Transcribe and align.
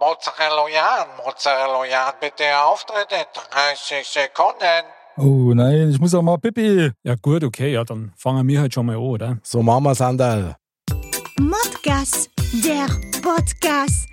Mozzarella 0.00 0.66
Jan, 0.72 1.08
Mozzarella 1.22 1.84
Jan, 1.84 2.14
bitte 2.18 2.44
Auftritt 2.64 3.12
in 3.12 3.26
30 3.52 4.08
Sekunden. 4.08 4.84
Oh 5.18 5.52
nein, 5.52 5.90
ich 5.90 6.00
muss 6.00 6.14
auch 6.14 6.22
mal 6.22 6.38
Pipi. 6.38 6.90
Ja 7.02 7.16
gut, 7.20 7.44
okay, 7.44 7.74
ja, 7.74 7.84
dann 7.84 8.10
fangen 8.16 8.48
wir 8.48 8.60
halt 8.60 8.72
schon 8.72 8.86
mal 8.86 8.96
an, 8.96 9.02
oder? 9.02 9.38
So 9.42 9.62
machen 9.62 9.84
wir 9.84 9.94
Sandal. 9.94 10.56
Modcast, 11.38 12.30
der 12.64 12.86
Podcast. 13.20 14.08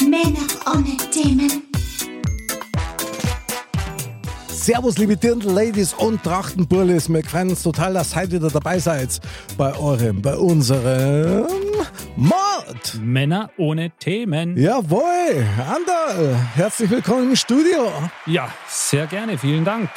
Männer 0.00 0.46
ohne 0.74 0.96
Themen. 1.10 1.75
Servus, 4.66 4.98
liebe 4.98 5.16
Dirndl-Ladies 5.16 5.94
und 5.94 6.24
Trachtenburlis. 6.24 7.08
Wir 7.08 7.22
freuen 7.22 7.50
uns 7.50 7.62
total, 7.62 7.94
dass 7.94 8.12
ihr 8.12 8.22
heute 8.22 8.32
wieder 8.32 8.50
dabei 8.50 8.80
seid 8.80 9.20
bei 9.56 9.72
eurem, 9.78 10.20
bei 10.20 10.36
unserem 10.36 11.46
Mord. 12.16 12.98
Männer 13.00 13.48
ohne 13.58 13.92
Themen. 14.00 14.56
Jawohl, 14.56 15.46
Andal, 15.56 16.34
herzlich 16.56 16.90
willkommen 16.90 17.30
im 17.30 17.36
Studio. 17.36 17.92
Ja, 18.26 18.52
sehr 18.66 19.06
gerne, 19.06 19.38
vielen 19.38 19.64
Dank. 19.64 19.88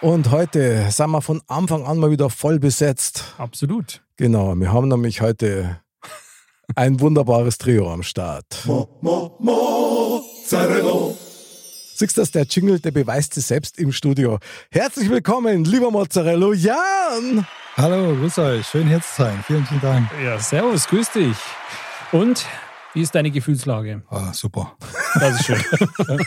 Und 0.00 0.32
heute 0.32 0.90
sind 0.90 1.10
wir 1.12 1.22
von 1.22 1.40
Anfang 1.46 1.84
an 1.84 1.98
mal 1.98 2.10
wieder 2.10 2.30
voll 2.30 2.58
besetzt. 2.58 3.36
Absolut. 3.38 4.02
Genau, 4.16 4.56
wir 4.56 4.72
haben 4.72 4.88
nämlich 4.88 5.20
heute 5.20 5.82
ein 6.74 6.98
wunderbares 6.98 7.58
Trio 7.58 7.88
am 7.92 8.02
Start. 8.02 8.64
Mo, 8.64 8.88
mo, 9.02 9.36
Mozzarella. 9.38 11.14
Siehst 12.00 12.16
du, 12.16 12.24
der 12.24 12.44
Jingle, 12.44 12.80
der 12.80 12.92
beweist 12.92 13.34
sich 13.34 13.44
selbst 13.44 13.78
im 13.78 13.92
Studio. 13.92 14.38
Herzlich 14.70 15.10
willkommen, 15.10 15.66
lieber 15.66 15.90
Mozzarella 15.90 16.54
Jan. 16.54 17.46
Hallo, 17.76 18.16
grüß 18.16 18.38
euch. 18.38 18.66
Schön 18.66 18.88
hier 18.88 19.02
zu 19.02 19.22
sein. 19.22 19.44
Vielen, 19.46 19.66
vielen 19.66 19.82
Dank. 19.82 20.10
Ja, 20.24 20.38
servus, 20.38 20.88
grüß 20.88 21.10
dich. 21.10 21.36
Und 22.10 22.46
wie 22.94 23.02
ist 23.02 23.14
deine 23.14 23.30
Gefühlslage? 23.30 24.02
Ah, 24.08 24.32
super. 24.32 24.76
Das 25.14 25.40
ist 25.40 25.46
schön. 25.46 25.60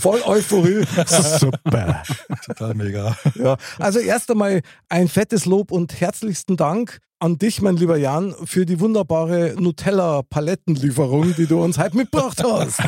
Voll 0.00 0.20
Euphorie. 0.24 0.84
Super. 1.06 2.02
Total 2.46 2.74
mega. 2.74 3.16
Ja, 3.34 3.56
also 3.78 3.98
erst 3.98 4.30
einmal 4.30 4.62
ein 4.88 5.08
fettes 5.08 5.46
Lob 5.46 5.70
und 5.70 6.00
herzlichsten 6.00 6.56
Dank 6.56 6.98
an 7.20 7.36
dich, 7.36 7.60
mein 7.60 7.76
lieber 7.76 7.98
Jan, 7.98 8.34
für 8.44 8.64
die 8.64 8.80
wunderbare 8.80 9.54
Nutella-Palettenlieferung, 9.58 11.34
die 11.36 11.46
du 11.46 11.62
uns 11.62 11.78
heute 11.78 11.96
mitgebracht 11.98 12.42
hast. 12.42 12.80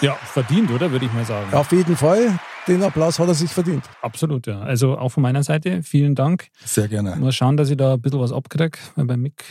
ja, 0.00 0.14
verdient, 0.14 0.70
oder? 0.70 0.90
Würde 0.90 1.04
ich 1.04 1.12
mal 1.12 1.26
sagen. 1.26 1.52
Auf 1.52 1.70
jeden 1.72 1.96
Fall. 1.96 2.38
Den 2.66 2.82
Applaus 2.82 3.18
hat 3.18 3.28
er 3.28 3.34
sich 3.34 3.50
verdient. 3.50 3.84
Absolut, 4.00 4.46
ja. 4.46 4.60
Also 4.60 4.96
auch 4.96 5.10
von 5.10 5.22
meiner 5.22 5.42
Seite 5.42 5.82
vielen 5.82 6.14
Dank. 6.14 6.48
Sehr 6.64 6.88
gerne. 6.88 7.16
Muss 7.16 7.34
schauen, 7.34 7.56
dass 7.56 7.68
ich 7.68 7.76
da 7.76 7.94
ein 7.94 8.00
bisschen 8.00 8.20
was 8.20 8.32
abkriege, 8.32 8.78
weil 8.94 9.04
bei 9.04 9.16
Mick 9.16 9.44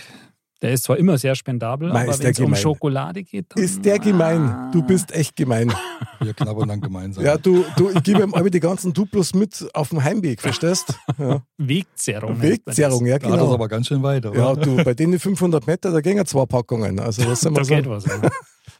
der 0.61 0.73
ist 0.73 0.83
zwar 0.83 0.97
immer 0.97 1.17
sehr 1.17 1.35
spendabel, 1.35 1.89
Nein, 1.89 2.07
aber 2.07 2.19
wenn 2.19 2.31
es 2.31 2.39
um 2.39 2.55
Schokolade 2.55 3.23
geht. 3.23 3.47
Dann 3.49 3.63
ist 3.63 3.83
der 3.83 3.97
gemein. 3.97 4.69
Du 4.71 4.83
bist 4.83 5.11
echt 5.13 5.35
gemein. 5.35 5.73
Wir 6.19 6.33
knabbern 6.33 6.69
dann 6.69 6.81
gemeinsam. 6.81 7.25
Ja, 7.25 7.37
du, 7.37 7.65
du 7.77 7.89
ich 7.89 8.03
gebe 8.03 8.21
ihm 8.21 8.33
alle 8.35 8.51
die 8.51 8.59
ganzen 8.59 8.93
Duplos 8.93 9.33
mit 9.33 9.67
auf 9.73 9.89
dem 9.89 10.03
Heimweg, 10.03 10.39
verstehst? 10.39 10.93
Ja. 11.17 11.41
Wegzerrung. 11.57 12.41
Wegzerrung, 12.41 13.05
ja, 13.07 13.17
genau. 13.17 13.37
Da 13.37 13.43
ist 13.43 13.53
aber 13.53 13.67
ganz 13.67 13.87
schön 13.87 14.03
weit, 14.03 14.25
oder? 14.25 14.37
Ja, 14.37 14.55
du, 14.55 14.83
bei 14.83 14.93
denen 14.93 15.19
500 15.19 15.65
Meter, 15.65 15.91
da 15.91 16.01
gehen 16.01 16.23
zwei 16.25 16.45
Packungen. 16.45 16.99
Also, 16.99 17.25
was 17.25 17.41
soll 17.41 17.51
man 17.51 17.63
da 17.63 17.65
sagen? 17.65 17.81
geht 17.81 17.89
was. 17.89 18.05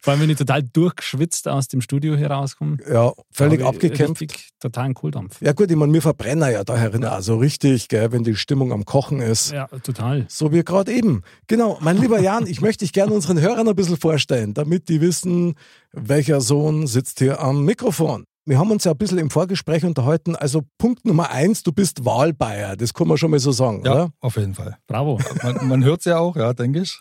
Vor 0.03 0.13
allem, 0.13 0.21
wenn 0.21 0.29
ich 0.31 0.37
total 0.37 0.63
durchgeschwitzt 0.63 1.47
aus 1.47 1.67
dem 1.67 1.79
Studio 1.79 2.15
hier 2.15 2.31
rauskomme. 2.31 2.77
Ja, 2.91 3.13
völlig 3.31 3.63
abgekämpft. 3.63 4.21
Richtig, 4.21 4.49
totalen 4.59 4.95
Kohldampf. 4.95 5.39
Ja 5.41 5.53
gut, 5.53 5.69
ich 5.69 5.77
meine, 5.77 5.93
wir 5.93 6.01
verbrennen 6.01 6.51
ja 6.51 6.63
da 6.63 6.75
herin 6.75 7.05
auch 7.05 7.21
so 7.21 7.37
richtig, 7.37 7.87
gell, 7.87 8.11
wenn 8.11 8.23
die 8.23 8.35
Stimmung 8.35 8.71
am 8.71 8.83
Kochen 8.83 9.21
ist. 9.21 9.51
Ja, 9.51 9.67
total. 9.67 10.25
So 10.27 10.51
wie 10.51 10.63
gerade 10.63 10.91
eben. 10.91 11.21
Genau, 11.45 11.77
mein 11.81 11.97
lieber 11.97 12.19
Jan, 12.19 12.47
ich 12.47 12.61
möchte 12.61 12.83
dich 12.83 12.93
gerne 12.93 13.13
unseren 13.13 13.39
Hörern 13.39 13.67
ein 13.67 13.75
bisschen 13.75 13.97
vorstellen, 13.97 14.55
damit 14.55 14.89
die 14.89 15.01
wissen, 15.01 15.53
welcher 15.91 16.41
Sohn 16.41 16.87
sitzt 16.87 17.19
hier 17.19 17.39
am 17.39 17.63
Mikrofon. 17.63 18.25
Wir 18.45 18.57
haben 18.57 18.71
uns 18.71 18.85
ja 18.85 18.91
ein 18.93 18.97
bisschen 18.97 19.19
im 19.19 19.29
Vorgespräch 19.29 19.85
unterhalten. 19.85 20.35
Also 20.35 20.63
Punkt 20.79 21.05
Nummer 21.05 21.29
eins, 21.29 21.61
du 21.61 21.71
bist 21.71 22.05
Wahlbayer. 22.05 22.75
Das 22.75 22.95
kann 22.95 23.07
man 23.07 23.17
schon 23.17 23.29
mal 23.29 23.39
so 23.39 23.51
sagen, 23.51 23.83
ja, 23.85 23.91
oder? 23.91 24.09
auf 24.19 24.35
jeden 24.35 24.55
Fall. 24.55 24.79
Bravo. 24.87 25.19
Man, 25.43 25.67
man 25.67 25.83
hört 25.83 25.99
es 25.99 26.05
ja 26.05 26.17
auch, 26.17 26.35
ja, 26.35 26.51
denke 26.53 26.81
ich. 26.81 26.99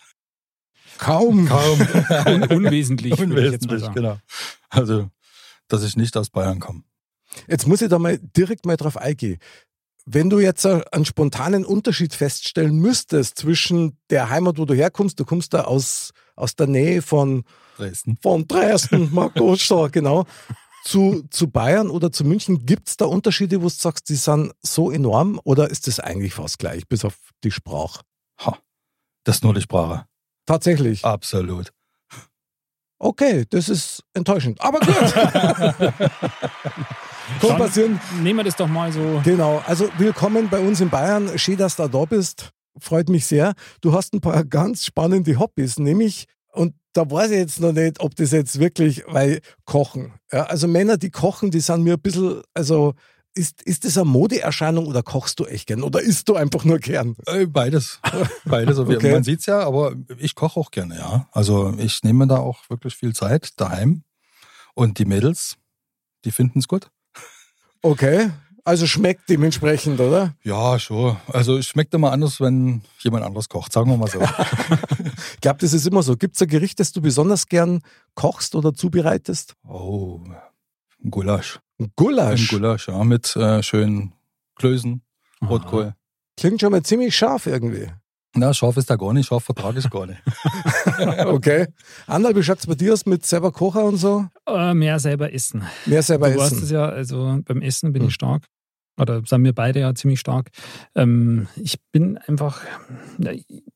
Kaum. 0.98 1.46
Kaum. 1.46 1.80
Un 2.26 2.42
unwesentlich. 2.44 3.18
Unwesentlich, 3.18 3.90
genau. 3.92 4.18
Also, 4.68 5.10
dass 5.68 5.82
ich 5.82 5.96
nicht 5.96 6.16
aus 6.16 6.30
Bayern 6.30 6.60
komme. 6.60 6.82
Jetzt 7.48 7.66
muss 7.66 7.82
ich 7.82 7.88
da 7.88 7.98
mal 7.98 8.18
direkt 8.18 8.66
mal 8.66 8.76
drauf 8.76 8.96
eingehen. 8.96 9.38
Wenn 10.06 10.30
du 10.30 10.40
jetzt 10.40 10.66
einen 10.66 11.04
spontanen 11.04 11.64
Unterschied 11.64 12.14
feststellen 12.14 12.78
müsstest 12.78 13.38
zwischen 13.38 13.98
der 14.08 14.30
Heimat, 14.30 14.58
wo 14.58 14.64
du 14.64 14.74
herkommst, 14.74 15.20
du 15.20 15.24
kommst 15.24 15.54
da 15.54 15.62
aus, 15.62 16.12
aus 16.36 16.56
der 16.56 16.66
Nähe 16.66 17.02
von 17.02 17.44
Dresden, 17.76 18.18
von 18.20 18.48
Dresden, 18.48 19.10
Marco 19.14 19.56
genau, 19.92 20.26
zu, 20.84 21.24
zu 21.30 21.48
Bayern 21.48 21.90
oder 21.90 22.10
zu 22.10 22.24
München, 22.24 22.66
gibt 22.66 22.88
es 22.88 22.96
da 22.96 23.04
Unterschiede, 23.04 23.60
wo 23.60 23.64
du 23.64 23.74
sagst, 23.74 24.08
die 24.08 24.16
sind 24.16 24.52
so 24.62 24.90
enorm 24.90 25.40
oder 25.44 25.70
ist 25.70 25.86
das 25.86 26.00
eigentlich 26.00 26.34
fast 26.34 26.58
gleich, 26.58 26.88
bis 26.88 27.04
auf 27.04 27.16
die 27.44 27.50
Sprache? 27.50 28.00
Ha, 28.40 28.58
das 29.24 29.36
ist 29.36 29.44
nur 29.44 29.54
die 29.54 29.60
Sprache. 29.60 30.06
Tatsächlich. 30.46 31.04
Absolut. 31.04 31.72
Okay, 32.98 33.46
das 33.48 33.68
ist 33.70 34.04
enttäuschend. 34.12 34.60
Aber 34.60 34.78
gut. 34.80 34.94
Kann 37.40 37.58
passieren. 37.58 37.98
Nehmen 38.20 38.40
wir 38.40 38.44
das 38.44 38.56
doch 38.56 38.68
mal 38.68 38.92
so. 38.92 39.22
Genau. 39.24 39.62
Also 39.66 39.88
willkommen 39.96 40.50
bei 40.50 40.60
uns 40.60 40.82
in 40.82 40.90
Bayern. 40.90 41.38
Schön, 41.38 41.56
dass 41.56 41.76
du 41.76 41.88
da 41.88 42.04
bist. 42.04 42.50
Freut 42.78 43.08
mich 43.08 43.24
sehr. 43.24 43.54
Du 43.80 43.94
hast 43.94 44.12
ein 44.12 44.20
paar 44.20 44.44
ganz 44.44 44.84
spannende 44.84 45.38
Hobbys, 45.38 45.78
nämlich, 45.78 46.26
und 46.52 46.74
da 46.92 47.10
weiß 47.10 47.30
ich 47.30 47.38
jetzt 47.38 47.60
noch 47.60 47.72
nicht, 47.72 48.00
ob 48.00 48.14
das 48.16 48.32
jetzt 48.32 48.60
wirklich, 48.60 49.02
weil 49.06 49.40
Kochen. 49.64 50.12
Ja, 50.30 50.42
also 50.44 50.68
Männer, 50.68 50.98
die 50.98 51.10
kochen, 51.10 51.50
die 51.50 51.60
sind 51.60 51.84
mir 51.84 51.94
ein 51.94 52.00
bisschen, 52.00 52.42
also 52.52 52.92
ist, 53.34 53.62
ist 53.62 53.84
das 53.84 53.96
eine 53.96 54.06
Modeerscheinung 54.06 54.86
oder 54.86 55.02
kochst 55.02 55.38
du 55.40 55.46
echt 55.46 55.68
gern? 55.68 55.82
Oder 55.82 56.00
isst 56.00 56.28
du 56.28 56.34
einfach 56.36 56.64
nur 56.64 56.78
gern? 56.78 57.16
Äh, 57.26 57.46
Beides. 57.46 58.00
Beides. 58.44 58.78
Okay. 58.78 59.12
Man 59.12 59.24
sieht 59.24 59.40
es 59.40 59.46
ja, 59.46 59.60
aber 59.60 59.94
ich 60.18 60.34
koche 60.34 60.58
auch 60.58 60.70
gerne, 60.70 60.96
ja. 60.96 61.28
Also 61.32 61.74
ich 61.78 62.02
nehme 62.02 62.26
da 62.26 62.38
auch 62.38 62.68
wirklich 62.68 62.96
viel 62.96 63.14
Zeit 63.14 63.60
daheim. 63.60 64.02
Und 64.74 64.98
die 64.98 65.04
Mädels, 65.04 65.56
die 66.24 66.30
finden 66.30 66.60
es 66.60 66.68
gut. 66.68 66.90
Okay. 67.82 68.30
Also 68.64 68.86
schmeckt 68.86 69.28
dementsprechend, 69.28 70.00
oder? 70.00 70.34
Ja, 70.42 70.78
schon. 70.78 71.16
Also 71.28 71.56
es 71.56 71.66
schmeckt 71.66 71.94
immer 71.94 72.12
anders, 72.12 72.40
wenn 72.40 72.82
jemand 72.98 73.24
anders 73.24 73.48
kocht, 73.48 73.72
sagen 73.72 73.90
wir 73.90 73.96
mal 73.96 74.08
so. 74.08 74.20
ich 75.34 75.40
glaube, 75.40 75.58
das 75.60 75.72
ist 75.72 75.86
immer 75.86 76.02
so. 76.02 76.16
Gibt 76.16 76.36
es 76.36 76.42
ein 76.42 76.48
Gericht, 76.48 76.78
das 76.78 76.92
du 76.92 77.00
besonders 77.00 77.46
gern 77.46 77.80
kochst 78.14 78.54
oder 78.54 78.74
zubereitest? 78.74 79.54
Oh, 79.66 80.20
ein 81.02 81.10
Gulasch. 81.10 81.60
Ein 81.80 81.92
Gulasch? 81.96 82.52
Ein 82.52 82.58
Gulasch, 82.58 82.88
ja, 82.88 83.02
mit 83.04 83.34
äh, 83.36 83.62
schönen 83.62 84.12
Klößen, 84.56 85.02
Rotkohl. 85.48 85.84
Aha. 85.84 85.96
Klingt 86.36 86.60
schon 86.60 86.72
mal 86.72 86.82
ziemlich 86.82 87.16
scharf 87.16 87.46
irgendwie. 87.46 87.86
Na, 88.34 88.52
scharf 88.52 88.76
ist 88.76 88.90
da 88.90 88.96
gar 88.96 89.14
nicht, 89.14 89.26
scharf 89.26 89.44
vertrage 89.44 89.78
ich 89.78 89.88
gar 89.88 90.06
nicht. 90.06 90.20
okay. 91.26 91.68
Anderl, 92.06 92.36
wie 92.36 92.42
schaut 92.42 92.58
es 92.58 92.66
bei 92.66 92.74
dir 92.74 92.92
aus 92.92 93.06
mit 93.06 93.24
selber 93.24 93.50
Kocher 93.50 93.84
und 93.84 93.96
so? 93.96 94.26
Äh, 94.46 94.74
mehr 94.74 94.98
selber 94.98 95.32
essen. 95.32 95.64
Mehr 95.86 96.02
selber 96.02 96.28
du 96.28 96.34
essen. 96.34 96.48
Du 96.48 96.54
weißt 96.56 96.62
es 96.64 96.70
ja, 96.70 96.86
also 96.86 97.40
beim 97.44 97.62
Essen 97.62 97.92
bin 97.92 98.02
hm. 98.02 98.08
ich 98.08 98.14
stark. 98.14 98.44
Oder 98.98 99.22
sind 99.24 99.42
wir 99.44 99.54
beide 99.54 99.80
ja 99.80 99.94
ziemlich 99.94 100.20
stark. 100.20 100.50
Ähm, 100.94 101.48
ich 101.56 101.80
bin 101.90 102.18
einfach, 102.18 102.60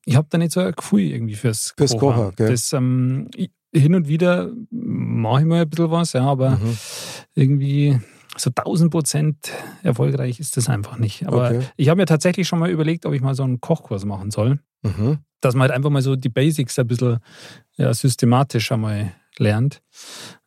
ich 0.05 0.15
habe 0.15 0.27
da 0.29 0.37
nicht 0.37 0.51
so 0.51 0.59
ein 0.59 0.71
Gefühl 0.73 1.01
irgendwie 1.01 1.33
fürs, 1.33 1.73
fürs 1.75 1.93
Kochen. 1.93 1.99
Kocher. 1.99 2.27
Okay. 2.27 2.51
Das, 2.51 2.71
ähm, 2.73 3.29
hin 3.75 3.95
und 3.95 4.07
wieder 4.07 4.51
mache 4.71 5.41
ich 5.41 5.47
mal 5.47 5.61
ein 5.61 5.69
bisschen 5.69 5.91
was, 5.91 6.13
ja, 6.13 6.23
aber 6.23 6.51
mhm. 6.51 6.77
irgendwie 7.35 7.99
so 8.37 8.49
1000 8.49 8.91
Prozent 8.91 9.51
erfolgreich 9.83 10.39
ist 10.39 10.57
das 10.57 10.69
einfach 10.69 10.97
nicht. 10.97 11.27
Aber 11.27 11.47
okay. 11.47 11.61
ich 11.77 11.89
habe 11.89 12.01
mir 12.01 12.05
tatsächlich 12.05 12.47
schon 12.47 12.59
mal 12.59 12.69
überlegt, 12.69 13.05
ob 13.05 13.13
ich 13.13 13.21
mal 13.21 13.35
so 13.35 13.43
einen 13.43 13.61
Kochkurs 13.61 14.05
machen 14.05 14.31
soll. 14.31 14.59
Mhm. 14.83 15.19
Dass 15.41 15.55
man 15.55 15.63
halt 15.63 15.71
einfach 15.71 15.89
mal 15.89 16.01
so 16.01 16.15
die 16.15 16.29
Basics 16.29 16.77
ein 16.79 16.87
bisschen 16.87 17.19
ja, 17.77 17.93
systematisch 17.93 18.71
einmal 18.71 19.13
lernt. 19.37 19.81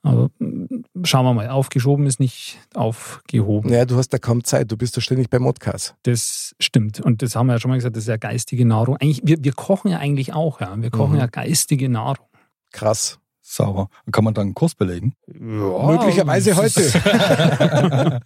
Aber 0.03 0.31
mm, 0.39 0.85
schauen 1.05 1.25
wir 1.25 1.35
mal, 1.35 1.49
aufgeschoben 1.49 2.07
ist 2.07 2.21
nicht 2.21 2.59
aufgehoben. 2.75 3.71
Naja, 3.71 3.85
du 3.85 3.97
hast 3.97 4.11
da 4.11 4.19
kaum 4.19 4.45
Zeit, 4.45 4.71
du 4.71 4.77
bist 4.77 4.97
ja 4.97 5.03
ständig 5.03 5.31
bei 5.31 5.39
Modcast. 5.39 5.95
Das 6.05 6.55
stimmt. 6.59 7.01
Und 7.01 7.23
das 7.23 7.37
haben 7.37 7.47
wir 7.47 7.55
ja 7.55 7.61
schon 7.61 7.71
mal 7.71 7.77
gesagt, 7.77 7.97
das 7.97 8.05
ist 8.05 8.09
ja 8.09 8.17
geistige 8.17 8.65
Nahrung. 8.65 8.97
Eigentlich, 8.97 9.21
wir, 9.25 9.37
wir 9.41 9.53
kochen 9.53 9.91
ja 9.91 9.99
eigentlich 9.99 10.33
auch, 10.33 10.61
ja. 10.61 10.75
Wir 10.81 10.91
kochen 10.91 11.15
mhm. 11.15 11.21
ja 11.21 11.27
geistige 11.27 11.89
Nahrung. 11.89 12.27
Krass. 12.73 13.19
Sauber. 13.51 13.89
Kann 14.13 14.25
man 14.25 14.35
dann 14.35 14.49
einen 14.49 14.55
Kurs 14.55 14.75
belegen? 14.75 15.15
Ja, 15.27 15.87
Möglicherweise 15.87 16.55
heute. 16.55 16.83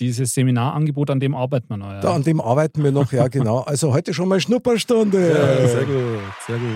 Dieses 0.00 0.34
Seminarangebot, 0.34 1.08
an 1.10 1.20
dem 1.20 1.36
arbeiten 1.36 1.68
wir 1.68 1.76
noch. 1.76 1.92
Ja. 1.92 2.00
Da, 2.00 2.14
an 2.14 2.24
dem 2.24 2.40
arbeiten 2.40 2.82
wir 2.82 2.90
noch, 2.90 3.12
ja 3.12 3.28
genau. 3.28 3.60
Also 3.60 3.94
heute 3.94 4.12
schon 4.12 4.28
mal 4.28 4.40
Schnupperstunde. 4.40 5.28
Ja, 5.28 5.68
sehr 5.68 5.84
gut, 5.84 6.20
sehr 6.46 6.58
gut. 6.58 6.68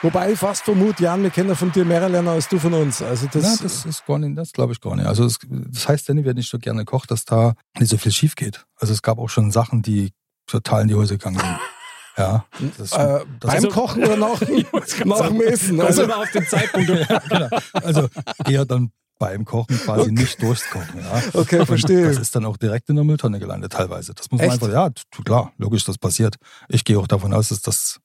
Wobei 0.00 0.32
ich 0.32 0.38
fast 0.38 0.64
vermute, 0.64 1.02
Jan, 1.02 1.22
wir 1.22 1.30
kennen 1.30 1.54
von 1.54 1.70
dir 1.70 1.84
mehr 1.84 2.08
lernen 2.08 2.28
als 2.28 2.48
du 2.48 2.58
von 2.58 2.72
uns. 2.72 3.02
Also 3.02 3.26
das, 3.30 3.42
Na, 3.42 3.56
das 3.62 3.84
ist 3.84 4.06
gar 4.06 4.18
nicht, 4.18 4.38
das 4.38 4.52
glaube 4.52 4.72
ich 4.72 4.80
gar 4.80 4.96
nicht. 4.96 5.06
Also 5.06 5.24
das, 5.24 5.38
das 5.48 5.86
heißt 5.86 6.08
ja 6.08 6.14
nicht, 6.14 6.24
wenn 6.24 6.38
ich 6.38 6.48
so 6.48 6.58
gerne 6.58 6.86
koche, 6.86 7.06
dass 7.06 7.26
da 7.26 7.54
nicht 7.78 7.90
so 7.90 7.98
viel 7.98 8.12
schief 8.12 8.36
geht. 8.36 8.64
Also 8.76 8.94
es 8.94 9.02
gab 9.02 9.18
auch 9.18 9.28
schon 9.28 9.50
Sachen, 9.50 9.82
die 9.82 10.12
total 10.46 10.82
in 10.82 10.88
die 10.88 10.94
Hose 10.94 11.18
gegangen 11.18 11.38
sind. 11.38 11.58
Ja. 12.18 12.44
Das, 12.76 12.92
äh, 12.92 13.24
das 13.40 13.54
beim 13.54 13.70
Kochen 13.70 14.04
oder 14.04 14.16
nach, 14.16 14.40
nach 15.04 15.28
dem 15.28 15.40
Essen? 15.40 15.80
Also 15.80 16.02
immer 16.02 16.18
auf 16.18 16.30
den 16.32 16.46
Zeitpunkt. 16.46 16.88
genau. 17.28 17.48
Also 17.72 18.08
eher 18.46 18.64
dann 18.64 18.90
beim 19.18 19.44
Kochen 19.44 19.76
quasi 19.78 20.02
okay. 20.02 20.12
nicht 20.12 20.42
durchs 20.42 20.68
Kochen. 20.70 21.00
Ja. 21.00 21.22
Okay, 21.40 21.66
verstehe. 21.66 22.06
das 22.06 22.18
ist 22.18 22.34
dann 22.34 22.44
auch 22.44 22.56
direkt 22.56 22.88
in 22.88 22.96
der 22.96 23.04
Mülltonne 23.04 23.38
gelandet 23.38 23.72
teilweise. 23.72 24.14
Das 24.14 24.30
muss 24.30 24.40
man 24.40 24.50
Echt? 24.50 24.62
einfach, 24.62 24.72
ja, 24.72 24.90
klar, 25.24 25.52
logisch, 25.58 25.84
das 25.84 25.98
passiert. 25.98 26.36
Ich 26.68 26.84
gehe 26.84 26.98
auch 26.98 27.06
davon 27.06 27.32
aus, 27.32 27.48
dass 27.48 27.60
das 27.62 28.00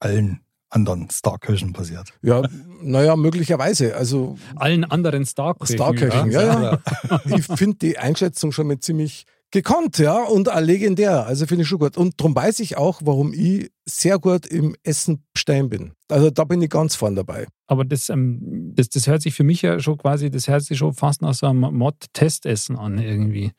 allen 0.00 0.40
anderen 0.70 1.08
Star-Köchen 1.08 1.72
passiert. 1.72 2.12
Ja, 2.22 2.42
naja, 2.82 3.16
möglicherweise. 3.16 3.96
Also 3.96 4.36
allen 4.56 4.84
anderen 4.84 5.24
Star-Köchen. 5.24 5.76
Star-Köchen, 5.76 6.30
ja, 6.30 6.42
ja. 6.42 6.62
ja. 6.62 7.20
ich 7.36 7.46
finde 7.46 7.78
die 7.78 7.98
Einschätzung 7.98 8.52
schon 8.52 8.66
mit 8.66 8.84
ziemlich 8.84 9.24
gekonnt, 9.50 9.98
ja, 9.98 10.24
und 10.24 10.50
auch 10.50 10.60
legendär. 10.60 11.26
Also 11.26 11.46
finde 11.46 11.62
ich 11.62 11.68
schon 11.68 11.78
gut. 11.78 11.96
Und 11.96 12.20
darum 12.20 12.34
weiß 12.34 12.60
ich 12.60 12.76
auch, 12.76 13.00
warum 13.04 13.32
ich 13.32 13.70
sehr 13.86 14.18
gut 14.18 14.46
im 14.46 14.76
Essen 14.82 15.24
Stein 15.36 15.68
bin. 15.68 15.92
Also 16.08 16.30
da 16.30 16.44
bin 16.44 16.60
ich 16.62 16.70
ganz 16.70 16.94
vorn 16.94 17.14
dabei. 17.14 17.46
Aber 17.66 17.84
das, 17.84 18.08
ähm, 18.08 18.72
das, 18.74 18.88
das 18.88 19.06
hört 19.06 19.22
sich 19.22 19.34
für 19.34 19.44
mich 19.44 19.62
ja 19.62 19.80
schon 19.80 19.98
quasi, 19.98 20.30
das 20.30 20.48
hört 20.48 20.62
sich 20.62 20.78
schon 20.78 20.94
fast 20.94 21.22
nach 21.22 21.34
so 21.34 21.46
einem 21.46 21.60
Mod-Testessen 21.60 22.76
an 22.76 22.98
irgendwie. 22.98 23.52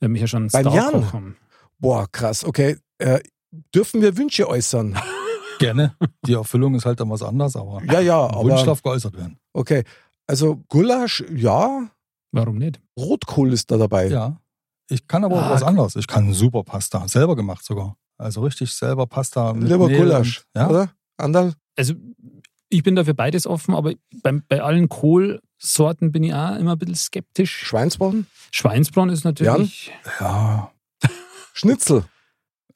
Wenn 0.00 0.12
mich 0.12 0.20
ja 0.20 0.26
schon 0.26 0.48
Beim 0.48 0.68
Jan? 0.68 1.12
haben. 1.12 1.36
Boah, 1.78 2.06
krass. 2.10 2.44
Okay. 2.44 2.76
Äh, 2.98 3.20
dürfen 3.74 4.02
wir 4.02 4.16
Wünsche 4.16 4.48
äußern? 4.48 4.98
Gerne. 5.58 5.94
Die 6.26 6.34
Erfüllung 6.34 6.74
ist 6.74 6.84
halt 6.84 7.00
dann 7.00 7.08
was 7.10 7.22
anderes, 7.22 7.56
aber 7.56 7.82
ja, 7.84 8.00
ja, 8.00 8.18
aber, 8.18 8.50
Wunsch 8.50 8.62
darf 8.64 8.82
geäußert 8.82 9.16
werden. 9.16 9.38
Okay. 9.54 9.84
Also 10.26 10.62
Gulasch, 10.68 11.24
ja. 11.34 11.88
Warum 12.32 12.58
nicht? 12.58 12.80
Rotkohl 12.98 13.52
ist 13.52 13.70
da 13.70 13.78
dabei. 13.78 14.08
Ja. 14.08 14.38
Ich 14.88 15.06
kann 15.06 15.24
aber 15.24 15.36
ah, 15.36 15.46
auch 15.46 15.50
was 15.50 15.62
anderes. 15.62 15.96
Ich 15.96 16.06
kann 16.06 16.32
super 16.32 16.62
Pasta. 16.62 17.06
Selber 17.08 17.36
gemacht 17.36 17.64
sogar. 17.64 17.96
Also 18.18 18.42
richtig 18.42 18.72
selber 18.72 19.06
Pasta. 19.06 19.52
Mit 19.52 19.68
Lieber 19.68 19.88
Mehl 19.88 19.98
Gulasch, 19.98 20.44
und, 20.54 20.60
ja? 20.60 20.68
oder? 20.68 20.90
Andal? 21.16 21.54
Also 21.76 21.94
ich 22.68 22.82
bin 22.82 22.96
dafür 22.96 23.14
beides 23.14 23.46
offen, 23.46 23.74
aber 23.74 23.92
bei, 24.22 24.40
bei 24.48 24.62
allen 24.62 24.88
Kohlsorten 24.88 26.12
bin 26.12 26.24
ich 26.24 26.34
auch 26.34 26.56
immer 26.56 26.72
ein 26.72 26.78
bisschen 26.78 26.94
skeptisch. 26.94 27.64
Schweinsbraten? 27.64 28.26
Schweinsbraten 28.52 29.10
ist 29.10 29.24
natürlich. 29.24 29.92
Jan? 30.06 30.10
Ja. 30.20 30.72
Schnitzel. 31.52 32.04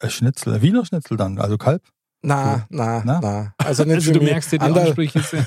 Schnitzel, 0.06 0.62
Wiener 0.62 0.86
Schnitzel 0.86 1.16
dann, 1.16 1.38
also 1.38 1.58
Kalb. 1.58 1.82
Na, 2.22 2.66
na, 2.68 3.02
na, 3.04 3.20
na. 3.20 3.54
Also, 3.56 3.84
nicht 3.84 3.94
also 3.94 4.12
du 4.12 4.20
merkst, 4.20 4.52
die 4.52 4.60
Ansprüche 4.60 5.22
sind. 5.22 5.46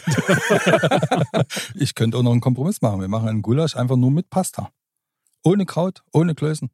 ich 1.75 1.93
könnte 1.93 2.17
auch 2.17 2.23
noch 2.23 2.31
einen 2.31 2.41
Kompromiss 2.41 2.81
machen. 2.81 2.99
Wir 2.99 3.07
machen 3.07 3.29
einen 3.29 3.43
Gulasch 3.43 3.75
einfach 3.75 3.95
nur 3.95 4.09
mit 4.09 4.31
Pasta. 4.31 4.71
Ohne 5.43 5.65
Kraut, 5.65 6.03
ohne 6.11 6.35
Klößen. 6.35 6.69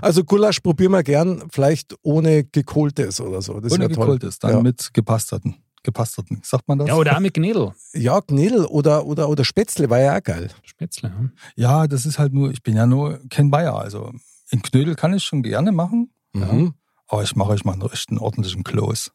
Also 0.00 0.24
Gulasch 0.24 0.60
probieren 0.60 0.92
wir 0.92 1.02
gern, 1.02 1.44
vielleicht 1.50 1.94
ohne 2.02 2.44
gekohltes 2.44 3.20
oder 3.20 3.42
so. 3.42 3.60
Das 3.60 3.72
ohne 3.72 3.88
gekohltes, 3.88 4.38
dann 4.38 4.50
ja. 4.52 4.62
mit 4.62 4.94
gepasterten. 4.94 5.56
Gepasterten, 5.84 6.40
sagt 6.44 6.68
man 6.68 6.78
das? 6.78 6.86
Ja, 6.86 6.94
oder 6.94 7.16
auch 7.16 7.20
mit 7.20 7.34
Gnädel. 7.34 7.72
Ja, 7.92 8.20
Gnädel 8.20 8.66
oder, 8.66 9.04
oder, 9.04 9.28
oder 9.28 9.44
Spätzle 9.44 9.90
war 9.90 9.98
ja 9.98 10.16
auch 10.16 10.22
geil. 10.22 10.48
Spätzle, 10.62 11.08
ja. 11.08 11.30
Ja, 11.56 11.86
das 11.88 12.06
ist 12.06 12.20
halt 12.20 12.32
nur, 12.32 12.52
ich 12.52 12.62
bin 12.62 12.76
ja 12.76 12.86
nur 12.86 13.20
kein 13.30 13.50
Bayer. 13.50 13.76
Also 13.76 14.12
in 14.50 14.62
Knödel 14.62 14.94
kann 14.94 15.12
ich 15.12 15.24
schon 15.24 15.42
gerne 15.42 15.72
machen. 15.72 16.12
Mhm. 16.34 16.40
Ja. 16.40 16.72
Aber 17.08 17.22
ich 17.24 17.34
mache 17.34 17.50
euch 17.50 17.64
mal 17.64 17.72
einen 17.72 17.82
richtigen 17.82 18.18
ordentlichen 18.18 18.62
Kloß. 18.62 19.10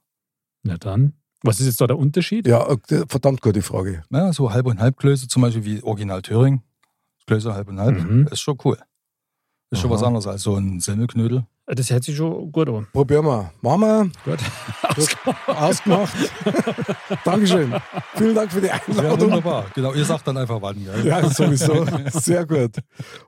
Na 0.63 0.77
dann. 0.77 1.13
Was 1.41 1.61
ist 1.61 1.67
jetzt 1.67 1.79
da 1.79 1.87
der 1.87 1.97
Unterschied? 1.97 2.45
Ja, 2.47 2.67
äh, 2.67 3.05
verdammt 3.07 3.41
gute 3.41 3.61
Frage. 3.61 4.03
Ja, 4.09 4.33
so 4.33 4.51
halb 4.51 4.65
und 4.65 4.79
halb 4.79 4.97
Klöße, 4.97 5.27
zum 5.27 5.43
Beispiel 5.43 5.63
wie 5.63 5.83
Original 5.83 6.21
Thöring. 6.21 6.63
Klöße 7.27 7.53
halb 7.53 7.69
und 7.69 7.79
halb. 7.79 7.97
Mhm. 7.97 8.27
Ist 8.27 8.41
schon 8.41 8.57
cool. 8.65 8.77
Ist 9.69 9.79
Aha. 9.79 9.81
schon 9.81 9.91
was 9.91 10.03
anderes 10.03 10.27
als 10.27 10.43
so 10.43 10.55
ein 10.55 10.79
Semmelknödel. 10.79 11.45
Das 11.65 11.89
hört 11.89 12.05
sich 12.05 12.15
schon 12.15 12.49
gut 12.53 12.69
an. 12.69 12.87
Probieren 12.93 13.25
wir. 13.25 13.51
Machen 13.61 13.81
wir. 13.81 14.11
Gut. 14.23 14.39
Ausgemacht. 14.97 15.49
Ausgemacht. 15.49 16.15
Dankeschön. 17.25 17.75
Vielen 18.15 18.35
Dank 18.35 18.53
für 18.53 18.61
die 18.61 18.71
Einladung. 18.71 19.03
Ja, 19.03 19.19
wunderbar. 19.19 19.65
Genau, 19.75 19.93
ihr 19.93 20.05
sagt 20.05 20.25
dann 20.25 20.37
einfach 20.37 20.61
wann. 20.61 20.81
Gell? 20.81 21.05
Ja, 21.05 21.29
sowieso. 21.29 21.85
Sehr 22.13 22.45
gut. 22.45 22.77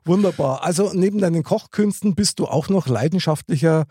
Wunderbar. 0.06 0.64
Also 0.64 0.90
neben 0.94 1.18
deinen 1.18 1.42
Kochkünsten 1.42 2.14
bist 2.14 2.38
du 2.38 2.46
auch 2.46 2.70
noch 2.70 2.86
leidenschaftlicher 2.86 3.84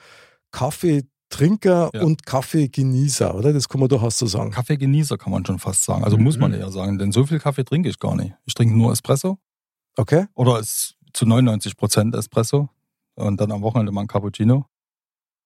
Kaffee 0.52 1.04
Trinker 1.30 1.92
ja. 1.94 2.02
und 2.02 2.26
Kaffeegenießer, 2.26 3.36
oder? 3.36 3.54
Das 3.54 3.70
kann 3.70 3.80
man 3.80 3.90
durchaus 3.90 4.18
so 4.18 4.26
sagen. 4.26 4.50
Kaffeegenießer 4.50 5.20
kann 5.20 5.32
man 5.32 5.46
schon 5.46 5.60
fast 5.60 5.84
sagen. 5.84 6.04
Also 6.04 6.18
mhm. 6.18 6.24
muss 6.24 6.40
man 6.40 6.56
eher 6.56 6.72
sagen, 6.72 6.98
denn 6.98 7.12
so 7.12 7.28
viel 7.28 7.40
Kaffee 7.40 7.64
trinke 7.64 7.88
ich 7.88 8.00
gar 8.00 8.16
nicht. 8.16 8.34
Ich 8.46 8.56
trinke 8.56 8.76
nur 8.76 8.92
Espresso. 8.92 9.38
Okay. 9.96 10.26
Oder 10.34 10.60
es 10.60 10.96
zu 11.14 11.26
99 11.26 11.78
Prozent 11.78 12.16
Espresso 12.16 12.70
und 13.16 13.40
dann 13.40 13.52
am 13.52 13.62
Wochenende 13.62 13.92
mal 13.92 14.02
ein 14.02 14.08
Cappuccino. 14.08 14.66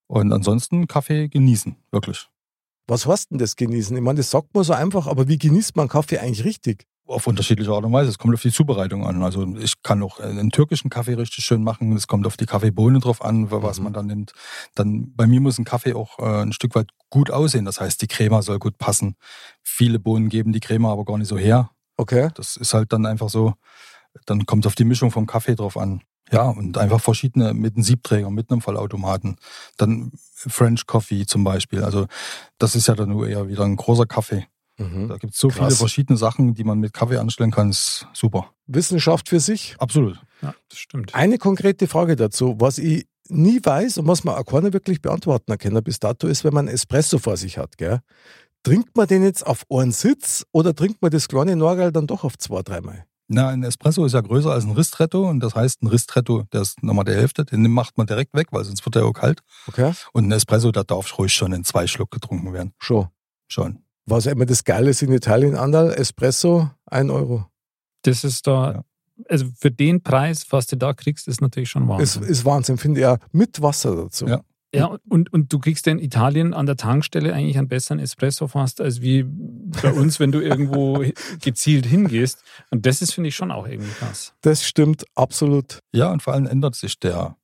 Und 0.08 0.32
ansonsten 0.32 0.88
Kaffee 0.88 1.28
genießen, 1.28 1.76
wirklich. 1.92 2.30
Was 2.88 3.06
heißt 3.06 3.32
denn 3.32 3.38
das 3.38 3.56
genießen? 3.56 3.96
Ich 3.96 4.04
meine, 4.04 4.18
das 4.18 4.30
sagt 4.30 4.54
man 4.54 4.64
so 4.64 4.74
einfach, 4.74 5.08
aber 5.08 5.28
wie 5.28 5.38
genießt 5.38 5.76
man 5.76 5.88
Kaffee 5.88 6.20
eigentlich 6.20 6.44
richtig? 6.44 6.86
auf 7.06 7.28
unterschiedliche 7.28 7.72
Art 7.72 7.84
und 7.84 7.94
Weise. 7.94 8.10
Es 8.10 8.18
kommt 8.18 8.34
auf 8.34 8.42
die 8.42 8.52
Zubereitung 8.52 9.06
an. 9.06 9.22
Also 9.24 9.46
ich 9.58 9.82
kann 9.84 10.02
auch 10.04 10.20
einen 10.20 10.52
türkischen 10.52 10.90
Kaffee 10.90 11.14
richtig 11.14 11.44
schön 11.44 11.64
machen. 11.64 11.94
Es 11.96 12.08
kommt 12.08 12.26
auf 12.26 12.38
die 12.38 12.46
Kaffeebohne 12.46 13.00
drauf 13.00 13.24
an, 13.24 13.52
was 13.52 13.78
mhm. 13.78 13.84
man 13.86 13.94
dann 13.94 14.08
nimmt. 14.08 14.34
Dann 14.76 15.14
bei 15.16 15.28
mir 15.28 15.42
muss 15.42 15.60
ein 15.60 15.66
Kaffee 15.66 15.94
auch 15.94 16.20
äh, 16.20 16.44
ein 16.44 16.54
Stück 16.54 16.76
weit 16.76 16.90
gut 17.10 17.30
aussehen. 17.30 17.66
Das 17.66 17.82
heißt, 17.82 18.02
die 18.02 18.08
Crema 18.08 18.42
soll 18.42 18.60
gut 18.60 18.78
passen. 18.78 19.16
Viele 19.62 20.00
Bohnen 20.00 20.30
geben 20.30 20.54
die 20.54 20.60
Crema 20.60 20.92
aber 20.92 21.06
gar 21.06 21.18
nicht 21.18 21.28
so 21.28 21.38
her. 21.38 21.72
Okay. 21.98 22.30
Das 22.36 22.56
ist 22.56 22.74
halt 22.74 22.94
dann 22.94 23.06
einfach 23.06 23.30
so. 23.30 23.54
Dann 24.26 24.46
kommt 24.46 24.66
es 24.66 24.68
auf 24.68 24.76
die 24.76 24.86
Mischung 24.86 25.12
vom 25.12 25.26
Kaffee 25.28 25.56
drauf 25.56 25.78
an. 25.78 26.02
Ja, 26.32 26.50
und 26.50 26.78
einfach 26.78 27.02
verschiedene 27.02 27.54
mit 27.54 27.76
einem 27.76 27.84
Siebträger, 27.84 28.30
mit 28.30 28.50
einem 28.50 28.62
Vollautomaten. 28.62 29.36
Dann 29.78 30.12
French 30.16 30.88
Coffee 30.88 31.26
zum 31.26 31.44
Beispiel. 31.44 31.84
Also 31.84 32.08
das 32.58 32.76
ist 32.76 32.88
ja 32.88 32.96
dann 32.96 33.10
nur 33.10 33.28
eher 33.28 33.48
wieder 33.48 33.64
ein 33.64 33.76
großer 33.76 34.06
Kaffee. 34.06 34.48
Mhm. 34.78 35.10
Da 35.10 35.18
gibt 35.18 35.34
es 35.34 35.40
so 35.40 35.50
Krass. 35.50 35.58
viele 35.58 35.72
verschiedene 35.72 36.18
Sachen, 36.18 36.56
die 36.56 36.64
man 36.64 36.80
mit 36.80 36.94
Kaffee 36.94 37.18
anstellen 37.18 37.52
kann. 37.52 37.70
Ist 37.70 38.08
super. 38.14 38.50
Wissenschaft 38.66 39.30
für 39.30 39.40
sich? 39.40 39.76
Absolut. 39.78 40.20
Ja, 40.42 40.56
das 40.70 40.80
stimmt. 40.80 41.14
Eine 41.14 41.38
konkrete 41.38 41.88
Frage 41.88 42.16
dazu. 42.16 42.56
Was 42.60 42.80
ich 42.80 43.06
nie 43.30 43.60
weiß 43.64 44.00
und 44.00 44.08
was 44.08 44.24
man 44.24 44.36
auch 44.36 44.46
keiner 44.46 44.74
wirklich 44.74 45.02
beantworten 45.02 45.58
kann 45.58 45.84
bis 45.84 46.00
dato, 46.00 46.28
ist, 46.28 46.44
wenn 46.44 46.54
man 46.54 46.68
Espresso 46.68 47.20
vor 47.20 47.38
sich 47.38 47.58
hat. 47.58 47.78
Gell? 47.78 48.00
Trinkt 48.64 48.96
man 48.96 49.08
den 49.08 49.24
jetzt 49.24 49.46
auf 49.46 49.66
einen 49.70 49.92
Sitz 49.92 50.46
oder 50.52 50.74
trinkt 50.74 51.02
man 51.02 51.12
das 51.12 51.28
kleine 51.28 51.56
Norgal 51.56 51.92
dann 51.92 52.08
doch 52.08 52.24
auf 52.24 52.38
zwei, 52.38 52.62
dreimal? 52.62 53.06
Na, 53.28 53.50
ein 53.50 53.64
Espresso 53.64 54.06
ist 54.06 54.14
ja 54.14 54.22
größer 54.22 54.52
als 54.52 54.66
ein 54.66 54.72
Ristretto 54.72 55.30
und 55.30 55.40
das 55.40 55.56
heißt, 55.56 55.82
ein 55.82 55.88
Ristretto, 55.88 56.44
der 56.52 56.62
ist 56.62 56.84
nochmal 56.84 57.06
der 57.06 57.16
Hälfte, 57.16 57.46
den 57.46 57.72
macht 57.72 57.98
man 57.98 58.06
direkt 58.06 58.34
weg, 58.34 58.48
weil 58.52 58.64
sonst 58.66 58.86
wird 58.86 58.96
der 58.96 59.06
auch 59.06 59.14
kalt. 59.14 59.42
Okay. 59.68 59.94
Und 60.12 60.28
ein 60.28 60.32
Espresso, 60.32 60.72
da 60.72 60.84
darf 60.84 61.18
ruhig 61.18 61.34
schon 61.34 61.54
in 61.54 61.64
zwei 61.64 61.88
Schluck 61.88 62.12
getrunken 62.12 62.54
werden. 62.54 62.74
Schon. 62.80 63.08
Schon. 63.48 63.80
Was 64.06 64.26
immer 64.26 64.46
das 64.46 64.64
Geile 64.64 64.90
ist 64.90 65.02
in 65.02 65.12
Italien, 65.14 65.56
Andal, 65.56 65.94
Espresso, 65.94 66.70
ein 66.86 67.10
Euro. 67.10 67.46
Das 68.02 68.26
ist 68.26 68.46
da, 68.46 68.72
ja. 68.72 68.84
also 69.30 69.46
für 69.58 69.72
den 69.72 70.04
Preis, 70.04 70.46
was 70.50 70.68
du 70.68 70.76
da 70.76 70.94
kriegst, 70.94 71.28
ist 71.30 71.40
natürlich 71.40 71.70
schon 71.70 71.88
Wahnsinn. 71.88 72.24
Es 72.24 72.30
ist 72.30 72.46
Wahnsinn, 72.46 72.78
finde 72.78 73.00
ich, 73.00 73.04
ja, 73.04 73.18
mit 73.32 73.62
Wasser 73.62 73.96
dazu. 73.96 74.28
Ja. 74.28 74.42
Ja, 74.76 74.98
und, 75.08 75.32
und 75.32 75.54
du 75.54 75.60
kriegst 75.60 75.86
in 75.88 76.00
Italien 76.00 76.54
an 76.54 76.66
der 76.66 76.78
Tankstelle 76.78 77.34
eigentlich 77.34 77.58
einen 77.58 77.68
besseren 77.68 78.00
Espresso 78.00 78.48
fast, 78.48 78.82
als 78.82 79.02
wie 79.02 79.24
bei 79.24 79.94
uns, 79.94 80.20
wenn 80.20 80.32
du 80.32 80.40
irgendwo 80.40 81.04
gezielt 81.42 81.86
hingehst. 81.86 82.44
Und 82.72 82.86
das 82.86 83.02
ist, 83.02 83.14
finde 83.14 83.30
ich, 83.30 83.36
schon 83.36 83.52
auch 83.52 83.68
irgendwie 83.68 83.92
krass. 83.92 84.34
Das 84.42 84.66
stimmt 84.66 85.06
absolut. 85.16 85.80
Ja, 85.92 86.12
und 86.12 86.24
vor 86.24 86.34
allem 86.34 86.48
ändert 86.48 86.76
sich 86.76 87.00
der 87.00 87.38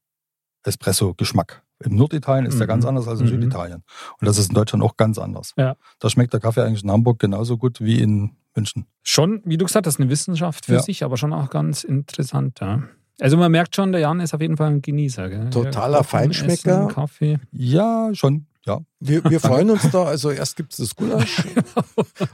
Espresso-Geschmack. 0.63 1.63
Im 1.81 1.95
Norditalien 1.95 2.45
ist 2.45 2.55
mhm. 2.55 2.59
der 2.59 2.67
ganz 2.67 2.85
anders 2.85 3.07
als 3.07 3.19
in 3.19 3.27
mhm. 3.27 3.31
Süditalien. 3.31 3.83
Und 4.19 4.27
das 4.27 4.37
ist 4.37 4.49
in 4.49 4.55
Deutschland 4.55 4.83
auch 4.83 4.97
ganz 4.97 5.17
anders. 5.17 5.53
Ja. 5.55 5.75
Da 5.99 6.09
schmeckt 6.09 6.33
der 6.33 6.39
Kaffee 6.39 6.63
eigentlich 6.63 6.83
in 6.83 6.91
Hamburg 6.91 7.19
genauso 7.19 7.57
gut 7.57 7.79
wie 7.79 8.01
in 8.01 8.35
München. 8.55 8.85
Schon, 9.03 9.41
wie 9.45 9.57
du 9.57 9.65
gesagt 9.65 9.87
hast, 9.87 9.99
eine 9.99 10.09
Wissenschaft 10.09 10.65
für 10.65 10.73
ja. 10.73 10.81
sich, 10.81 11.03
aber 11.03 11.15
schon 11.15 11.31
auch 11.31 11.49
ganz 11.49 11.83
interessant. 11.83 12.59
Ja. 12.59 12.83
Also 13.19 13.37
man 13.37 13.51
merkt 13.51 13.75
schon, 13.75 13.91
der 13.91 14.01
Jan 14.01 14.19
ist 14.19 14.33
auf 14.33 14.41
jeden 14.41 14.57
Fall 14.57 14.71
ein 14.71 14.81
Genießer. 14.81 15.29
Gell? 15.29 15.49
Totaler 15.49 16.03
Feinschmecker. 16.03 16.85
Essen, 16.85 16.87
Kaffee. 16.87 17.39
Ja, 17.51 18.09
schon. 18.13 18.47
Ja. 18.65 18.79
Wir, 18.99 19.23
wir 19.23 19.39
freuen 19.39 19.69
uns 19.71 19.89
da. 19.91 20.03
Also 20.03 20.31
erst 20.31 20.55
gibt 20.55 20.71
es 20.71 20.77
das 20.77 20.95
Gulasch 20.95 21.43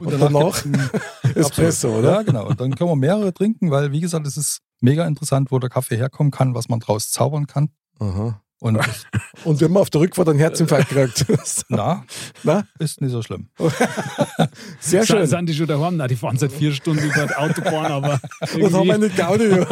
und 0.12 0.20
danach 0.20 0.64
Espresso, 1.34 1.98
oder? 1.98 2.12
Ja, 2.12 2.22
genau. 2.22 2.46
Und 2.46 2.60
dann 2.60 2.74
können 2.74 2.90
wir 2.90 2.96
mehrere 2.96 3.32
trinken, 3.32 3.70
weil, 3.70 3.92
wie 3.92 4.00
gesagt, 4.00 4.26
es 4.26 4.36
ist 4.36 4.60
mega 4.80 5.06
interessant, 5.06 5.50
wo 5.50 5.58
der 5.58 5.70
Kaffee 5.70 5.96
herkommen 5.96 6.30
kann, 6.30 6.54
was 6.54 6.68
man 6.68 6.80
draus 6.80 7.10
zaubern 7.10 7.46
kann. 7.46 7.70
Aha. 7.98 8.40
Und, 8.58 8.78
und 9.44 9.60
wenn 9.60 9.70
man 9.70 9.82
auf 9.82 9.90
der 9.90 10.00
Rückfahrt 10.00 10.28
einen 10.28 10.38
Herzinfarkt 10.38 10.88
kriegt. 11.26 11.26
Na, 11.68 12.04
Na, 12.42 12.64
ist 12.78 13.00
nicht 13.00 13.12
so 13.12 13.22
schlimm. 13.22 13.48
Sehr 14.80 15.04
schön. 15.06 15.26
Sind 15.26 15.46
die 15.46 15.54
schon 15.54 15.66
daheim? 15.66 15.96
Na, 15.96 16.08
die 16.08 16.16
fahren 16.16 16.38
seit 16.38 16.52
vier 16.52 16.72
Stunden 16.72 17.04
über 17.04 17.26
die 17.26 17.34
Autobahn, 17.34 17.92
aber. 17.92 18.20
Und 18.54 18.72
haben 18.72 18.90
eine 18.90 19.10
Gaudi 19.10 19.48
gehört. 19.48 19.68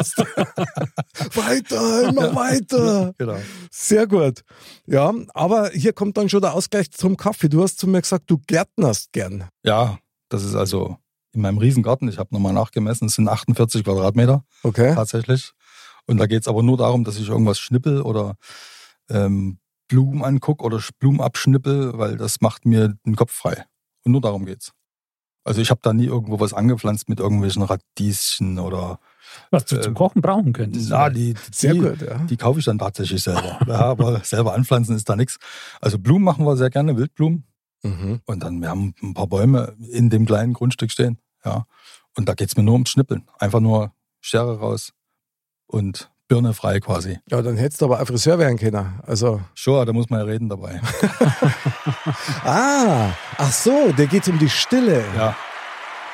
weiter, 1.34 2.08
immer 2.08 2.34
weiter. 2.34 3.14
Genau. 3.16 3.38
Sehr 3.70 4.06
gut. 4.06 4.42
Ja, 4.86 5.12
aber 5.32 5.70
hier 5.70 5.92
kommt 5.92 6.16
dann 6.16 6.28
schon 6.28 6.42
der 6.42 6.52
Ausgleich 6.52 6.90
zum 6.90 7.16
Kaffee. 7.16 7.48
Du 7.48 7.62
hast 7.62 7.78
zu 7.78 7.86
mir 7.86 8.02
gesagt, 8.02 8.24
du 8.26 8.38
gärtnerst 8.46 9.12
gern. 9.12 9.48
Ja, 9.64 9.98
das 10.28 10.44
ist 10.44 10.54
also 10.54 10.98
in 11.32 11.40
meinem 11.40 11.58
Riesengarten. 11.58 12.08
Ich 12.08 12.18
habe 12.18 12.28
nochmal 12.32 12.52
nachgemessen, 12.52 13.08
es 13.08 13.14
sind 13.14 13.28
48 13.28 13.82
Quadratmeter. 13.82 14.44
Okay. 14.62 14.94
Tatsächlich. 14.94 15.52
Und 16.06 16.18
da 16.18 16.26
geht 16.26 16.42
es 16.42 16.48
aber 16.48 16.62
nur 16.62 16.76
darum, 16.76 17.04
dass 17.04 17.16
ich 17.16 17.28
irgendwas 17.28 17.58
schnippel 17.58 18.02
oder 18.02 18.36
ähm, 19.10 19.58
Blumen 19.88 20.24
angucke 20.24 20.64
oder 20.64 20.80
Blumen 20.98 21.20
abschnippel, 21.20 21.98
weil 21.98 22.16
das 22.16 22.40
macht 22.40 22.64
mir 22.64 22.96
den 23.06 23.16
Kopf 23.16 23.32
frei. 23.32 23.64
Und 24.04 24.12
nur 24.12 24.20
darum 24.20 24.46
geht's. 24.46 24.72
Also 25.44 25.60
ich 25.60 25.70
habe 25.70 25.80
da 25.82 25.92
nie 25.92 26.06
irgendwo 26.06 26.40
was 26.40 26.54
angepflanzt 26.54 27.08
mit 27.08 27.20
irgendwelchen 27.20 27.62
Radieschen 27.62 28.58
oder 28.58 28.98
was 29.50 29.66
du 29.66 29.76
äh, 29.76 29.80
zum 29.82 29.94
Kochen 29.94 30.22
brauchen 30.22 30.54
könntest. 30.54 30.88
Na, 30.88 31.10
die, 31.10 31.34
Sehr 31.52 31.74
die, 31.74 31.80
gut, 31.80 32.00
ja. 32.00 32.18
die 32.18 32.36
kaufe 32.38 32.60
ich 32.60 32.64
dann 32.64 32.78
tatsächlich 32.78 33.22
selber. 33.22 33.58
ja, 33.66 33.80
aber 33.80 34.20
selber 34.24 34.54
anpflanzen 34.54 34.96
ist 34.96 35.08
da 35.08 35.16
nichts. 35.16 35.38
Also 35.82 35.98
Blumen 35.98 36.24
machen 36.24 36.46
wir 36.46 36.56
sehr 36.56 36.70
gerne, 36.70 36.96
Wildblumen. 36.96 37.44
Mhm. 37.82 38.20
Und 38.24 38.42
dann, 38.42 38.60
wir 38.62 38.70
haben 38.70 38.94
ein 39.02 39.12
paar 39.12 39.26
Bäume 39.26 39.76
in 39.90 40.08
dem 40.08 40.24
kleinen 40.24 40.54
Grundstück 40.54 40.90
stehen. 40.90 41.18
Ja. 41.44 41.66
Und 42.16 42.28
da 42.28 42.34
geht's 42.34 42.56
mir 42.56 42.62
nur 42.62 42.74
ums 42.74 42.90
Schnippeln. 42.90 43.28
Einfach 43.38 43.60
nur 43.60 43.92
Schere 44.20 44.58
raus 44.58 44.94
und 45.66 46.10
Birne 46.28 46.54
frei 46.54 46.80
quasi. 46.80 47.18
Ja, 47.30 47.42
dann 47.42 47.56
hättest 47.56 47.80
du 47.80 47.86
aber 47.86 47.98
ein 47.98 48.06
Friseur 48.06 48.38
werden 48.38 48.58
können. 48.58 49.00
Also. 49.02 49.40
Sure, 49.54 49.84
da 49.84 49.92
muss 49.92 50.08
man 50.08 50.20
ja 50.20 50.26
reden 50.26 50.48
dabei. 50.48 50.80
ah, 52.44 53.10
ach 53.36 53.52
so, 53.52 53.92
der 53.92 54.06
geht 54.06 54.26
um 54.28 54.38
die 54.38 54.48
Stille. 54.48 55.04
Ja. 55.16 55.36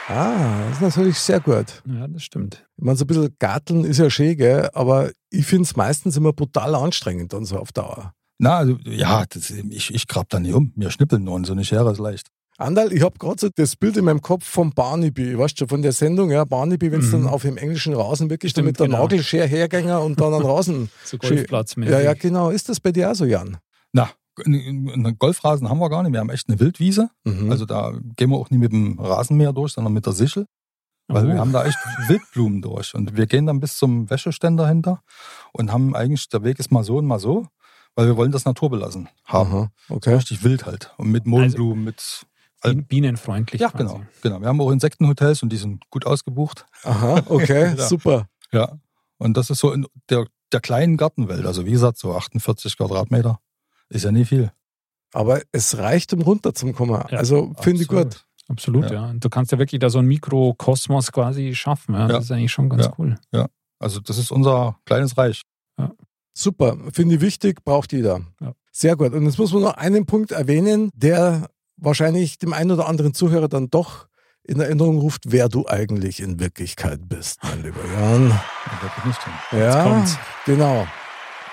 Ah, 0.08 0.64
das 0.66 0.78
ist 0.78 0.82
natürlich 0.82 1.18
sehr 1.18 1.38
gut. 1.38 1.82
Ja, 1.86 2.08
das 2.08 2.24
stimmt. 2.24 2.66
Ich 2.76 2.84
meine, 2.84 2.96
so 2.96 3.04
ein 3.04 3.06
bisschen 3.06 3.36
Garteln 3.38 3.84
ist 3.84 3.98
ja 3.98 4.10
schön, 4.10 4.36
gell? 4.36 4.68
aber 4.74 5.12
ich 5.30 5.46
finde 5.46 5.62
es 5.62 5.76
meistens 5.76 6.16
immer 6.16 6.32
brutal 6.32 6.74
anstrengend 6.74 7.32
dann 7.32 7.44
so 7.44 7.58
auf 7.58 7.70
Dauer. 7.70 8.12
Na, 8.38 8.56
also, 8.56 8.76
ja, 8.84 9.24
das, 9.28 9.50
ich, 9.50 9.94
ich 9.94 10.08
grab 10.08 10.28
da 10.30 10.40
nicht 10.40 10.54
um. 10.54 10.72
Wir 10.74 10.90
schnippeln 10.90 11.22
nur 11.22 11.34
und 11.34 11.46
so 11.46 11.52
eine 11.52 11.64
Schere 11.64 11.92
ist 11.92 11.98
leicht. 11.98 12.28
Andal, 12.60 12.92
ich 12.92 13.02
habe 13.02 13.18
gerade 13.18 13.40
so 13.40 13.48
das 13.48 13.74
Bild 13.74 13.96
in 13.96 14.04
meinem 14.04 14.20
Kopf 14.20 14.44
vom 14.44 14.72
Barnaby, 14.72 15.38
weißt 15.38 15.60
du, 15.60 15.66
von 15.66 15.80
der 15.80 15.92
Sendung, 15.92 16.30
ja, 16.30 16.44
Barnaby, 16.44 16.92
wenn 16.92 17.00
es 17.00 17.06
mhm. 17.06 17.24
dann 17.24 17.26
auf 17.28 17.42
dem 17.42 17.56
englischen 17.56 17.94
Rasen 17.94 18.28
wirklich 18.28 18.52
Stimmt, 18.52 18.66
mit 18.66 18.78
der 18.78 18.86
genau. 18.86 19.02
Nagelschere 19.02 19.46
hergänger 19.46 20.02
und 20.02 20.20
dann 20.20 20.34
an 20.34 20.42
Rasen. 20.42 20.90
so 21.04 21.16
Golfplatz 21.16 21.76
mehr. 21.76 21.90
Ja, 21.90 22.00
ja, 22.00 22.14
genau. 22.14 22.50
Ist 22.50 22.68
das 22.68 22.78
bei 22.78 22.92
dir 22.92 23.10
auch 23.10 23.14
so, 23.14 23.24
Jan? 23.24 23.56
Na, 23.92 24.10
einen 24.44 25.16
Golfrasen 25.18 25.70
haben 25.70 25.78
wir 25.78 25.88
gar 25.88 26.02
nicht. 26.02 26.12
Wir 26.12 26.20
haben 26.20 26.30
echt 26.30 26.48
eine 26.48 26.60
Wildwiese. 26.60 27.08
Mhm. 27.24 27.50
Also 27.50 27.64
da 27.64 27.92
gehen 28.16 28.30
wir 28.30 28.36
auch 28.36 28.50
nicht 28.50 28.60
mit 28.60 28.72
dem 28.72 28.98
Rasenmäher 28.98 29.52
durch, 29.52 29.72
sondern 29.72 29.94
mit 29.94 30.04
der 30.04 30.12
Sichel. 30.12 30.46
Weil 31.08 31.24
oh. 31.24 31.28
wir 31.28 31.38
haben 31.38 31.52
da 31.52 31.64
echt 31.64 31.78
Wildblumen 32.08 32.60
durch. 32.60 32.94
Und 32.94 33.16
wir 33.16 33.26
gehen 33.26 33.46
dann 33.46 33.60
bis 33.60 33.78
zum 33.78 34.10
Wäscheständer 34.10 34.68
hinter 34.68 35.02
und 35.52 35.72
haben 35.72 35.96
eigentlich, 35.96 36.28
der 36.28 36.44
Weg 36.44 36.58
ist 36.58 36.70
mal 36.70 36.84
so 36.84 36.98
und 36.98 37.06
mal 37.06 37.18
so, 37.18 37.46
weil 37.94 38.06
wir 38.06 38.16
wollen 38.16 38.32
das 38.32 38.44
naturbelassen 38.44 39.08
haben. 39.24 39.50
Aha, 39.50 39.70
okay. 39.88 40.14
Richtig 40.14 40.44
wild 40.44 40.66
halt. 40.66 40.92
Und 40.96 41.10
mit 41.10 41.26
Mohnblumen, 41.26 41.72
also, 41.72 41.84
mit 41.84 42.26
bienenfreundlich. 42.62 43.60
Ja, 43.60 43.68
genau, 43.68 44.02
genau. 44.22 44.40
Wir 44.40 44.48
haben 44.48 44.60
auch 44.60 44.70
Insektenhotels 44.70 45.42
und 45.42 45.50
die 45.50 45.56
sind 45.56 45.88
gut 45.90 46.06
ausgebucht. 46.06 46.66
Aha, 46.82 47.22
okay, 47.28 47.74
ja. 47.76 47.86
super. 47.86 48.26
Ja. 48.52 48.78
Und 49.18 49.36
das 49.36 49.50
ist 49.50 49.60
so 49.60 49.72
in 49.72 49.86
der, 50.08 50.26
der 50.52 50.60
kleinen 50.60 50.96
Gartenwelt. 50.96 51.46
Also 51.46 51.66
wie 51.66 51.72
gesagt, 51.72 51.98
so 51.98 52.14
48 52.14 52.76
Quadratmeter. 52.76 53.40
Ist 53.88 54.04
ja 54.04 54.12
nie 54.12 54.24
viel. 54.24 54.52
Aber 55.12 55.40
es 55.52 55.76
reicht, 55.78 56.12
um 56.12 56.22
runterzukommen. 56.22 56.94
Ja, 57.10 57.18
also 57.18 57.52
finde 57.60 57.82
ich 57.82 57.88
gut. 57.88 58.24
Absolut, 58.48 58.84
ja. 58.86 58.92
ja. 58.92 59.10
Und 59.10 59.24
du 59.24 59.28
kannst 59.28 59.52
ja 59.52 59.58
wirklich 59.58 59.80
da 59.80 59.90
so 59.90 59.98
einen 59.98 60.08
Mikrokosmos 60.08 61.12
quasi 61.12 61.54
schaffen. 61.54 61.94
Ja. 61.94 62.08
Das 62.08 62.24
ist 62.24 62.32
eigentlich 62.32 62.52
schon 62.52 62.68
ganz 62.68 62.88
cool. 62.98 63.16
Ja, 63.32 63.48
also 63.78 64.00
das 64.00 64.18
ist 64.18 64.30
unser 64.30 64.78
kleines 64.84 65.16
Reich. 65.16 65.42
Super, 66.32 66.76
finde 66.92 67.16
ich 67.16 67.20
wichtig, 67.20 67.64
braucht 67.64 67.92
jeder. 67.92 68.20
Sehr 68.72 68.96
gut. 68.96 69.12
Und 69.12 69.24
jetzt 69.24 69.38
muss 69.38 69.52
man 69.52 69.62
noch 69.62 69.74
einen 69.74 70.06
Punkt 70.06 70.30
erwähnen, 70.30 70.90
der 70.94 71.50
wahrscheinlich 71.80 72.38
dem 72.38 72.52
einen 72.52 72.72
oder 72.72 72.86
anderen 72.88 73.14
Zuhörer 73.14 73.48
dann 73.48 73.70
doch 73.70 74.06
in 74.44 74.60
Erinnerung 74.60 74.98
ruft, 74.98 75.24
wer 75.26 75.48
du 75.48 75.66
eigentlich 75.66 76.20
in 76.20 76.40
Wirklichkeit 76.40 77.08
bist, 77.08 77.38
mein 77.42 77.62
lieber 77.62 77.84
Jan. 77.92 78.40
Ja, 79.52 80.04
genau. 80.46 80.86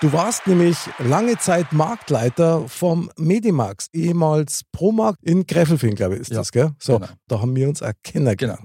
Du 0.00 0.12
warst 0.12 0.46
nämlich 0.46 0.76
lange 0.98 1.38
Zeit 1.38 1.72
Marktleiter 1.72 2.68
vom 2.68 3.10
Medimax, 3.16 3.88
ehemals 3.92 4.62
Promarkt 4.70 5.18
in 5.22 5.44
Gräfelfing, 5.44 5.96
glaube 5.96 6.14
ich, 6.14 6.20
ist 6.20 6.30
ja, 6.30 6.38
das, 6.38 6.52
gell? 6.52 6.70
So, 6.78 7.00
genau. 7.00 7.10
da 7.26 7.40
haben 7.40 7.56
wir 7.56 7.68
uns 7.68 7.80
erkennen 7.80 8.36
Genau, 8.36 8.56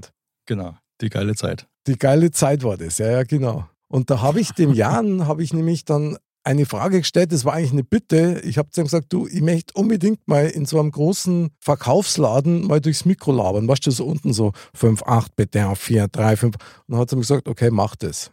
genau, 0.46 0.76
die 1.02 1.10
geile 1.10 1.34
Zeit. 1.34 1.68
Die 1.88 1.98
geile 1.98 2.30
Zeit 2.30 2.64
war 2.64 2.78
das, 2.78 3.00
ja, 3.00 3.10
ja, 3.10 3.24
genau. 3.24 3.68
Und 3.88 4.12
da 4.12 4.22
habe 4.22 4.40
ich 4.40 4.52
dem 4.52 4.74
Jan, 4.76 5.28
habe 5.28 5.42
ich 5.42 5.54
nämlich 5.54 5.86
dann 5.86 6.18
eine 6.44 6.66
Frage 6.66 7.00
gestellt, 7.00 7.32
das 7.32 7.46
war 7.46 7.54
eigentlich 7.54 7.72
eine 7.72 7.84
Bitte. 7.84 8.42
Ich 8.44 8.58
habe 8.58 8.70
zu 8.70 8.82
ihm 8.82 8.86
gesagt, 8.86 9.12
du, 9.14 9.28
ich 9.28 9.42
möchte 9.42 9.74
unbedingt 9.76 10.28
mal 10.28 10.48
in 10.48 10.66
so 10.66 10.80
einem 10.80 10.92
großen 10.92 11.52
Verkaufsladen 11.60 12.68
mal 12.68 12.82
durchs 12.82 13.06
Mikro 13.06 13.32
labern. 13.32 13.68
Weißt 13.68 13.86
du, 13.88 13.92
so 13.92 14.06
unten 14.06 14.34
so 14.34 14.52
5, 14.74 15.04
8, 15.04 15.36
bitte, 15.36 15.74
4, 15.76 16.08
3, 16.08 16.36
5. 16.36 16.56
Und 16.56 16.62
dann 16.88 17.00
hat 17.00 17.12
er 17.12 17.16
mir 17.16 17.22
gesagt, 17.22 17.48
okay, 17.48 17.72
mach 17.72 17.96
das. 17.96 18.32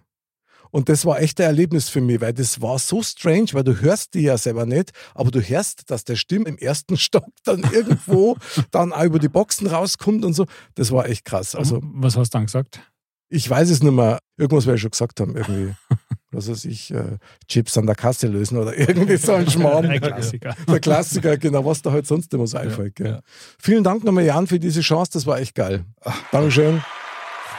Und 0.71 0.89
das 0.89 1.05
war 1.05 1.21
echt 1.21 1.41
ein 1.41 1.47
Erlebnis 1.47 1.89
für 1.89 2.01
mich, 2.01 2.21
weil 2.21 2.33
das 2.33 2.61
war 2.61 2.79
so 2.79 3.03
strange, 3.03 3.49
weil 3.53 3.65
du 3.65 3.81
hörst 3.81 4.15
die 4.15 4.21
ja 4.21 4.39
selber 4.39 4.67
nicht, 4.67 4.93
aber 5.15 5.31
du 5.31 5.41
hörst, 5.41 5.91
dass 5.91 6.05
der 6.05 6.17
Stimm 6.17 6.47
im 6.47 6.59
ersten 6.59 6.97
Stock 6.97 7.27
dann 7.45 7.63
irgendwo 7.73 8.37
dann 8.71 8.93
auch 8.93 9.05
über 9.05 9.19
die 9.19 9.29
Boxen 9.29 9.67
rauskommt 9.67 10.25
und 10.25 10.35
so. 10.35 10.47
Das 10.75 10.93
war 10.93 11.09
echt 11.09 11.25
krass. 11.25 11.55
Also, 11.55 11.81
Was 11.83 12.17
hast 12.17 12.35
du 12.35 12.39
dann 12.39 12.47
gesagt? 12.47 12.81
Ich 13.29 13.49
weiß 13.49 13.71
es 13.71 13.83
nicht 13.83 13.93
mehr. 13.93 14.19
Irgendwas 14.37 14.67
werde 14.67 14.77
ich 14.77 14.83
schon 14.83 14.91
gesagt 14.91 15.21
haben, 15.21 15.37
irgendwie. 15.37 15.75
was 16.33 16.49
weiß 16.49 16.65
ich, 16.67 16.93
äh, 16.93 17.19
Chips 17.49 17.77
an 17.77 17.87
der 17.87 17.95
Kasse 17.95 18.29
lösen 18.29 18.59
oder 18.59 18.77
irgendwie 18.79 19.17
so 19.17 19.33
ein 19.33 19.49
Schmarrn. 19.51 19.89
Der 19.89 20.01
Klassiker. 20.01 20.57
Der 20.69 20.81
Klassiker, 20.81 21.37
genau, 21.37 21.65
was 21.65 21.83
da 21.83 21.93
halt 21.93 22.07
sonst 22.07 22.33
immer 22.35 22.47
so 22.47 22.59
einfällt. 22.59 22.99
Ja, 23.01 23.07
ja. 23.07 23.21
Vielen 23.59 23.85
Dank 23.85 24.05
nochmal, 24.05 24.25
Jan, 24.25 24.47
für 24.47 24.59
diese 24.59 24.81
Chance. 24.81 25.13
Das 25.15 25.27
war 25.27 25.39
echt 25.39 25.55
geil. 25.55 25.85
Dankeschön. 26.33 26.83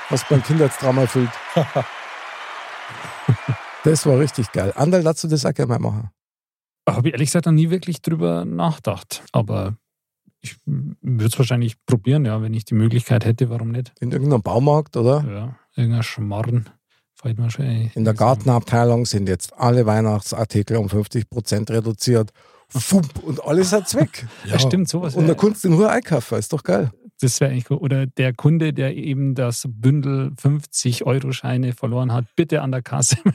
Hast 0.09 0.29
mein 0.29 0.43
Kindheitstrauma 0.43 1.01
erfüllt. 1.01 1.29
Das 3.83 4.05
war 4.05 4.19
richtig 4.19 4.51
geil. 4.51 4.73
Anderl, 4.75 5.03
dazu 5.03 5.27
das 5.27 5.45
auch 5.45 5.53
gerne 5.53 5.69
mal 5.69 5.79
machen. 5.79 6.11
Habe 6.87 7.07
ich 7.07 7.13
ehrlich 7.13 7.29
gesagt 7.29 7.47
noch 7.47 7.53
nie 7.53 7.71
wirklich 7.71 8.01
drüber 8.01 8.45
nachgedacht. 8.45 9.23
Aber 9.31 9.77
ich 10.41 10.57
würde 10.65 11.25
es 11.25 11.37
wahrscheinlich 11.37 11.83
probieren, 11.85 12.25
ja, 12.25 12.41
wenn 12.41 12.53
ich 12.53 12.65
die 12.65 12.75
Möglichkeit 12.75 13.25
hätte, 13.25 13.49
warum 13.49 13.69
nicht? 13.69 13.93
In 13.99 14.11
irgendeinem 14.11 14.41
Baumarkt, 14.41 14.97
oder? 14.97 15.25
Ja, 15.27 15.55
irgendein 15.75 16.03
Schmarrn. 16.03 16.69
In 17.23 18.03
der 18.03 18.13
Gartenabteilung 18.13 19.05
sind 19.05 19.29
jetzt 19.29 19.53
alle 19.57 19.85
Weihnachtsartikel 19.85 20.77
um 20.77 20.87
50% 20.87 21.69
reduziert. 21.69 22.31
Fump, 22.67 23.21
und 23.23 23.43
alles 23.43 23.73
hat's 23.73 23.95
weg. 23.99 24.25
Ja, 24.45 24.57
stimmt, 24.57 24.89
sowas. 24.89 25.15
Und 25.15 25.27
da 25.27 25.33
kannst 25.33 25.63
du 25.63 25.67
in 25.67 25.73
Ruhe 25.75 25.89
einkaufen, 25.89 26.37
ist 26.39 26.53
doch 26.53 26.63
geil. 26.63 26.91
Das 27.19 27.39
wäre 27.39 27.51
eigentlich 27.51 27.69
cool. 27.69 27.77
Oder 27.77 28.07
der 28.07 28.33
Kunde, 28.33 28.73
der 28.73 28.95
eben 28.95 29.35
das 29.35 29.67
Bündel 29.67 30.31
50-Euro-Scheine 30.41 31.73
verloren 31.73 32.11
hat, 32.11 32.25
bitte 32.35 32.61
an 32.61 32.71
der 32.71 32.81
Kasse. 32.81 33.17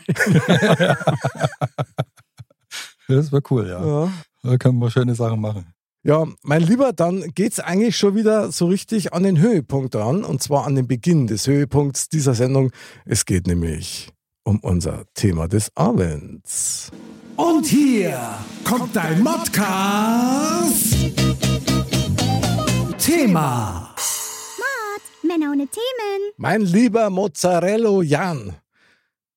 das 3.09 3.31
wäre 3.31 3.43
cool, 3.51 3.69
ja. 3.69 3.87
ja. 3.87 4.11
Da 4.43 4.57
können 4.57 4.79
wir 4.79 4.91
schöne 4.91 5.15
Sachen 5.15 5.41
machen. 5.41 5.67
Ja, 6.07 6.25
mein 6.43 6.63
Lieber, 6.63 6.93
dann 6.93 7.33
geht 7.35 7.55
es 7.55 7.59
eigentlich 7.59 7.97
schon 7.97 8.15
wieder 8.15 8.53
so 8.53 8.67
richtig 8.67 9.13
an 9.13 9.25
den 9.25 9.41
Höhepunkt 9.41 9.93
dran. 9.93 10.23
Und 10.23 10.41
zwar 10.41 10.65
an 10.65 10.77
den 10.77 10.87
Beginn 10.87 11.27
des 11.27 11.49
Höhepunkts 11.49 12.09
dieser 12.09 12.35
Sendung. 12.35 12.71
Es 13.05 13.25
geht 13.25 13.49
nämlich 13.49 14.13
um 14.45 14.61
unser 14.61 15.03
Thema 15.15 15.49
des 15.49 15.77
Abends. 15.77 16.93
Und 17.35 17.67
hier 17.67 18.21
kommt 18.63 18.95
dein 18.95 19.21
Modcast. 19.21 20.95
Thema. 22.99 23.93
Mod, 24.59 25.29
Männer 25.29 25.51
ohne 25.51 25.67
Themen. 25.67 26.33
Mein 26.37 26.61
lieber 26.61 27.11
Mozzarella 27.11 28.01
Jan, 28.03 28.55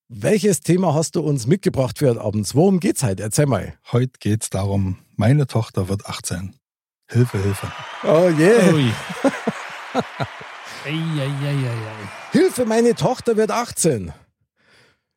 welches 0.07 0.61
Thema 0.61 0.93
hast 0.93 1.15
du 1.15 1.21
uns 1.21 1.47
mitgebracht 1.47 1.97
für 1.97 2.09
heute 2.09 2.21
Abend? 2.21 2.53
Worum 2.53 2.79
geht's 2.79 3.01
heute? 3.01 3.23
Erzähl 3.23 3.47
mal. 3.47 3.73
Heute 3.91 4.11
geht's 4.19 4.51
darum, 4.51 4.97
meine 5.15 5.47
Tochter 5.47 5.89
wird 5.89 6.05
18. 6.05 6.58
Hilfe, 7.09 7.37
Hilfe. 7.39 7.71
Oh 8.03 8.29
je. 8.29 8.45
Yeah. 8.45 8.63
ei, 10.85 11.21
ei, 11.21 11.47
ei, 11.47 11.69
Hilfe, 12.31 12.65
meine 12.65 12.93
Tochter 12.93 13.35
wird 13.35 13.51
18. 13.51 14.13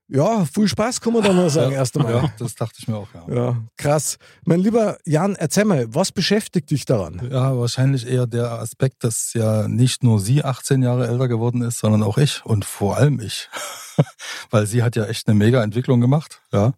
Ja, 0.08 0.44
viel 0.44 0.68
Spaß 0.68 1.00
kann 1.00 1.14
man 1.14 1.22
da 1.22 1.32
mal 1.32 1.49
sagen, 1.49 1.72
erst 1.72 1.96
einmal. 1.96 2.14
Ja, 2.14 2.32
das 2.38 2.54
dachte 2.54 2.75
ich 2.78 2.88
mir 2.88 2.96
auch, 2.96 3.08
ja. 3.14 3.34
Ja, 3.34 3.56
krass. 3.78 4.18
Mein 4.44 4.61
lieber 4.61 4.99
Jan, 5.06 5.37
erzähl 5.37 5.64
mal, 5.64 5.87
was 5.94 6.12
beschäftigt 6.12 6.70
dich 6.70 6.84
daran? 6.84 7.28
Ja, 7.30 7.56
wahrscheinlich 7.58 8.06
eher 8.06 8.26
der 8.26 8.52
Aspekt, 8.52 9.04
dass 9.04 9.32
ja 9.32 9.68
nicht 9.68 10.02
nur 10.02 10.20
sie 10.20 10.44
18 10.44 10.82
Jahre 10.82 11.08
älter 11.08 11.28
geworden 11.28 11.62
ist, 11.62 11.78
sondern 11.78 12.02
auch 12.02 12.18
ich 12.18 12.44
und 12.44 12.64
vor 12.66 12.99
allem 12.99 13.20
ich. 13.20 13.49
Weil 14.50 14.66
sie 14.66 14.82
hat 14.82 14.96
ja 14.96 15.04
echt 15.04 15.28
eine 15.28 15.34
mega 15.34 15.62
Entwicklung 15.62 16.00
gemacht, 16.00 16.42
ja. 16.52 16.72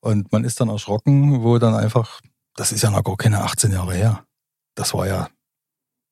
Und 0.00 0.32
man 0.32 0.44
ist 0.44 0.60
dann 0.60 0.68
erschrocken, 0.68 1.42
wo 1.42 1.58
dann 1.58 1.74
einfach, 1.74 2.20
das 2.56 2.72
ist 2.72 2.82
ja 2.82 2.90
noch 2.90 3.04
gar 3.04 3.16
keine 3.16 3.42
18 3.42 3.72
Jahre 3.72 3.94
her. 3.94 4.24
Das 4.78 4.94
war 4.94 5.08
ja 5.08 5.28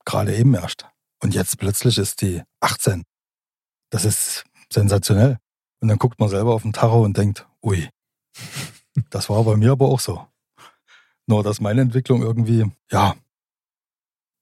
gerade 0.05 0.35
eben 0.35 0.53
erst. 0.55 0.89
Und 1.23 1.35
jetzt 1.35 1.57
plötzlich 1.57 1.99
ist 1.99 2.21
die 2.21 2.43
18. 2.59 3.05
Das 3.91 4.05
ist 4.05 4.45
sensationell. 4.73 5.39
Und 5.81 5.87
dann 5.87 5.99
guckt 5.99 6.19
man 6.19 6.29
selber 6.29 6.53
auf 6.53 6.63
den 6.63 6.73
Tacho 6.73 7.05
und 7.05 7.17
denkt, 7.17 7.47
ui, 7.63 7.89
das 9.11 9.31
war 9.31 9.45
bei 9.45 9.57
mir 9.57 9.71
aber 9.71 9.87
auch 9.87 10.01
so. 10.01 10.27
Nur, 11.29 11.45
dass 11.45 11.61
meine 11.61 11.81
Entwicklung 11.81 12.23
irgendwie, 12.23 12.69
ja, 12.91 13.15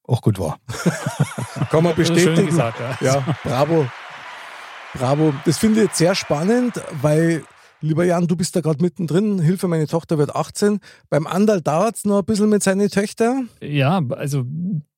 auch 0.05 0.23
gut 0.23 0.39
war. 0.39 0.59
Kann 1.71 1.85
man 1.85 1.95
bestätigen. 1.95 2.47
Gesagt, 2.47 2.81
ja. 2.81 2.97
ja, 3.03 3.37
bravo. 3.43 3.87
Bravo. 4.95 5.35
Das 5.45 5.59
finde 5.59 5.81
ich 5.81 5.89
jetzt 5.89 5.99
sehr 5.99 6.15
spannend, 6.15 6.81
weil 7.03 7.45
Lieber 7.85 8.05
Jan, 8.05 8.27
du 8.27 8.35
bist 8.35 8.57
da 8.57 8.63
gerade 8.63 8.83
mittendrin. 8.83 9.39
Hilfe, 9.39 9.69
meine 9.69 9.87
Tochter 9.87 10.17
wird 10.17 10.35
18. 10.35 10.81
Beim 11.11 11.27
Andal 11.27 11.61
dauert 11.61 11.97
es 11.97 12.07
noch 12.07 12.21
ein 12.21 12.25
bisschen 12.25 12.49
mit 12.49 12.63
seinen 12.63 12.89
Töchtern. 12.89 13.51
Ja, 13.61 14.03
also 14.09 14.47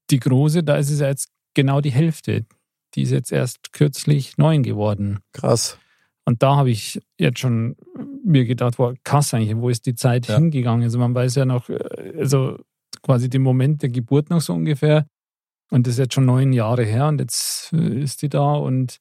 die 0.08 0.20
Große, 0.20 0.62
da 0.62 0.76
ist 0.76 0.90
es 0.90 1.00
ja 1.00 1.08
jetzt 1.08 1.28
genau 1.54 1.80
die 1.80 1.90
Hälfte. 1.90 2.46
Die 2.94 3.02
ist 3.02 3.10
jetzt 3.10 3.32
erst 3.32 3.72
kürzlich 3.72 4.38
neun 4.38 4.62
geworden. 4.62 5.18
Krass. 5.32 5.78
Und 6.26 6.44
da 6.44 6.54
habe 6.54 6.70
ich 6.70 7.00
jetzt 7.18 7.40
schon 7.40 7.74
mir 8.24 8.44
gedacht, 8.44 8.78
wow, 8.78 8.94
krass 9.02 9.34
eigentlich, 9.34 9.56
wo 9.56 9.68
ist 9.68 9.86
die 9.86 9.96
Zeit 9.96 10.28
ja. 10.28 10.36
hingegangen? 10.36 10.84
Also 10.84 11.00
man 11.00 11.12
weiß 11.12 11.34
ja 11.34 11.44
noch, 11.44 11.68
äh, 11.68 11.80
also 12.16 12.56
quasi 13.02 13.28
den 13.28 13.42
Moment 13.42 13.82
der 13.82 13.90
Geburt 13.90 14.30
noch 14.30 14.40
so 14.40 14.54
ungefähr. 14.54 15.08
Und 15.72 15.88
das 15.88 15.94
ist 15.94 15.98
jetzt 15.98 16.14
schon 16.14 16.26
neun 16.26 16.52
Jahre 16.52 16.84
her 16.84 17.08
und 17.08 17.20
jetzt 17.20 17.72
äh, 17.72 18.00
ist 18.00 18.22
die 18.22 18.28
da 18.28 18.52
und 18.54 18.98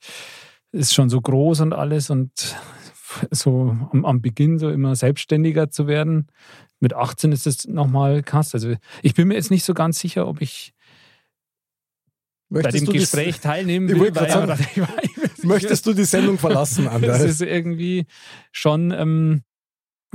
ist 0.72 0.96
schon 0.96 1.12
so 1.12 1.22
groß 1.22 1.62
und 1.62 1.74
alles 1.74 2.10
und 2.10 2.32
so 3.31 3.75
am, 3.91 4.05
am 4.05 4.22
Beginn 4.22 4.60
so 4.60 4.69
immer 4.69 4.95
selbstständiger 4.95 5.69
zu 5.69 5.88
werden. 5.88 6.27
Mit 6.79 6.93
18 6.93 7.31
ist 7.31 7.48
es 7.48 7.67
nochmal 7.67 8.24
krass. 8.24 8.53
Also 8.53 8.75
ich 9.01 9.13
bin 9.13 9.27
mir 9.27 9.36
jetzt 9.36 9.51
nicht 9.51 9.63
so 9.63 9.74
ganz 9.74 10.00
sicher, 10.00 10.27
ob 10.27 10.41
ich 10.41 10.74
Möchtest 12.50 12.86
bei 12.86 12.91
dem 12.91 13.00
Gespräch 13.00 13.39
teilnehmen 13.39 13.89
will. 13.89 14.15
Weil, 14.15 14.29
sagen, 14.29 14.88
möchtest 15.43 15.86
du 15.86 15.93
die 15.93 16.03
Sendung 16.03 16.38
verlassen, 16.38 16.88
Anders? 16.88 17.19
Das 17.19 17.31
ist 17.31 17.41
irgendwie 17.41 18.05
schon 18.51 18.91
ähm, 18.91 19.41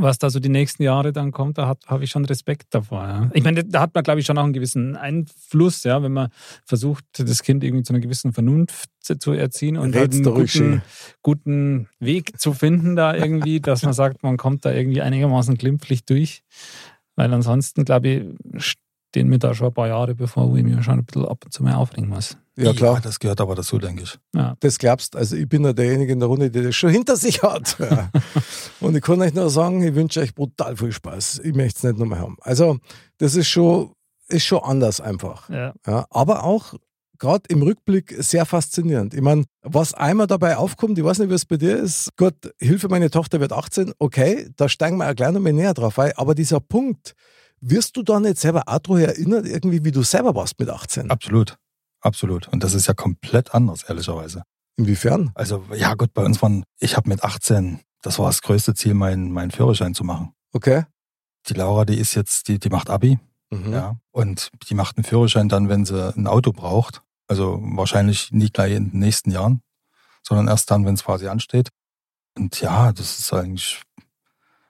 was 0.03 0.19
da 0.19 0.31
so 0.31 0.41
die 0.41 0.49
nächsten 0.49 0.83
Jahre 0.83 1.13
dann 1.13 1.33
kommt, 1.33 1.59
da 1.59 1.75
habe 1.87 2.05
ich 2.05 2.11
schon 2.11 2.25
Respekt 2.25 2.75
davor. 2.75 3.03
Ja. 3.03 3.31
Ich 3.33 3.45
meine, 3.45 3.65
da 3.65 3.81
hat 3.81 3.95
man, 3.95 4.05
glaube 4.05 4.21
ich, 4.21 4.27
schon 4.27 4.39
auch 4.39 4.45
einen 4.45 4.53
gewissen 4.53 4.97
Einfluss, 4.97 5.85
ja, 5.85 6.03
wenn 6.03 6.13
man 6.13 6.29
versucht, 6.65 7.05
das 7.17 7.43
Kind 7.43 7.65
irgendwie 7.65 7.83
zu 7.83 7.93
einer 7.93 8.01
gewissen 8.01 8.33
Vernunft 8.33 8.91
zu 9.01 9.33
erziehen 9.33 9.77
und 9.77 9.95
halt 9.97 10.13
einen 10.13 10.25
guten, 10.25 10.83
guten, 11.23 11.89
Weg 11.99 12.39
zu 12.41 12.53
finden, 12.53 12.97
da 12.97 13.15
irgendwie, 13.15 13.61
dass 13.61 13.83
man 13.83 13.93
sagt, 13.93 14.23
man 14.23 14.37
kommt 14.37 14.65
da 14.65 14.73
irgendwie 14.73 15.03
einigermaßen 15.03 15.57
glimpflich 15.57 16.05
durch. 16.05 16.43
Weil 17.17 17.33
ansonsten, 17.35 17.85
glaube 17.85 18.09
ich, 18.09 18.75
stehen 19.11 19.29
mir 19.29 19.39
da 19.39 19.55
schon 19.55 19.69
ein 19.69 19.75
paar 19.75 19.89
Jahre 19.89 20.15
bevor, 20.15 20.51
wo 20.51 20.57
ich 20.57 20.65
mir 20.65 20.83
schon 20.83 21.01
ein 21.01 21.05
bisschen 21.05 21.27
ab 21.27 21.45
und 21.45 21.53
zu 21.53 21.63
mal 21.63 21.75
aufregen 21.75 22.09
muss. 22.09 22.39
Ja, 22.67 22.73
klar. 22.73 22.95
Ja, 22.95 23.01
das 23.01 23.19
gehört 23.19 23.41
aber 23.41 23.55
dazu, 23.55 23.79
denke 23.79 24.03
ich. 24.05 24.19
Ja. 24.35 24.57
Das 24.61 24.79
glaubst 24.79 25.17
Also, 25.17 25.37
ich 25.37 25.49
bin 25.49 25.65
ja 25.65 25.73
derjenige 25.73 26.13
in 26.13 26.21
der 26.21 26.29
Runde, 26.29 26.51
der 26.51 26.65
das 26.65 26.77
schon 26.77 26.91
hinter 26.91 27.17
sich 27.17 27.43
hat. 27.43 27.77
Ja. 27.91 28.11
und 28.81 28.97
ich 28.97 29.03
kann 29.03 29.21
euch 29.21 29.35
nur 29.35 29.51
sagen, 29.51 29.83
ich 29.83 29.95
wünsche 29.95 30.21
euch 30.21 30.35
brutal 30.35 30.77
viel 30.77 30.93
Spaß. 30.93 31.41
Ich 31.43 31.55
möchte 31.55 31.79
es 31.79 31.83
nicht 31.83 31.99
nochmal 31.99 32.21
haben. 32.21 32.37
Also, 32.41 32.79
das 33.19 33.35
ist 33.35 33.49
schon, 33.49 33.93
ist 34.29 34.45
schon 34.45 34.63
anders 34.63 35.01
einfach. 35.01 35.49
Ja. 35.49 35.73
ja 35.87 36.07
aber 36.11 36.45
auch 36.45 36.75
gerade 37.19 37.43
im 37.49 37.63
Rückblick 37.63 38.15
sehr 38.19 38.45
faszinierend. 38.47 39.15
Ich 39.15 39.21
meine, 39.21 39.45
was 39.63 39.95
einmal 39.95 40.27
dabei 40.27 40.57
aufkommt, 40.57 40.99
ich 40.99 41.05
weiß 41.05 41.19
nicht, 41.21 41.31
wie 41.31 41.35
es 41.35 41.47
bei 41.47 41.57
dir 41.57 41.77
ist. 41.77 42.11
Gott, 42.17 42.35
Hilfe, 42.59 42.89
meine 42.89 43.11
Tochter 43.11 43.41
wird 43.41 43.53
18. 43.53 43.93
Okay, 43.99 44.49
da 44.57 44.69
steigen 44.69 44.97
wir 44.97 45.11
auch 45.11 45.15
gleich 45.15 45.33
nochmal 45.33 45.53
näher 45.53 45.75
drauf 45.75 45.99
ein. 45.99 46.13
Aber 46.17 46.35
dieser 46.35 46.61
Punkt, 46.61 47.15
wirst 47.61 47.97
du 47.97 48.03
da 48.03 48.19
nicht 48.19 48.39
selber 48.39 48.65
auch 48.67 48.79
daran 48.79 49.03
erinnert, 49.03 49.47
irgendwie, 49.47 49.85
wie 49.85 49.93
du 49.93 50.03
selber 50.03 50.35
warst 50.35 50.59
mit 50.59 50.69
18? 50.69 51.11
Absolut. 51.11 51.57
Absolut. 52.01 52.49
Und 52.49 52.63
das 52.65 52.75
ist 52.75 52.87
ja 52.87 52.95
komplett 52.95 53.55
anders, 53.55 53.85
ehrlicherweise. 53.85 54.43
Inwiefern? 54.77 55.31
Also, 55.35 55.65
ja 55.75 55.95
gut, 55.95 56.15
bei 56.15 56.25
uns 56.25 56.41
waren, 56.41 56.65
ich 56.79 56.97
habe 56.97 57.09
mit 57.09 57.23
18, 57.23 57.81
das 58.03 58.19
war 58.19 58.27
das 58.27 58.41
größte 58.43 58.75
Ziel, 58.75 58.95
meinen, 58.95 59.31
meinen 59.33 59.51
Führerschein 59.51 59.95
zu 59.95 60.05
machen. 60.05 60.33
Okay. 60.53 60.85
Die 61.49 61.55
Laura, 61.55 61.85
die 61.85 61.99
ist 61.99 62.15
jetzt, 62.15 62.49
die, 62.49 62.59
die 62.59 62.71
macht 62.71 62.91
Abi. 62.91 63.19
Mhm. 63.51 63.73
Ja. 63.73 63.97
Und 64.11 64.51
die 64.69 64.75
macht 64.75 64.97
einen 64.97 65.05
Führerschein 65.05 65.49
dann, 65.49 65.69
wenn 65.69 65.85
sie 65.85 66.15
ein 66.15 66.27
Auto 66.27 66.53
braucht. 66.53 67.03
Also 67.27 67.61
wahrscheinlich 67.63 68.33
nie 68.33 68.49
gleich 68.51 68.73
in 68.73 68.91
den 68.91 68.99
nächsten 69.01 69.31
Jahren, 69.31 69.63
sondern 70.23 70.49
erst 70.49 70.71
dann, 70.71 70.85
wenn 70.85 70.95
es 70.95 71.05
quasi 71.05 71.29
ansteht. 71.29 71.69
Und 72.37 72.61
ja, 72.61 72.93
das 72.93 73.19
ist 73.19 73.33
eigentlich 73.33 73.83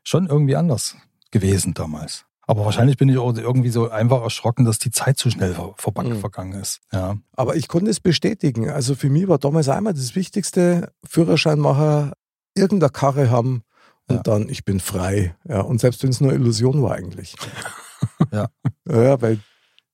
schon 0.02 0.26
irgendwie 0.26 0.56
anders 0.56 0.96
gewesen 1.30 1.75
damals. 1.75 2.26
Aber 2.50 2.64
wahrscheinlich 2.64 2.97
bin 2.97 3.09
ich 3.09 3.16
auch 3.16 3.37
irgendwie 3.37 3.69
so 3.69 3.88
einfach 3.90 4.23
erschrocken, 4.23 4.64
dass 4.64 4.80
die 4.80 4.90
Zeit 4.90 5.19
zu 5.19 5.30
schnell 5.30 5.54
ver 5.54 5.75
mhm. 6.02 6.16
vergangen 6.16 6.61
ist. 6.61 6.80
Ja. 6.92 7.16
Aber 7.37 7.54
ich 7.54 7.69
konnte 7.69 7.92
es 7.92 8.00
bestätigen. 8.00 8.69
Also 8.69 8.97
für 8.97 9.09
mich 9.09 9.28
war 9.28 9.38
damals 9.38 9.69
einmal 9.69 9.95
das 9.95 10.16
Wichtigste, 10.16 10.92
Führerscheinmacher, 11.04 12.12
irgendeine 12.57 12.90
Karre 12.90 13.30
haben 13.30 13.62
und 14.08 14.17
ja. 14.17 14.23
dann, 14.25 14.49
ich 14.49 14.65
bin 14.65 14.80
frei. 14.80 15.36
Ja, 15.49 15.60
und 15.60 15.80
selbst 15.80 16.02
wenn 16.02 16.10
es 16.10 16.21
nur 16.21 16.32
Illusion 16.32 16.82
war 16.82 16.97
eigentlich. 16.97 17.36
ja. 18.32 18.49
Ja, 18.89 19.23
weil 19.23 19.39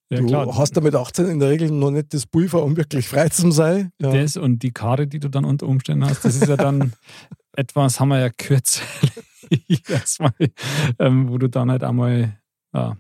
ja, 0.09 0.21
du 0.21 0.27
klar. 0.27 0.57
hast 0.57 0.79
da 0.79 0.81
mit 0.81 0.95
18 0.95 1.27
in 1.27 1.41
der 1.41 1.51
Regel 1.51 1.71
noch 1.71 1.91
nicht 1.91 2.15
das 2.15 2.25
Pulver, 2.25 2.63
um 2.63 2.79
wirklich 2.79 3.07
frei 3.07 3.29
zu 3.29 3.51
sein. 3.51 3.93
Ja. 4.01 4.13
Das 4.13 4.39
und 4.39 4.63
die 4.63 4.73
Karre, 4.73 5.07
die 5.07 5.19
du 5.19 5.29
dann 5.29 5.45
unter 5.45 5.67
Umständen 5.67 6.07
hast, 6.07 6.25
das 6.25 6.37
ist 6.37 6.49
ja 6.49 6.57
dann 6.57 6.95
etwas, 7.53 8.01
haben 8.01 8.09
wir 8.09 8.21
ja 8.21 8.31
kürzlich 8.31 8.83
erstmal, 9.91 10.33
ähm, 10.99 11.29
wo 11.29 11.37
du 11.37 11.51
dann 11.51 11.71
halt 11.71 11.85
einmal 11.85 12.39
ja, 12.77 12.97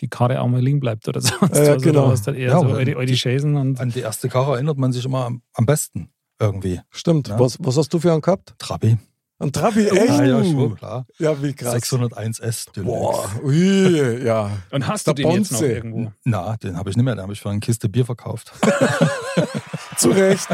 die 0.00 0.08
Karre 0.08 0.40
auch 0.40 0.48
mal 0.48 0.60
liegen 0.60 0.80
bleibt 0.80 1.08
oder 1.08 1.20
so. 1.22 1.34
Ja, 1.40 1.48
also, 1.48 1.76
genau. 1.78 2.12
eher 2.12 2.36
ja, 2.36 2.60
so 2.60 2.66
eure, 2.66 2.96
eure 2.96 3.14
Chasen 3.14 3.56
und 3.56 3.80
an 3.80 3.90
die 3.90 4.00
erste 4.00 4.28
Karre 4.28 4.54
erinnert 4.54 4.78
man 4.78 4.92
sich 4.92 5.04
immer 5.04 5.24
am, 5.24 5.42
am 5.54 5.66
besten 5.66 6.10
irgendwie. 6.38 6.80
Stimmt. 6.90 7.28
Ja? 7.28 7.38
Was, 7.38 7.56
was 7.60 7.76
hast 7.76 7.92
du 7.94 7.98
für 7.98 8.12
einen 8.12 8.20
gehabt? 8.20 8.54
Trabi. 8.58 8.98
Ein 9.40 9.52
Trabi, 9.52 9.86
echt? 9.88 10.08
Ja, 10.08 10.24
ja, 10.24 10.44
schon, 10.44 10.76
klar. 10.76 11.06
Ja, 11.18 11.42
wie 11.42 11.52
krass. 11.52 11.74
601S 11.74 12.72
Deluxe. 12.72 12.82
Boah, 12.84 13.30
ui, 13.42 14.24
ja. 14.24 14.50
Und 14.70 14.86
hast 14.86 15.06
Der 15.06 15.14
du 15.14 15.22
den 15.22 15.30
Bonze. 15.30 15.52
jetzt 15.54 15.62
noch 15.62 15.68
irgendwo? 15.68 16.12
Na, 16.24 16.56
den 16.56 16.76
habe 16.76 16.90
ich 16.90 16.96
nicht 16.96 17.04
mehr. 17.04 17.16
Den 17.16 17.22
habe 17.22 17.32
ich 17.32 17.40
für 17.40 17.50
eine 17.50 17.60
Kiste 17.60 17.88
Bier 17.88 18.06
verkauft. 18.06 18.52
Zu 19.96 20.10
Recht. 20.10 20.48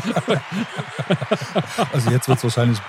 also 1.93 2.11
jetzt 2.11 2.29
wird 2.29 2.39
es 2.39 2.45
wahrscheinlich 2.45 2.81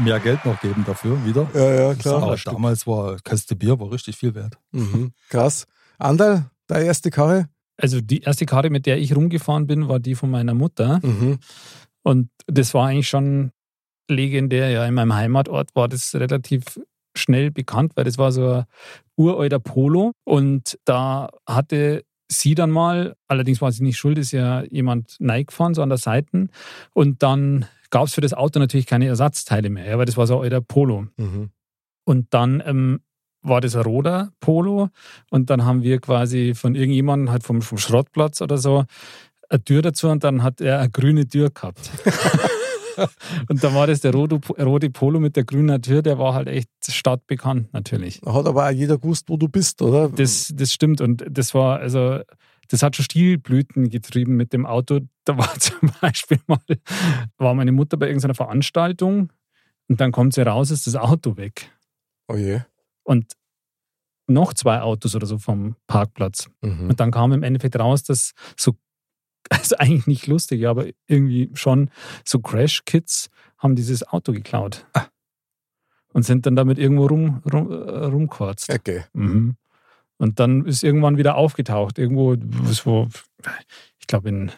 mehr 0.00 0.20
Geld 0.20 0.44
noch 0.44 0.60
geben 0.60 0.84
dafür 0.86 1.24
wieder. 1.24 1.48
Ja, 1.54 1.72
ja, 1.72 1.94
klar. 1.94 2.22
Aber 2.22 2.36
damals 2.36 2.86
war 2.86 3.16
Kaste 3.22 3.56
Bier 3.56 3.78
war 3.78 3.90
richtig 3.90 4.16
viel 4.16 4.34
wert. 4.34 4.58
Mhm, 4.72 5.12
krass. 5.28 5.66
Andal, 5.98 6.50
deine 6.66 6.84
erste 6.84 7.10
Karre? 7.10 7.48
Also 7.76 8.00
die 8.00 8.20
erste 8.20 8.46
Karre, 8.46 8.70
mit 8.70 8.86
der 8.86 8.98
ich 8.98 9.14
rumgefahren 9.16 9.66
bin, 9.66 9.88
war 9.88 9.98
die 9.98 10.14
von 10.14 10.30
meiner 10.30 10.54
Mutter. 10.54 11.00
Mhm. 11.02 11.38
Und 12.02 12.30
das 12.46 12.74
war 12.74 12.88
eigentlich 12.88 13.08
schon 13.08 13.50
legendär. 14.08 14.70
Ja, 14.70 14.84
in 14.86 14.94
meinem 14.94 15.14
Heimatort 15.14 15.70
war 15.74 15.88
das 15.88 16.14
relativ 16.14 16.80
schnell 17.16 17.50
bekannt, 17.50 17.92
weil 17.96 18.04
das 18.04 18.18
war 18.18 18.32
so 18.32 18.48
ein 18.48 18.64
uralter 19.16 19.60
Polo. 19.60 20.12
Und 20.24 20.78
da 20.84 21.30
hatte 21.48 22.04
sie 22.28 22.54
dann 22.54 22.70
mal, 22.70 23.16
allerdings 23.28 23.60
war 23.60 23.72
sie 23.72 23.82
nicht 23.82 23.96
schuld, 23.96 24.18
ist 24.18 24.32
ja 24.32 24.62
jemand 24.64 25.16
gefahren, 25.18 25.74
so 25.74 25.82
an 25.82 25.88
der 25.88 25.98
Seite. 25.98 26.48
Und 26.92 27.22
dann 27.22 27.66
gab 27.94 28.08
es 28.08 28.14
für 28.14 28.20
das 28.20 28.34
Auto 28.34 28.58
natürlich 28.58 28.86
keine 28.86 29.06
Ersatzteile 29.06 29.70
mehr, 29.70 29.86
ja, 29.86 29.98
weil 29.98 30.04
das 30.04 30.16
war 30.16 30.26
so 30.26 30.40
alter 30.40 30.60
Polo. 30.60 31.06
Mhm. 31.16 31.50
Und 32.04 32.34
dann 32.34 32.60
ähm, 32.66 33.02
war 33.40 33.60
das 33.60 33.76
ein 33.76 33.82
roter 33.82 34.32
Polo 34.40 34.88
und 35.30 35.48
dann 35.48 35.64
haben 35.64 35.84
wir 35.84 36.00
quasi 36.00 36.54
von 36.56 36.74
irgendjemandem 36.74 37.30
halt 37.30 37.44
vom, 37.44 37.62
vom 37.62 37.78
Schrottplatz 37.78 38.42
oder 38.42 38.58
so 38.58 38.84
eine 39.48 39.62
Tür 39.62 39.80
dazu 39.80 40.08
und 40.08 40.24
dann 40.24 40.42
hat 40.42 40.60
er 40.60 40.80
eine 40.80 40.90
grüne 40.90 41.28
Tür 41.28 41.50
gehabt. 41.50 41.88
und 43.48 43.62
dann 43.62 43.74
war 43.76 43.86
das 43.86 44.00
der 44.00 44.12
rote, 44.12 44.40
rote 44.60 44.90
Polo 44.90 45.20
mit 45.20 45.36
der 45.36 45.44
grünen 45.44 45.80
Tür, 45.80 46.02
der 46.02 46.18
war 46.18 46.34
halt 46.34 46.48
echt 46.48 46.70
stadtbekannt 46.88 47.72
natürlich. 47.72 48.20
Hat 48.26 48.46
aber 48.46 48.66
auch 48.66 48.72
jeder 48.72 48.98
gewusst, 48.98 49.28
wo 49.28 49.36
du 49.36 49.46
bist, 49.46 49.80
oder? 49.82 50.08
Das, 50.08 50.52
das 50.52 50.72
stimmt 50.72 51.00
und 51.00 51.24
das 51.30 51.54
war 51.54 51.78
also 51.78 52.18
das 52.68 52.82
hat 52.82 52.96
schon 52.96 53.04
Stilblüten 53.04 53.88
getrieben 53.88 54.36
mit 54.36 54.52
dem 54.52 54.66
Auto. 54.66 55.00
Da 55.24 55.38
war 55.38 55.54
zum 55.58 55.90
Beispiel 56.00 56.38
mal, 56.46 56.60
war 57.36 57.54
meine 57.54 57.72
Mutter 57.72 57.96
bei 57.96 58.06
irgendeiner 58.06 58.34
Veranstaltung 58.34 59.32
und 59.88 60.00
dann 60.00 60.12
kommt 60.12 60.34
sie 60.34 60.42
raus, 60.42 60.70
ist 60.70 60.86
das 60.86 60.96
Auto 60.96 61.36
weg. 61.36 61.70
Oh 62.28 62.36
je. 62.36 62.60
Und 63.02 63.34
noch 64.26 64.54
zwei 64.54 64.80
Autos 64.80 65.14
oder 65.14 65.26
so 65.26 65.38
vom 65.38 65.76
Parkplatz. 65.86 66.48
Mhm. 66.62 66.88
Und 66.90 67.00
dann 67.00 67.10
kam 67.10 67.32
im 67.32 67.42
Endeffekt 67.42 67.78
raus, 67.78 68.02
dass 68.02 68.32
so, 68.56 68.76
also 69.50 69.76
eigentlich 69.76 70.06
nicht 70.06 70.26
lustig, 70.26 70.66
aber 70.66 70.86
irgendwie 71.06 71.50
schon 71.54 71.90
so 72.24 72.38
Crash-Kids 72.38 73.28
haben 73.58 73.76
dieses 73.76 74.06
Auto 74.06 74.32
geklaut. 74.32 74.86
Ah. 74.94 75.06
Und 76.12 76.22
sind 76.22 76.46
dann 76.46 76.54
damit 76.54 76.78
irgendwo 76.78 77.06
rum, 77.06 77.42
rum, 77.52 77.72
äh, 77.72 78.04
rumkurzt. 78.04 78.70
Okay. 78.70 79.04
Mhm. 79.14 79.56
Und 80.24 80.40
dann 80.40 80.64
ist 80.64 80.82
irgendwann 80.82 81.18
wieder 81.18 81.34
aufgetaucht. 81.34 81.98
Irgendwo, 81.98 82.34
wo, 82.84 83.08
ich 84.00 84.06
glaube 84.06 84.30
in, 84.30 84.50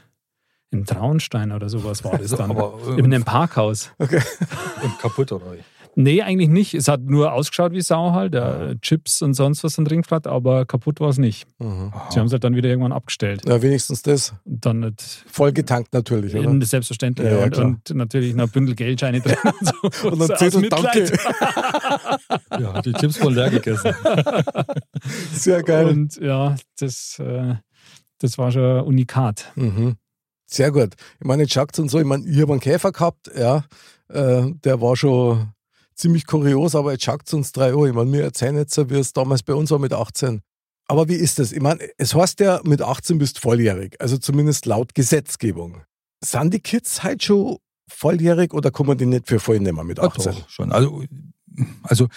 in 0.70 0.84
Traunstein 0.84 1.50
oder 1.50 1.68
sowas 1.68 2.04
war 2.04 2.18
das 2.18 2.30
dann. 2.30 2.52
Aber, 2.52 2.78
in 2.96 3.06
einem 3.06 3.24
Parkhaus. 3.24 3.90
Okay. 3.98 4.22
Und 4.84 4.96
kaputt 5.00 5.32
oder? 5.32 5.56
Nee, 5.98 6.20
eigentlich 6.20 6.50
nicht. 6.50 6.74
Es 6.74 6.88
hat 6.88 7.00
nur 7.04 7.32
ausgeschaut 7.32 7.72
wie 7.72 7.80
Sau 7.80 8.12
halt, 8.12 8.34
ja. 8.34 8.74
Chips 8.82 9.22
und 9.22 9.32
sonst 9.32 9.64
was 9.64 9.76
drin 9.76 10.02
hat, 10.10 10.26
aber 10.26 10.66
kaputt 10.66 11.00
war 11.00 11.08
es 11.08 11.16
nicht. 11.16 11.46
Mhm. 11.58 11.90
Sie 12.10 12.18
haben 12.20 12.26
es 12.26 12.32
halt 12.32 12.44
dann 12.44 12.54
wieder 12.54 12.68
irgendwann 12.68 12.92
abgestellt. 12.92 13.40
Ja, 13.48 13.62
wenigstens 13.62 14.02
das. 14.02 14.34
Dann 14.44 14.80
nicht. 14.80 15.24
Voll 15.26 15.52
getankt 15.52 15.94
natürlich, 15.94 16.36
oder? 16.36 16.66
Selbstverständlich. 16.66 17.26
Ja, 17.26 17.38
ja, 17.38 17.44
und, 17.46 17.58
und, 17.90 17.94
natürlich 17.94 18.34
noch 18.34 18.44
ein 18.44 18.50
Bündel 18.50 18.74
Geldscheine 18.74 19.22
drin. 19.22 19.38
Und, 19.42 20.00
so. 20.02 20.08
und 20.10 20.18
dann 20.18 20.36
Zettel, 20.36 20.68
danke. 20.68 21.12
ja, 22.60 22.82
die 22.82 22.92
Chips 22.92 23.16
voll 23.16 23.34
leer 23.34 23.48
gegessen. 23.48 23.94
Sehr 25.32 25.62
geil. 25.62 25.86
Und 25.86 26.16
ja, 26.20 26.56
das, 26.78 27.18
äh, 27.20 27.54
das 28.18 28.36
war 28.36 28.52
schon 28.52 28.82
unikat. 28.82 29.50
Mhm. 29.54 29.94
Sehr 30.44 30.70
gut. 30.70 30.92
Ich 31.20 31.26
meine, 31.26 31.44
jetzt 31.44 31.54
schaut 31.54 31.78
und 31.78 31.90
so, 31.90 31.98
ich 31.98 32.04
meine, 32.04 32.28
ich 32.28 32.38
habe 32.42 32.52
einen 32.52 32.60
Käfer 32.60 32.92
gehabt, 32.92 33.30
ja, 33.34 33.64
äh, 34.10 34.52
der 34.62 34.82
war 34.82 34.94
schon 34.94 35.54
ziemlich 35.96 36.26
kurios, 36.26 36.74
aber 36.74 36.92
jetzt 36.92 37.04
schaut 37.04 37.22
es 37.26 37.32
uns 37.32 37.52
drei 37.52 37.74
Uhr. 37.74 37.88
Ich 37.88 37.94
meine, 37.94 38.10
mir 38.10 38.22
erzählen 38.22 38.56
jetzt, 38.56 38.76
wie 38.90 38.98
es 38.98 39.12
damals 39.12 39.42
bei 39.42 39.54
uns 39.54 39.70
war 39.70 39.78
mit 39.78 39.92
18. 39.92 40.42
Aber 40.88 41.08
wie 41.08 41.14
ist 41.14 41.38
das? 41.38 41.52
Ich 41.52 41.60
meine, 41.60 41.80
es 41.98 42.14
heißt 42.14 42.38
ja, 42.40 42.60
mit 42.64 42.80
18 42.80 43.18
bist 43.18 43.40
volljährig, 43.40 43.96
also 44.00 44.18
zumindest 44.18 44.66
laut 44.66 44.94
Gesetzgebung. 44.94 45.82
Sind 46.22 46.54
die 46.54 46.60
Kids 46.60 47.02
halt 47.02 47.24
schon 47.24 47.58
volljährig 47.88 48.54
oder 48.54 48.70
kann 48.70 48.86
man 48.86 48.96
die 48.96 49.06
nicht 49.06 49.26
für 49.26 49.40
voll 49.40 49.58
nehmen 49.58 49.86
mit 49.86 49.98
18? 49.98 50.32
Ja, 50.32 50.38
doch, 50.38 50.48
schon. 50.48 50.72
Also, 50.72 51.04
also, 51.82 52.08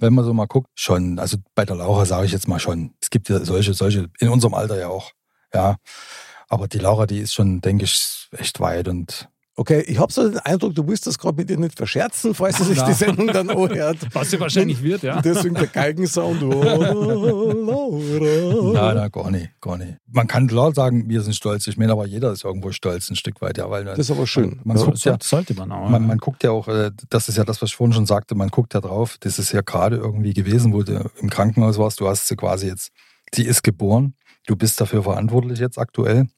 wenn 0.00 0.14
man 0.14 0.24
so 0.24 0.32
mal 0.32 0.46
guckt, 0.46 0.70
schon. 0.74 1.18
Also 1.18 1.38
bei 1.54 1.64
der 1.64 1.76
Laura 1.76 2.06
sage 2.06 2.26
ich 2.26 2.32
jetzt 2.32 2.48
mal 2.48 2.58
schon. 2.58 2.94
Es 3.00 3.10
gibt 3.10 3.28
ja 3.28 3.44
solche, 3.44 3.74
solche, 3.74 4.08
in 4.20 4.28
unserem 4.28 4.54
Alter 4.54 4.78
ja 4.78 4.88
auch. 4.88 5.12
Ja. 5.52 5.76
Aber 6.48 6.68
die 6.68 6.78
Laura, 6.78 7.06
die 7.06 7.18
ist 7.18 7.34
schon, 7.34 7.60
denke 7.60 7.84
ich, 7.84 8.28
echt 8.32 8.60
weit 8.60 8.88
und 8.88 9.28
Okay, 9.58 9.82
ich 9.88 9.98
habe 9.98 10.12
so 10.12 10.28
den 10.28 10.38
Eindruck, 10.38 10.76
du 10.76 10.86
willst 10.86 11.08
das 11.08 11.18
gerade 11.18 11.36
mit 11.36 11.50
ihr 11.50 11.58
nicht 11.58 11.76
verscherzen, 11.76 12.32
falls 12.32 12.58
sie 12.58 12.62
sich 12.62 12.80
die 12.80 12.92
Sendung 12.92 13.26
dann 13.26 13.50
anhört. 13.50 13.96
Was 14.12 14.30
sie 14.30 14.38
wahrscheinlich 14.38 14.80
wird, 14.84 15.02
ja. 15.02 15.20
Deswegen 15.20 15.56
der 15.56 15.66
Geigensound. 15.66 16.40
Oh, 16.44 16.62
Laura. 18.12 18.72
Nein, 18.72 18.94
nein, 18.94 19.10
gar 19.10 19.32
nicht, 19.32 19.60
gar 19.60 19.76
nicht. 19.76 19.96
Man 20.06 20.28
kann 20.28 20.46
klar 20.46 20.72
sagen, 20.72 21.08
wir 21.08 21.22
sind 21.22 21.34
stolz. 21.34 21.66
Ich 21.66 21.76
meine, 21.76 21.90
aber 21.90 22.06
jeder 22.06 22.30
ist 22.30 22.44
irgendwo 22.44 22.70
stolz 22.70 23.10
ein 23.10 23.16
Stück 23.16 23.42
weit, 23.42 23.58
ja. 23.58 23.68
Weil 23.68 23.84
das 23.84 23.98
ist 23.98 24.12
aber 24.12 24.28
schön. 24.28 24.60
Man, 24.62 24.76
man 24.76 24.78
ja, 24.78 24.84
guckt 24.84 25.04
ja, 25.04 25.16
sollte 25.20 25.54
man 25.54 25.72
auch. 25.72 25.88
Man, 25.88 26.06
man, 26.06 26.18
guckt 26.18 26.44
ja 26.44 26.52
auch, 26.52 26.68
äh, 26.68 26.92
das 27.10 27.28
ist 27.28 27.36
ja 27.36 27.42
das, 27.42 27.60
was 27.60 27.70
ich 27.70 27.76
vorhin 27.76 27.94
schon 27.94 28.06
sagte, 28.06 28.36
man 28.36 28.50
guckt 28.50 28.74
ja 28.74 28.80
drauf, 28.80 29.16
das 29.18 29.40
ist 29.40 29.50
ja 29.50 29.62
gerade 29.62 29.96
irgendwie 29.96 30.34
gewesen, 30.34 30.72
wo 30.72 30.84
du 30.84 31.10
im 31.20 31.30
Krankenhaus 31.30 31.78
warst, 31.78 31.98
du 31.98 32.06
hast 32.06 32.28
sie 32.28 32.36
quasi 32.36 32.68
jetzt, 32.68 32.92
sie 33.34 33.42
ist 33.42 33.64
geboren, 33.64 34.14
du 34.46 34.54
bist 34.54 34.80
dafür 34.80 35.02
verantwortlich 35.02 35.58
jetzt 35.58 35.78
aktuell 35.78 36.28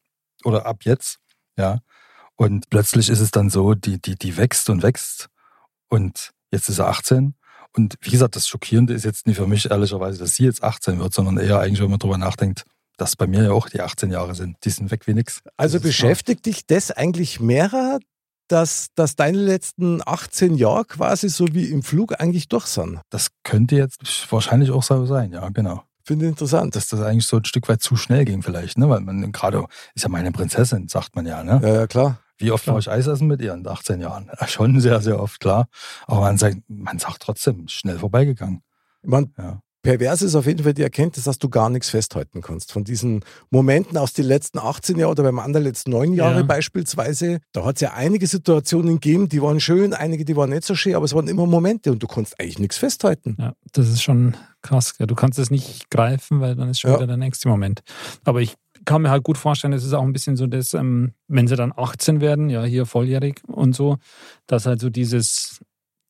oder 0.43 0.65
ab 0.65 0.79
jetzt, 0.85 1.19
ja. 1.59 1.81
Und 2.41 2.71
plötzlich 2.71 3.11
ist 3.11 3.21
es 3.21 3.31
dann 3.31 3.51
so, 3.51 3.75
die, 3.75 4.01
die, 4.01 4.15
die 4.17 4.39
wächst 4.39 4.71
und 4.71 4.83
wächst. 4.83 5.29
Und 5.91 6.31
jetzt 6.51 6.71
ist 6.71 6.79
er 6.79 6.89
18. 6.89 7.35
Und 7.77 7.97
wie 8.01 8.11
gesagt, 8.11 8.35
das 8.35 8.49
Schockierende 8.49 8.95
ist 8.95 9.05
jetzt 9.05 9.27
nicht 9.27 9.37
für 9.37 9.47
mich 9.47 9.71
ehrlicherweise, 9.71 10.21
dass 10.21 10.37
sie 10.37 10.45
jetzt 10.45 10.65
18 10.65 10.99
wird, 11.01 11.13
sondern 11.13 11.37
eher 11.37 11.59
eigentlich, 11.59 11.83
wenn 11.83 11.91
man 11.91 11.99
drüber 11.99 12.17
nachdenkt, 12.17 12.65
dass 12.97 13.15
bei 13.15 13.27
mir 13.27 13.45
ja 13.45 13.53
auch 13.53 13.69
die 13.69 13.83
18 13.83 14.11
Jahre 14.11 14.35
sind. 14.35 14.57
Die 14.65 14.71
sind 14.71 14.91
weg 14.91 15.07
wie 15.07 15.13
nix. 15.13 15.43
Also 15.59 15.81
beschäftigt 15.81 16.47
dich 16.47 16.65
das 16.65 16.91
eigentlich 16.91 17.41
mehrer, 17.41 17.99
dass, 18.49 18.87
dass 18.95 19.17
deine 19.17 19.37
letzten 19.37 20.01
18 20.03 20.55
Jahre 20.55 20.87
quasi 20.87 21.29
so 21.29 21.47
wie 21.53 21.67
im 21.67 21.83
Flug 21.83 22.19
eigentlich 22.19 22.49
durch 22.49 22.69
sind? 22.69 23.01
Das 23.11 23.33
könnte 23.45 23.77
jetzt 23.77 24.01
wahrscheinlich 24.33 24.71
auch 24.71 24.83
so 24.83 25.05
sein, 25.05 25.35
ja, 25.35 25.47
genau. 25.51 25.85
Finde 26.05 26.25
ich 26.25 26.31
interessant. 26.31 26.75
Dass 26.75 26.89
das 26.89 27.03
eigentlich 27.03 27.27
so 27.27 27.37
ein 27.37 27.45
Stück 27.45 27.69
weit 27.69 27.83
zu 27.83 27.97
schnell 27.97 28.25
ging 28.25 28.43
vielleicht, 28.43 28.79
ne? 28.79 28.89
Weil 28.89 29.01
man 29.01 29.31
gerade, 29.31 29.67
ist 29.95 30.05
ja 30.05 30.09
meine 30.09 30.33
Prinzessin, 30.33 30.89
sagt 30.89 31.15
man 31.15 31.27
ja, 31.27 31.45
ne? 31.45 31.61
Ja, 31.63 31.75
ja 31.75 31.87
klar. 31.87 32.19
Wie 32.41 32.51
oft 32.53 32.67
war 32.67 32.79
ich 32.79 32.91
Eis 32.91 33.07
essen 33.07 33.29
mit 33.29 33.43
ihr 33.43 33.53
in 33.53 33.67
18 33.67 34.01
Jahren? 34.01 34.31
Ja, 34.41 34.47
schon 34.49 34.81
sehr, 34.81 35.01
sehr 35.01 35.21
oft, 35.21 35.41
klar. 35.41 35.69
Aber 36.07 36.23
man 36.23 36.39
sagt, 36.39 36.57
man 36.69 36.99
sagt 36.99 37.23
trotzdem, 37.23 37.69
schnell 37.69 37.99
vorbeigegangen. 37.99 38.63
Meine, 39.03 39.31
ja. 39.39 39.61
pervers 39.83 40.23
ist 40.23 40.35
auf 40.35 40.47
jeden 40.47 40.65
Fall 40.65 40.73
die 40.73 40.83
Erkenntnis, 40.83 41.25
dass 41.25 41.39
du 41.39 41.51
gar 41.51 41.69
nichts 41.69 41.91
festhalten 41.91 42.41
kannst. 42.41 42.73
Von 42.73 42.85
diesen 42.85 43.25
Momenten 43.51 43.99
aus 43.99 44.15
den 44.15 44.25
letzten 44.25 44.59
18 44.59 44.99
Jahren 44.99 45.11
oder 45.11 45.23
beim 45.23 45.39
anderen 45.39 45.65
letzten 45.65 45.91
neun 45.91 46.15
Jahre 46.15 46.41
ja. 46.41 46.43
beispielsweise, 46.43 47.41
da 47.53 47.67
hat 47.67 47.77
es 47.77 47.83
ja 47.83 47.93
einige 47.93 48.27
Situationen 48.27 49.01
gegeben, 49.01 49.29
die 49.29 49.43
waren 49.43 49.61
schön, 49.61 49.93
einige, 49.93 50.25
die 50.25 50.37
waren 50.37 50.51
nicht 50.51 50.65
so 50.65 50.75
schön, 50.75 50.95
aber 50.95 51.05
es 51.05 51.15
waren 51.15 51.29
immer 51.29 51.45
Momente 51.45 51.93
und 51.93 52.03
du 52.03 52.07
konntest 52.07 52.41
eigentlich 52.41 52.59
nichts 52.59 52.79
festhalten. 52.79 53.37
Ja, 53.39 53.53
das 53.73 53.89
ist 53.89 54.03
schon 54.03 54.35
krass. 54.63 54.95
Du 54.99 55.15
kannst 55.15 55.39
es 55.39 55.51
nicht 55.51 55.91
greifen, 55.91 56.41
weil 56.41 56.57
dann 56.57 56.71
ist 56.71 56.81
schon 56.81 56.91
ja. 56.91 56.97
wieder 56.97 57.07
der 57.07 57.17
nächste 57.19 57.49
Moment. 57.49 57.83
Aber 58.25 58.41
ich 58.41 58.57
kann 58.85 59.03
mir 59.03 59.11
halt 59.11 59.25
gut 59.25 59.39
vorstellen, 59.39 59.73
es 59.73 59.85
ist 59.85 59.93
auch 59.93 60.03
ein 60.03 60.13
bisschen 60.13 60.37
so, 60.37 60.47
dass, 60.47 60.75
ähm, 60.75 61.13
wenn 61.29 61.47
sie 61.47 61.57
dann 61.57 61.73
18 61.77 62.21
werden, 62.21 62.51
ja, 62.51 62.65
hier 62.65 62.87
volljährig 62.87 63.43
und 63.47 63.75
so, 63.75 63.99
dass 64.47 64.67
halt 64.67 64.81
so 64.81 64.91
dieses 64.91 65.61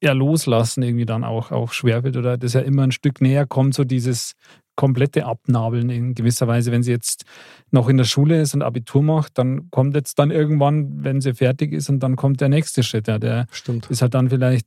ja, 0.03 0.13
Loslassen 0.13 0.83
irgendwie 0.83 1.05
dann 1.05 1.25
auch, 1.25 1.51
auch 1.51 1.73
schwer 1.73 2.05
wird 2.05 2.17
oder 2.17 2.39
das 2.39 2.55
ja 2.55 2.61
immer 2.61 2.85
ein 2.85 2.93
Stück 2.93 3.21
näher 3.21 3.47
kommt, 3.47 3.75
so 3.75 3.85
dieses 3.85 4.33
komplette 4.75 5.27
Abnabeln 5.27 5.91
in 5.91 6.15
gewisser 6.15 6.49
Weise. 6.49 6.73
Wenn 6.73 6.83
sie 6.83 6.91
jetzt 6.91 7.25
noch 7.71 7.89
in 7.89 7.99
der 7.99 8.05
Schule 8.05 8.41
ist 8.41 8.55
und 8.55 8.63
Abitur 8.63 9.03
macht, 9.03 9.37
dann 9.37 9.71
kommt 9.71 9.95
jetzt 9.95 10.19
dann 10.19 10.31
irgendwann, 10.31 11.05
wenn 11.05 11.21
sie 11.21 11.35
fertig 11.35 11.73
ist 11.73 11.91
und 11.91 12.01
dann 12.01 12.17
kommt 12.17 12.41
der 12.41 12.49
nächste 12.49 12.83
Schritt. 12.83 13.07
Ja, 13.07 13.19
der 13.19 13.47
Stimmt. 13.51 13.91
ist 13.91 14.01
halt 14.01 14.15
dann 14.15 14.31
vielleicht 14.31 14.67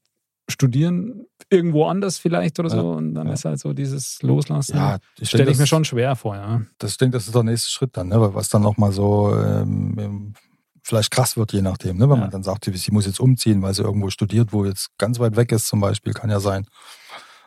studieren 0.50 1.26
irgendwo 1.50 1.86
anders 1.86 2.18
vielleicht 2.18 2.60
oder 2.60 2.70
so. 2.70 2.78
Ja, 2.78 2.84
und 2.84 3.14
dann 3.14 3.28
ja. 3.28 3.34
ist 3.34 3.46
halt 3.46 3.60
so 3.60 3.74
dieses 3.74 4.22
Loslassen. 4.22 4.76
Ja, 4.76 4.98
stelle 5.22 5.52
ich 5.52 5.58
mir 5.58 5.68
schon 5.68 5.86
schwer 5.86 6.16
vor, 6.16 6.36
ja. 6.36 6.62
Das, 6.80 6.92
ich 6.92 6.98
denke, 6.98 7.18
das 7.18 7.28
ist 7.28 7.36
der 7.36 7.44
nächste 7.44 7.70
Schritt 7.70 7.96
dann, 7.96 8.10
ne? 8.10 8.34
was 8.34 8.50
dann 8.50 8.62
nochmal 8.62 8.92
so 8.92 9.34
ähm, 9.36 10.34
vielleicht 10.82 11.12
krass 11.12 11.38
wird, 11.38 11.54
je 11.54 11.62
nachdem. 11.62 11.98
Ne? 11.98 12.10
Wenn 12.10 12.18
ja. 12.18 12.22
man 12.22 12.32
dann 12.32 12.44
sagt, 12.44 12.66
sie 12.66 12.92
muss 12.92 13.06
jetzt 13.06 13.20
umziehen, 13.20 13.62
weil 13.62 13.74
sie 13.74 13.84
irgendwo 13.84 14.10
studiert, 14.10 14.52
wo 14.52 14.66
jetzt 14.66 14.90
ganz 14.98 15.20
weit 15.20 15.36
weg 15.36 15.52
ist 15.52 15.68
zum 15.68 15.80
Beispiel, 15.80 16.14
kann 16.14 16.30
ja 16.30 16.40
sein. 16.40 16.68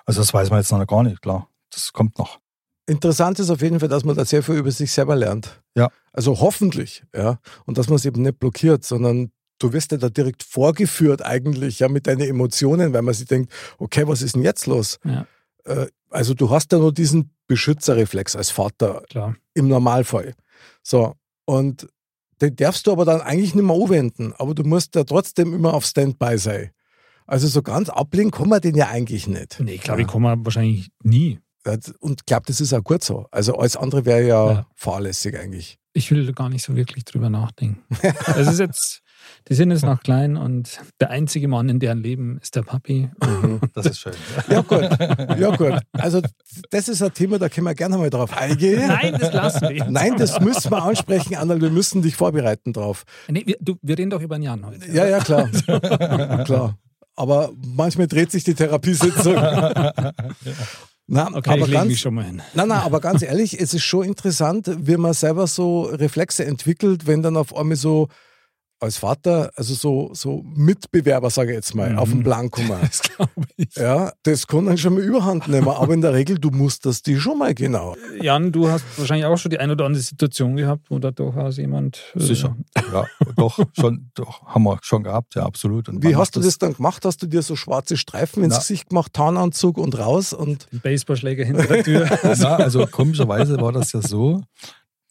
Also 0.06 0.20
das 0.20 0.32
weiß 0.32 0.50
man 0.50 0.60
jetzt 0.60 0.72
noch 0.72 0.86
gar 0.86 1.02
nicht, 1.02 1.20
klar. 1.20 1.48
Das 1.70 1.92
kommt 1.92 2.18
noch. 2.18 2.38
Interessant 2.86 3.40
ist 3.40 3.50
auf 3.50 3.60
jeden 3.62 3.80
Fall, 3.80 3.88
dass 3.88 4.04
man 4.04 4.16
da 4.16 4.24
sehr 4.24 4.44
viel 4.44 4.54
über 4.54 4.70
sich 4.70 4.92
selber 4.92 5.16
lernt. 5.16 5.60
Ja. 5.74 5.90
Also 6.12 6.40
hoffentlich, 6.40 7.04
ja. 7.14 7.40
Und 7.64 7.78
dass 7.78 7.88
man 7.88 7.96
es 7.96 8.04
eben 8.04 8.22
nicht 8.22 8.38
blockiert, 8.38 8.84
sondern 8.84 9.32
du 9.58 9.72
wirst 9.72 9.92
ja 9.92 9.98
da 9.98 10.08
direkt 10.08 10.42
vorgeführt 10.42 11.24
eigentlich, 11.24 11.78
ja, 11.78 11.88
mit 11.88 12.06
deinen 12.06 12.22
Emotionen, 12.22 12.92
weil 12.92 13.02
man 13.02 13.14
sich 13.14 13.26
denkt, 13.26 13.52
okay, 13.78 14.06
was 14.06 14.22
ist 14.22 14.34
denn 14.34 14.42
jetzt 14.42 14.66
los? 14.66 14.98
Ja. 15.04 15.26
Äh, 15.64 15.86
also 16.10 16.34
du 16.34 16.50
hast 16.50 16.72
ja 16.72 16.78
nur 16.78 16.92
diesen 16.92 17.30
Beschützerreflex 17.46 18.36
als 18.36 18.50
Vater 18.50 19.02
Klar. 19.08 19.36
im 19.54 19.68
Normalfall. 19.68 20.34
So, 20.82 21.14
und 21.44 21.88
den 22.40 22.56
darfst 22.56 22.86
du 22.86 22.92
aber 22.92 23.04
dann 23.04 23.20
eigentlich 23.20 23.54
nicht 23.54 23.64
mehr 23.64 23.76
anwenden, 23.76 24.34
aber 24.38 24.54
du 24.54 24.62
musst 24.62 24.94
ja 24.94 25.04
trotzdem 25.04 25.54
immer 25.54 25.74
auf 25.74 25.84
Standby 25.84 26.38
sein. 26.38 26.70
Also 27.26 27.48
so 27.48 27.62
ganz 27.62 27.88
ablehnen 27.88 28.30
kann 28.30 28.48
man 28.48 28.60
den 28.60 28.76
ja 28.76 28.88
eigentlich 28.88 29.26
nicht. 29.26 29.58
Nee, 29.60 29.78
glaube 29.78 30.02
ich, 30.02 30.06
kann 30.06 30.22
man 30.22 30.44
wahrscheinlich 30.44 30.88
nie. 31.02 31.40
Und 31.98 32.20
ich 32.20 32.26
glaube, 32.26 32.44
das 32.46 32.60
ist 32.60 32.72
auch 32.72 32.84
gut 32.84 33.02
so. 33.02 33.26
Also 33.32 33.56
alles 33.56 33.76
andere 33.76 34.04
wäre 34.04 34.24
ja, 34.24 34.52
ja, 34.52 34.66
fahrlässig 34.76 35.36
eigentlich. 35.36 35.78
Ich 35.92 36.10
will 36.10 36.32
gar 36.32 36.48
nicht 36.48 36.62
so 36.62 36.76
wirklich 36.76 37.04
drüber 37.04 37.30
nachdenken. 37.30 37.82
Es 38.36 38.46
ist 38.46 38.60
jetzt, 38.60 39.02
die 39.48 39.54
sind 39.54 39.70
jetzt 39.70 39.84
noch 39.84 40.00
klein 40.02 40.36
und 40.36 40.80
der 41.00 41.10
einzige 41.10 41.48
Mann 41.48 41.68
in 41.68 41.78
deren 41.78 42.02
Leben 42.02 42.38
ist 42.40 42.56
der 42.56 42.62
Papi. 42.62 43.10
Mhm, 43.22 43.60
das 43.74 43.86
ist 43.86 44.00
schön. 44.00 44.12
Ja, 44.48 44.60
gut. 44.60 44.88
Ja, 45.38 45.56
gut. 45.56 45.80
Also, 45.92 46.20
das 46.70 46.88
ist 46.88 47.02
ein 47.02 47.12
Thema, 47.12 47.38
da 47.38 47.48
können 47.48 47.66
wir 47.66 47.74
gerne 47.74 47.98
mal 47.98 48.10
drauf 48.10 48.36
eingehen. 48.36 48.86
Nein, 48.86 49.16
das 49.18 49.32
lassen 49.32 49.68
wir. 49.68 49.84
Nein, 49.90 50.16
das 50.16 50.40
müssen 50.40 50.70
wir 50.70 50.82
ansprechen, 50.82 51.36
Anna. 51.36 51.60
Wir 51.60 51.70
müssen 51.70 52.02
dich 52.02 52.16
vorbereiten 52.16 52.72
drauf. 52.72 53.04
Nee, 53.28 53.42
wir, 53.46 53.56
du, 53.60 53.76
wir 53.82 53.98
reden 53.98 54.10
doch 54.10 54.22
über 54.22 54.36
ein 54.36 54.42
Jahr 54.42 54.58
heute. 54.64 54.90
Ja, 54.92 55.06
ja, 55.06 55.18
klar. 55.18 55.48
klar. 56.44 56.78
Aber 57.16 57.50
manchmal 57.56 58.06
dreht 58.06 58.30
sich 58.30 58.44
die 58.44 58.54
Therapiesitzung. 58.54 59.34
Na, 61.08 61.28
okay, 61.32 61.50
aber 61.50 61.66
ich 61.66 61.72
ganz, 61.72 61.86
mich 61.86 62.00
schon 62.00 62.14
mal 62.14 62.24
hin. 62.24 62.42
Nein, 62.54 62.68
nein, 62.68 62.80
aber 62.80 63.00
ganz 63.00 63.22
ehrlich, 63.22 63.60
es 63.60 63.74
ist 63.74 63.84
schon 63.84 64.04
interessant, 64.04 64.68
wie 64.76 64.96
man 64.96 65.12
selber 65.12 65.46
so 65.46 65.82
Reflexe 65.82 66.44
entwickelt, 66.44 67.06
wenn 67.06 67.22
dann 67.22 67.36
auf 67.36 67.56
einmal 67.56 67.76
so 67.76 68.08
als 68.78 68.98
Vater, 68.98 69.50
also 69.56 69.74
so, 69.74 70.10
so 70.12 70.42
Mitbewerber, 70.54 71.30
sage 71.30 71.50
ich 71.50 71.56
jetzt 71.56 71.74
mal, 71.74 71.90
mhm. 71.90 71.98
auf 71.98 72.10
den 72.10 72.22
Plan 72.22 72.50
kommen. 72.50 72.78
Das 72.80 73.00
glaube 73.02 73.30
ich. 73.56 73.74
Ja, 73.76 74.12
das 74.22 74.46
kann 74.46 74.66
dann 74.66 74.78
schon 74.78 74.94
mal 74.94 75.02
überhand 75.02 75.48
nehmen. 75.48 75.68
Aber 75.68 75.94
in 75.94 76.00
der 76.00 76.12
Regel, 76.12 76.38
du 76.38 76.50
musst 76.50 76.84
das 76.86 77.02
die 77.02 77.16
schon 77.16 77.38
mal 77.38 77.54
genau. 77.54 77.96
Jan, 78.20 78.52
du 78.52 78.68
hast 78.68 78.84
wahrscheinlich 78.96 79.26
auch 79.26 79.38
schon 79.38 79.50
die 79.50 79.58
eine 79.58 79.72
oder 79.72 79.86
andere 79.86 80.02
Situation 80.02 80.56
gehabt, 80.56 80.90
wo 80.90 80.98
da 80.98 81.10
durchaus 81.10 81.56
jemand. 81.56 82.00
Äh 82.14 82.20
Sicher. 82.20 82.56
Ja, 82.92 83.04
doch, 83.36 83.58
schon, 83.78 84.10
doch, 84.14 84.44
haben 84.46 84.64
wir 84.64 84.78
schon 84.82 85.02
gehabt, 85.02 85.34
ja, 85.34 85.44
absolut. 85.44 85.88
Und 85.88 86.02
Wie 86.02 86.16
hast 86.16 86.36
du 86.36 86.40
das 86.40 86.58
dann 86.58 86.74
gemacht? 86.74 87.04
Hast 87.04 87.22
du 87.22 87.26
dir 87.26 87.42
so 87.42 87.56
schwarze 87.56 87.96
Streifen 87.96 88.44
ins. 88.44 88.56
Gesicht 88.56 88.88
gemacht, 88.88 89.12
Tarnanzug 89.12 89.78
und 89.78 89.98
raus 89.98 90.32
und. 90.32 90.66
Baseballschläger 90.82 91.44
hinter 91.44 91.64
der 91.64 91.84
Tür. 91.84 92.08
Na, 92.38 92.56
also 92.56 92.86
komischerweise 92.86 93.60
war 93.60 93.72
das 93.72 93.92
ja 93.92 94.00
so, 94.00 94.42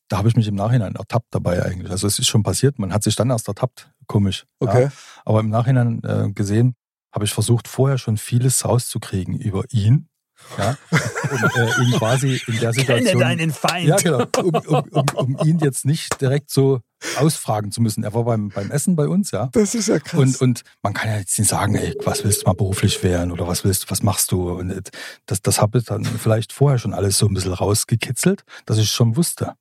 da 0.08 0.18
habe 0.18 0.30
ich 0.30 0.36
mich 0.36 0.48
im 0.48 0.56
Nachhinein 0.56 0.96
ertappt 0.96 1.34
dabei 1.34 1.63
eigentlich. 1.63 1.91
Also 1.91 2.08
es 2.08 2.20
ist 2.20 2.28
schon 2.28 2.44
passiert, 2.44 2.80
man 2.80 2.94
hat 2.94 3.04
sich 3.04 3.15
dann 3.15 3.30
erst 3.30 3.48
ertappt, 3.48 3.89
komisch. 4.08 4.46
Okay. 4.60 4.84
Ja. 4.84 4.91
Aber 5.26 5.39
im 5.39 5.50
Nachhinein 5.50 6.02
äh, 6.04 6.32
gesehen, 6.32 6.76
habe 7.13 7.26
ich 7.26 7.34
versucht, 7.34 7.68
vorher 7.68 7.98
schon 7.98 8.18
vieles 8.18 8.65
rauszukriegen 8.65 9.39
über 9.39 9.63
ihn. 9.72 10.10
Ja, 10.58 10.76
um 11.32 11.62
äh, 11.62 11.82
ihn 11.82 11.91
quasi 11.94 12.41
in 12.48 12.60
der 12.60 12.74
Situation. 12.74 13.06
Kenne 13.06 13.20
deinen 13.20 13.52
Feind. 13.52 13.88
Ja, 13.88 13.96
genau. 13.96 14.26
Um, 14.38 14.54
um, 14.54 14.84
um, 14.91 15.06
um, 15.15 15.48
ihn 15.48 15.60
jetzt 15.60 15.86
nicht 15.86 16.20
direkt 16.20 16.52
so 16.52 16.82
ausfragen 17.18 17.72
zu 17.72 17.82
müssen. 17.82 18.04
Er 18.04 18.13
war 18.13 18.26
beim, 18.26 18.50
beim 18.50 18.70
Essen 18.70 18.98
bei 18.98 19.08
uns, 19.08 19.32
ja. 19.32 19.48
Das 19.54 19.76
ist 19.76 19.88
ja 19.88 19.98
krass. 19.98 20.20
Und, 20.20 20.41
und 20.41 20.62
man 20.84 20.94
kann 20.94 21.10
ja 21.10 21.18
jetzt 21.18 21.39
nicht 21.39 21.48
sagen, 21.48 21.76
ey, 21.76 21.96
was 22.04 22.26
willst 22.26 22.41
du 22.41 22.48
mal 22.48 22.54
beruflich 22.54 23.02
werden 23.02 23.32
oder 23.32 23.48
was 23.48 23.63
willst 23.63 23.86
du, 23.86 23.91
was 23.91 24.04
machst 24.04 24.34
du? 24.34 24.52
Und 24.52 24.72
äh, 24.72 24.82
das, 25.26 25.41
das 25.41 25.62
habe 25.62 25.78
ich 25.78 25.86
dann 25.86 26.04
vielleicht 26.04 26.52
vorher 26.52 26.80
schon 26.80 26.94
alles 26.94 27.18
so 27.18 27.28
ein 27.28 27.34
bisschen 27.34 27.54
rausgekitzelt, 27.54 28.44
dass 28.65 28.78
ich 28.78 28.89
schon 28.89 29.15
wusste. 29.15 29.56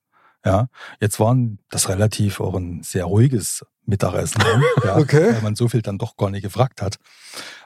Ja, 0.45 0.67
jetzt 0.99 1.19
waren 1.19 1.59
das 1.69 1.89
relativ 1.89 2.39
auch 2.39 2.55
ein 2.55 2.83
sehr 2.83 3.05
ruhiges 3.05 3.65
Mittagessen, 3.85 4.41
ja, 4.83 4.97
okay. 4.97 5.33
weil 5.33 5.41
man 5.41 5.55
so 5.55 5.67
viel 5.67 5.81
dann 5.81 5.97
doch 5.97 6.17
gar 6.17 6.29
nicht 6.29 6.43
gefragt 6.43 6.81
hat. 6.81 6.97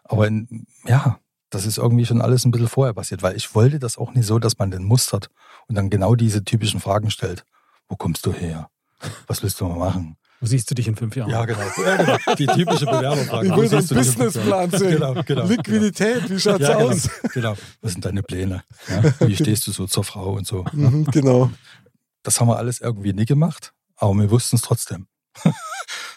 Aber 0.06 0.28
in, 0.28 0.66
ja, 0.86 1.20
das 1.50 1.66
ist 1.66 1.78
irgendwie 1.78 2.06
schon 2.06 2.22
alles 2.22 2.46
ein 2.46 2.52
bisschen 2.52 2.68
vorher 2.68 2.94
passiert, 2.94 3.22
weil 3.22 3.36
ich 3.36 3.54
wollte 3.54 3.80
das 3.80 3.98
auch 3.98 4.14
nicht 4.14 4.26
so, 4.26 4.40
dass 4.40 4.58
man 4.58 4.72
den 4.72 4.84
mustert 4.84 5.30
und 5.68 5.76
dann 5.76 5.90
genau 5.90 6.16
diese 6.16 6.44
typischen 6.44 6.80
Fragen 6.80 7.12
stellt. 7.12 7.44
Wo 7.90 7.96
kommst 7.96 8.26
du 8.26 8.34
her? 8.34 8.70
Was 9.28 9.44
willst 9.44 9.60
du 9.60 9.68
mal 9.68 9.78
machen? 9.78 10.16
Wo 10.42 10.46
siehst 10.46 10.72
du 10.72 10.76
dich 10.76 10.88
in 10.88 10.96
fünf 10.96 11.16
Jahren? 11.18 11.30
Ja, 11.30 11.44
genau. 11.44 11.60
Ja, 11.86 11.98
genau. 11.98 12.18
Die 12.38 12.48
typische 12.48 12.86
Bewerberfrage. 12.86 13.48
Ich 13.48 13.54
Wo 13.54 13.58
will 13.58 13.68
so 13.68 13.78
einen 13.78 13.88
Businessplan 13.88 14.72
sehen. 14.72 14.92
Genau, 14.92 15.22
genau. 15.26 15.46
Liquidität, 15.46 16.30
wie 16.30 16.40
schaut's 16.40 16.62
ja, 16.62 16.78
genau, 16.78 16.90
aus? 16.90 17.10
Genau. 17.34 17.56
Was 17.82 17.92
sind 17.92 18.06
deine 18.06 18.24
Pläne? 18.24 18.64
Ja, 18.88 19.04
wie 19.28 19.36
stehst 19.36 19.68
du 19.68 19.72
so 19.72 19.86
zur 19.86 20.06
Frau 20.06 20.34
und 20.34 20.48
so? 20.48 20.64
Mhm, 20.72 21.06
genau. 21.06 21.52
Das 22.24 22.40
haben 22.40 22.48
wir 22.48 22.58
alles 22.58 22.82
irgendwie 22.82 23.14
nie 23.14 23.26
gemacht, 23.26 23.74
aber 23.96 24.14
wir 24.16 24.30
wussten 24.32 24.56
es 24.58 24.62
trotzdem. 24.62 25.08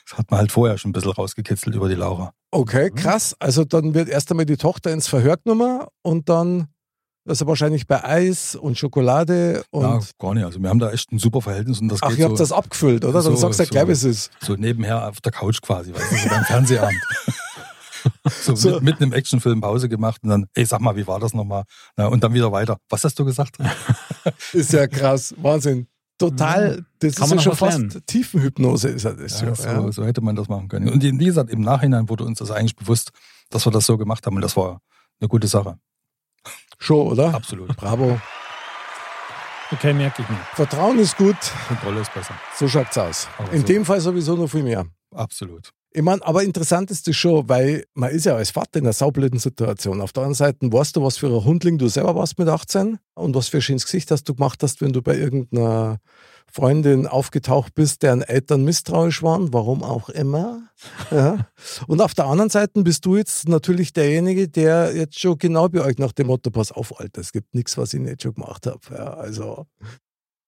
Das 0.09 0.19
hat 0.19 0.31
man 0.31 0.41
halt 0.41 0.53
vorher 0.53 0.77
schon 0.77 0.91
ein 0.91 0.93
bisschen 0.93 1.13
rausgekitzelt 1.13 1.75
über 1.75 1.89
die 1.89 1.95
Laura. 1.95 2.35
Okay, 2.51 2.91
krass. 2.91 3.35
Also 3.39 3.65
dann 3.65 3.95
wird 3.95 4.11
erst 4.11 4.31
einmal 4.31 4.45
die 4.45 4.59
Tochter 4.59 4.93
ins 4.93 5.09
Verhör 5.09 5.39
genommen 5.39 5.87
und 6.03 6.29
dann 6.29 6.67
also 7.27 7.47
wahrscheinlich 7.47 7.87
bei 7.87 8.05
Eis 8.05 8.55
und 8.57 8.77
Schokolade 8.77 9.63
und 9.71 9.83
ja, 9.85 10.01
gar 10.19 10.35
nicht. 10.35 10.45
Also 10.45 10.61
wir 10.61 10.69
haben 10.69 10.81
da 10.81 10.91
echt 10.91 11.11
ein 11.13 11.19
super 11.19 11.41
Verhältnis 11.41 11.81
und 11.81 11.89
das 11.89 12.03
ach, 12.03 12.09
geht 12.11 12.19
ihr 12.19 12.25
so, 12.25 12.31
habt 12.31 12.41
das 12.41 12.53
abgefüllt, 12.53 13.05
oder? 13.05 13.23
Dann 13.23 13.23
so- 13.23 13.37
sagst 13.37 13.61
du 13.61 13.63
ja 13.63 13.67
so- 13.69 13.71
gleich, 13.71 13.87
wie 13.89 13.93
es 13.93 14.05
ist. 14.05 14.31
so 14.41 14.55
nebenher 14.55 15.09
auf 15.09 15.21
der 15.23 15.33
Couch 15.33 15.63
quasi, 15.63 15.95
weißt 15.95 16.13
du, 16.13 16.17
so 16.17 16.29
beim 16.29 16.45
Fernsehabend. 16.45 17.01
so, 18.43 18.55
So. 18.55 18.71
Mit, 18.73 18.83
mitten 18.83 19.03
im 19.05 19.13
Actionfilm 19.13 19.61
Pause 19.61 19.89
gemacht 19.89 20.21
und 20.25 20.31
dann, 20.31 20.47
ey, 20.55 20.67
sag 20.67 20.81
mal, 20.81 20.97
wie 20.97 21.07
war 21.07 21.21
das 21.21 21.33
nochmal? 21.33 21.63
Na, 21.97 22.09
und 22.09 22.23
dann 22.23 22.35
wieder 22.35 22.51
weiter. 22.53 22.77
Was 22.91 23.05
hast 23.05 23.19
du 23.19 23.25
gesagt? 23.25 23.57
Ist 24.53 24.73
ja 24.73 24.87
krass, 24.89 25.35
Wahnsinn. 25.39 25.87
Total, 26.31 26.85
das 27.01 27.15
Kann 27.17 27.25
ist 27.25 27.31
man 27.31 27.39
ja 27.39 27.43
schon 27.45 27.57
fast 27.57 27.79
lernen. 27.79 28.03
Tiefenhypnose, 28.07 28.89
ist 28.89 29.05
das. 29.05 29.41
Ja, 29.41 29.49
Ja, 29.49 29.55
so, 29.55 29.91
so 29.91 30.05
hätte 30.05 30.21
man 30.21 30.37
das 30.37 30.49
machen 30.49 30.69
können. 30.69 30.89
Und 30.89 31.03
wie 31.03 31.25
gesagt, 31.25 31.51
im 31.51 31.61
Nachhinein 31.61 32.09
wurde 32.09 32.25
uns 32.25 32.39
das 32.39 32.51
eigentlich 32.51 32.77
bewusst, 32.77 33.11
dass 33.51 33.67
wir 33.67 33.71
das 33.73 33.87
so 33.87 33.99
gemacht 33.99 34.27
haben 34.27 34.37
und 34.37 34.43
das 34.43 34.57
war 34.57 34.81
eine 35.21 35.29
gute 35.29 35.47
Sache. 35.47 35.79
Schon, 36.79 37.07
oder? 37.09 37.35
Absolut. 37.35 37.77
Bravo. 37.77 38.21
Okay, 39.71 39.93
merke 39.95 40.23
ich 40.23 40.29
mir. 40.29 40.39
Vertrauen 40.55 40.99
ist 40.99 41.17
gut, 41.17 41.37
Kontrolle 41.69 42.01
ist 42.01 42.13
besser. 42.13 42.35
so 42.59 42.69
schaut's 42.69 42.99
aus. 42.99 43.29
Aber 43.39 43.53
In 43.53 43.61
so. 43.63 43.67
dem 43.67 43.85
Fall 43.85 44.01
sowieso 44.01 44.37
noch 44.37 44.49
viel 44.49 44.63
mehr. 44.65 44.85
Absolut. 45.15 45.71
Ich 45.95 46.03
meine, 46.03 46.25
aber 46.25 46.43
interessant 46.43 46.91
ist 46.91 47.07
das 47.07 47.17
schon, 47.17 47.49
weil 47.49 47.85
man 47.95 48.11
ist 48.11 48.25
ja 48.25 48.35
als 48.35 48.51
Vater 48.51 48.79
in 48.79 48.87
einer 48.87 48.95
saublöden 48.95 49.39
Situation. 49.39 50.01
Auf 50.01 50.13
der 50.13 50.23
anderen 50.23 50.35
Seite 50.35 50.73
weißt 50.73 50.97
du, 50.97 51.03
was 51.03 51.19
für 51.19 51.27
ein 51.27 51.45
Hundling 51.45 51.77
du 51.77 51.89
selber 51.89 52.15
warst 52.15 52.39
mit 52.39 52.49
18 52.49 52.99
und 53.15 53.35
was 53.35 53.49
für 53.49 53.59
ein 53.59 53.63
schönes 53.63 53.85
Gesicht 53.85 54.11
hast 54.11 54.25
du 54.25 54.35
gemacht 54.35 54.63
hast, 54.63 54.81
wenn 54.81 54.93
du 54.93 55.03
bei 55.03 55.17
irgendeiner 55.17 55.99
Freundin 56.51 57.07
aufgetaucht 57.07 57.75
bist, 57.75 58.03
deren 58.03 58.23
Eltern 58.23 58.65
misstrauisch 58.65 59.23
waren, 59.23 59.53
warum 59.53 59.83
auch 59.83 60.09
immer. 60.09 60.63
Ja. 61.11 61.47
Und 61.87 62.01
auf 62.01 62.15
der 62.15 62.27
anderen 62.27 62.51
Seite 62.51 62.83
bist 62.83 63.05
du 63.05 63.17
jetzt 63.17 63.49
natürlich 63.49 63.93
derjenige, 63.93 64.49
der 64.49 64.97
jetzt 64.97 65.21
schon 65.21 65.39
genau 65.39 65.69
bei 65.69 65.81
euch 65.81 65.99
nach 65.99 66.13
dem 66.13 66.27
Motto, 66.27 66.51
pass 66.51 66.73
auf, 66.73 66.99
Alter, 66.99 67.21
es 67.21 67.33
gibt 67.33 67.55
nichts, 67.55 67.79
was 67.79 67.95
ich 67.95 68.01
nicht 68.01 68.23
schon 68.23 68.35
gemacht 68.35 68.67
habe. 68.67 68.81
Ja, 68.91 69.15
also, 69.15 69.67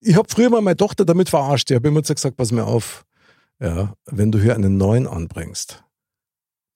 ich 0.00 0.16
habe 0.16 0.28
früher 0.28 0.50
mal 0.50 0.60
meine 0.60 0.76
Tochter 0.76 1.04
damit 1.04 1.28
verarscht. 1.28 1.70
Ich 1.70 1.76
habe 1.76 1.86
immer 1.86 2.02
gesagt, 2.02 2.36
pass 2.36 2.50
mir 2.50 2.64
auf, 2.64 3.04
ja, 3.60 3.94
wenn 4.06 4.32
du 4.32 4.40
hier 4.40 4.54
einen 4.54 4.76
neuen 4.76 5.06
anbringst, 5.06 5.84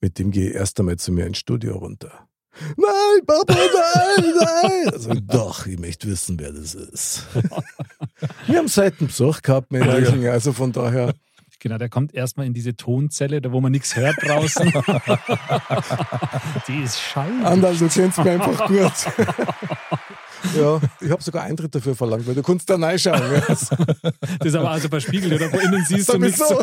mit 0.01 0.19
dem 0.19 0.31
gehe 0.31 0.51
ich 0.51 0.55
erst 0.55 0.79
einmal 0.79 0.97
zu 0.97 1.13
mir 1.13 1.27
ins 1.27 1.39
Studio 1.39 1.77
runter. 1.79 2.29
Nein, 2.77 3.27
Papa, 3.27 3.55
nein, 3.55 4.35
nein. 4.37 4.89
Also, 4.93 5.15
doch, 5.15 5.67
ich 5.67 5.79
möchte 5.79 6.09
wissen, 6.09 6.39
wer 6.41 6.53
das 6.53 6.75
ist. 6.75 7.27
Wir 8.47 8.59
haben 8.59 8.69
seit 8.69 9.01
dem 9.01 9.07
Besuch 9.07 9.43
gehabt, 9.43 9.71
Männchen, 9.71 10.27
also 10.27 10.53
von 10.53 10.73
daher. 10.73 11.15
Genau, 11.61 11.77
der 11.77 11.89
kommt 11.89 12.15
erstmal 12.15 12.47
in 12.47 12.55
diese 12.55 12.77
Tonzelle, 12.77 13.41
da 13.41 13.51
wo 13.51 13.61
man 13.61 13.73
nichts 13.73 13.97
hört 13.97 14.15
draußen. 14.23 14.73
Die 16.69 16.83
ist 16.83 17.01
scheiße. 17.01 17.45
Anderl, 17.45 17.77
du 17.77 17.89
kennst 17.89 18.19
mich 18.19 18.29
einfach 18.29 18.69
gut. 18.69 18.93
ja, 20.57 20.81
ich 21.01 21.11
habe 21.11 21.23
sogar 21.23 21.45
Eintritt 21.45 21.75
dafür 21.75 21.95
verlangt, 21.95 22.27
weil 22.27 22.35
du 22.35 22.43
kannst 22.43 22.69
da 22.71 22.77
reinschauen. 22.77 23.21
Ja. 23.33 23.41
Das 23.49 23.71
ist 24.45 24.55
aber 24.55 24.71
also 24.71 24.89
bei 24.89 25.01
Spiegel, 25.01 25.33
oder 25.35 25.53
wo 25.53 25.59
innen 25.59 25.85
siehst 25.87 26.13
du 26.13 26.19
nichts. 26.19 26.39
Sowieso. 26.39 26.63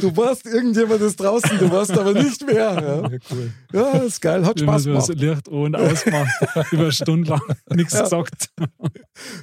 Du 0.00 0.16
warst 0.16 0.46
irgendjemand 0.46 1.00
ist 1.00 1.20
draußen, 1.20 1.56
du 1.56 1.70
warst 1.70 1.92
aber 1.96 2.12
nicht 2.12 2.44
mehr. 2.44 2.56
Ja, 2.56 3.02
cool. 3.30 3.52
ja 3.72 3.90
ist 3.98 4.20
geil, 4.20 4.44
hat 4.44 4.58
Spaß 4.58 4.82
so 4.82 4.92
das 4.94 5.06
gemacht. 5.06 5.20
Licht 5.22 5.48
und 5.48 5.76
ausmacht, 5.76 6.28
über 6.72 6.90
Stunden 6.90 7.26
lang 7.26 7.40
nichts 7.72 7.92
Ja. 7.92 8.02
gesagt. 8.02 8.50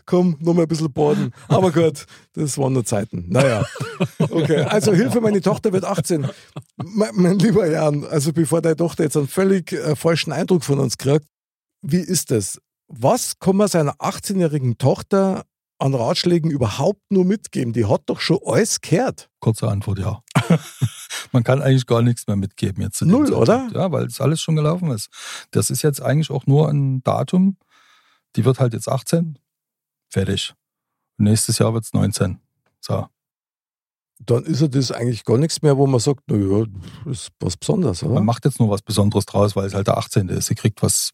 Komm, 0.05 0.35
noch 0.41 0.53
mal 0.53 0.63
ein 0.63 0.67
bisschen 0.67 0.91
baden. 0.91 1.31
Aber 1.47 1.71
gut, 1.71 2.05
das 2.33 2.57
waren 2.57 2.73
nur 2.73 2.83
Zeiten. 2.83 3.27
Naja, 3.29 3.65
okay. 4.19 4.63
Also 4.63 4.93
Hilfe, 4.93 5.21
meine 5.21 5.39
Tochter 5.39 5.71
wird 5.71 5.85
18. 5.85 6.27
Mein, 6.75 7.09
mein 7.13 7.39
lieber 7.39 7.65
Jan, 7.65 8.03
also 8.03 8.33
bevor 8.33 8.61
deine 8.61 8.75
Tochter 8.75 9.05
jetzt 9.05 9.15
einen 9.15 9.29
völlig 9.29 9.71
äh, 9.71 9.95
falschen 9.95 10.33
Eindruck 10.33 10.65
von 10.65 10.79
uns 10.79 10.97
kriegt, 10.97 11.25
wie 11.81 11.97
ist 11.97 12.31
das? 12.31 12.59
Was 12.87 13.39
kann 13.39 13.57
man 13.57 13.67
seiner 13.67 13.95
18-jährigen 13.95 14.77
Tochter 14.77 15.45
an 15.79 15.93
Ratschlägen 15.93 16.49
überhaupt 16.49 17.01
nur 17.11 17.25
mitgeben? 17.25 17.73
Die 17.73 17.85
hat 17.85 18.03
doch 18.05 18.19
schon 18.19 18.39
alles 18.45 18.81
gehört. 18.81 19.29
Kurze 19.39 19.67
Antwort, 19.67 19.99
ja. 19.99 20.23
Man 21.31 21.43
kann 21.43 21.61
eigentlich 21.61 21.85
gar 21.85 22.01
nichts 22.01 22.27
mehr 22.27 22.35
mitgeben 22.37 22.81
jetzt. 22.81 23.01
Null, 23.01 23.25
Zeitpunkt. 23.25 23.49
oder? 23.49 23.69
Ja, 23.73 23.91
weil 23.91 24.05
es 24.05 24.21
alles 24.21 24.41
schon 24.41 24.55
gelaufen 24.55 24.89
ist. 24.91 25.09
Das 25.51 25.69
ist 25.69 25.81
jetzt 25.81 26.01
eigentlich 26.01 26.31
auch 26.31 26.45
nur 26.47 26.69
ein 26.69 27.03
Datum. 27.03 27.57
Die 28.35 28.45
wird 28.45 28.59
halt 28.59 28.73
jetzt 28.73 28.87
18. 28.87 29.37
Fertig. 30.09 30.53
Nächstes 31.17 31.59
Jahr 31.59 31.73
wird 31.73 31.83
es 31.83 31.93
19. 31.93 32.39
So. 32.79 33.07
Dann 34.19 34.43
ist 34.45 34.61
ja 34.61 34.67
das 34.67 34.91
eigentlich 34.91 35.23
gar 35.25 35.37
nichts 35.37 35.61
mehr, 35.61 35.77
wo 35.77 35.85
man 35.87 35.99
sagt, 35.99 36.29
naja, 36.29 36.65
das 37.05 37.17
ist 37.23 37.29
was 37.39 37.55
Besonderes, 37.57 38.01
oder? 38.03 38.15
Man 38.15 38.25
macht 38.25 38.45
jetzt 38.45 38.59
nur 38.59 38.69
was 38.69 38.81
Besonderes 38.81 39.25
draus, 39.25 39.55
weil 39.55 39.65
es 39.67 39.73
halt 39.73 39.87
der 39.87 39.97
18. 39.97 40.27
ist. 40.29 40.47
Sie 40.47 40.55
kriegt 40.55 40.81
was, 40.81 41.11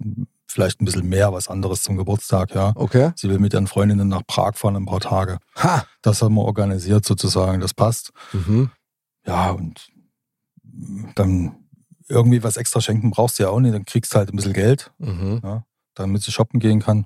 vielleicht 0.47 0.81
ein 0.81 0.85
bisschen 0.85 1.07
mehr, 1.09 1.33
was 1.33 1.47
anderes 1.49 1.81
zum 1.83 1.97
Geburtstag, 1.97 2.55
ja. 2.55 2.71
Okay. 2.75 3.11
Sie 3.15 3.29
will 3.29 3.39
mit 3.39 3.53
ihren 3.53 3.67
Freundinnen 3.67 4.07
nach 4.07 4.21
Prag 4.25 4.53
fahren 4.55 4.75
ein 4.77 4.85
paar 4.85 5.01
Tage. 5.01 5.37
Ha! 5.57 5.85
Das 6.01 6.21
haben 6.21 6.35
wir 6.35 6.43
organisiert 6.43 7.05
sozusagen, 7.05 7.59
das 7.59 7.73
passt. 7.73 8.11
Mhm. 8.31 8.69
Ja, 9.25 9.51
und 9.51 9.87
dann 11.15 11.55
irgendwie 12.07 12.43
was 12.43 12.57
extra 12.57 12.81
schenken 12.81 13.11
brauchst 13.11 13.39
du 13.39 13.43
ja 13.43 13.49
auch 13.49 13.59
nicht. 13.59 13.73
Dann 13.73 13.85
kriegst 13.85 14.13
du 14.13 14.17
halt 14.17 14.29
ein 14.29 14.35
bisschen 14.35 14.53
Geld, 14.53 14.91
Mhm. 14.97 15.63
damit 15.95 16.21
sie 16.23 16.31
shoppen 16.31 16.59
gehen 16.59 16.79
kann. 16.81 17.05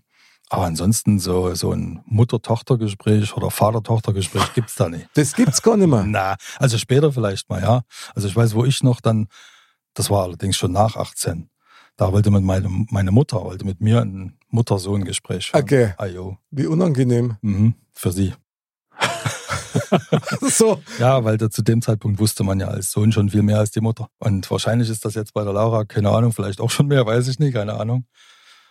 Aber 0.49 0.63
ansonsten 0.63 1.19
so, 1.19 1.53
so 1.55 1.71
ein 1.73 2.01
Mutter-Tochter-Gespräch 2.05 3.36
oder 3.36 3.51
Vater-Tochter-Gespräch 3.51 4.53
gibt's 4.53 4.75
da 4.75 4.88
nicht. 4.88 5.10
Das 5.15 5.33
gibt's 5.33 5.62
gar 5.62 5.75
nicht 5.75 5.89
mehr. 5.89 6.03
Na, 6.07 6.36
also 6.57 6.77
später 6.77 7.12
vielleicht 7.12 7.49
mal, 7.49 7.62
ja. 7.62 7.81
Also 8.15 8.27
ich 8.27 8.36
weiß, 8.36 8.55
wo 8.55 8.63
ich 8.63 8.81
noch 8.81 9.01
dann, 9.01 9.27
das 9.93 10.10
war 10.10 10.23
allerdings 10.23 10.55
schon 10.55 10.71
nach 10.71 10.95
18. 10.95 11.49
Da 11.97 12.13
wollte 12.13 12.29
man 12.29 12.43
meine, 12.43 12.69
meine 12.91 13.12
Mutter, 13.12 13.43
wollte 13.43 13.65
mit 13.65 13.81
mir 13.81 14.01
ein 14.01 14.38
Mutter-Sohn-Gespräch. 14.49 15.51
Okay. 15.53 15.93
Ah, 15.97 16.05
jo. 16.05 16.38
Wie 16.51 16.67
unangenehm. 16.67 17.36
Mhm, 17.41 17.73
für 17.93 18.12
sie. 18.12 18.33
so. 20.41 20.81
Ja, 20.99 21.23
weil 21.23 21.38
da 21.38 21.49
zu 21.49 21.62
dem 21.62 21.81
Zeitpunkt 21.81 22.19
wusste 22.19 22.43
man 22.43 22.60
ja 22.60 22.67
als 22.67 22.91
Sohn 22.91 23.12
schon 23.12 23.29
viel 23.29 23.41
mehr 23.41 23.60
als 23.60 23.71
die 23.71 23.81
Mutter. 23.81 24.10
Und 24.19 24.49
wahrscheinlich 24.49 24.89
ist 24.89 25.03
das 25.03 25.15
jetzt 25.15 25.33
bei 25.33 25.43
der 25.43 25.53
Laura, 25.53 25.83
keine 25.83 26.10
Ahnung, 26.10 26.31
vielleicht 26.31 26.62
auch 26.62 26.69
schon 26.69 26.88
mehr, 26.88 27.05
weiß 27.05 27.27
ich 27.27 27.39
nicht, 27.39 27.53
keine 27.53 27.73
Ahnung. 27.73 28.05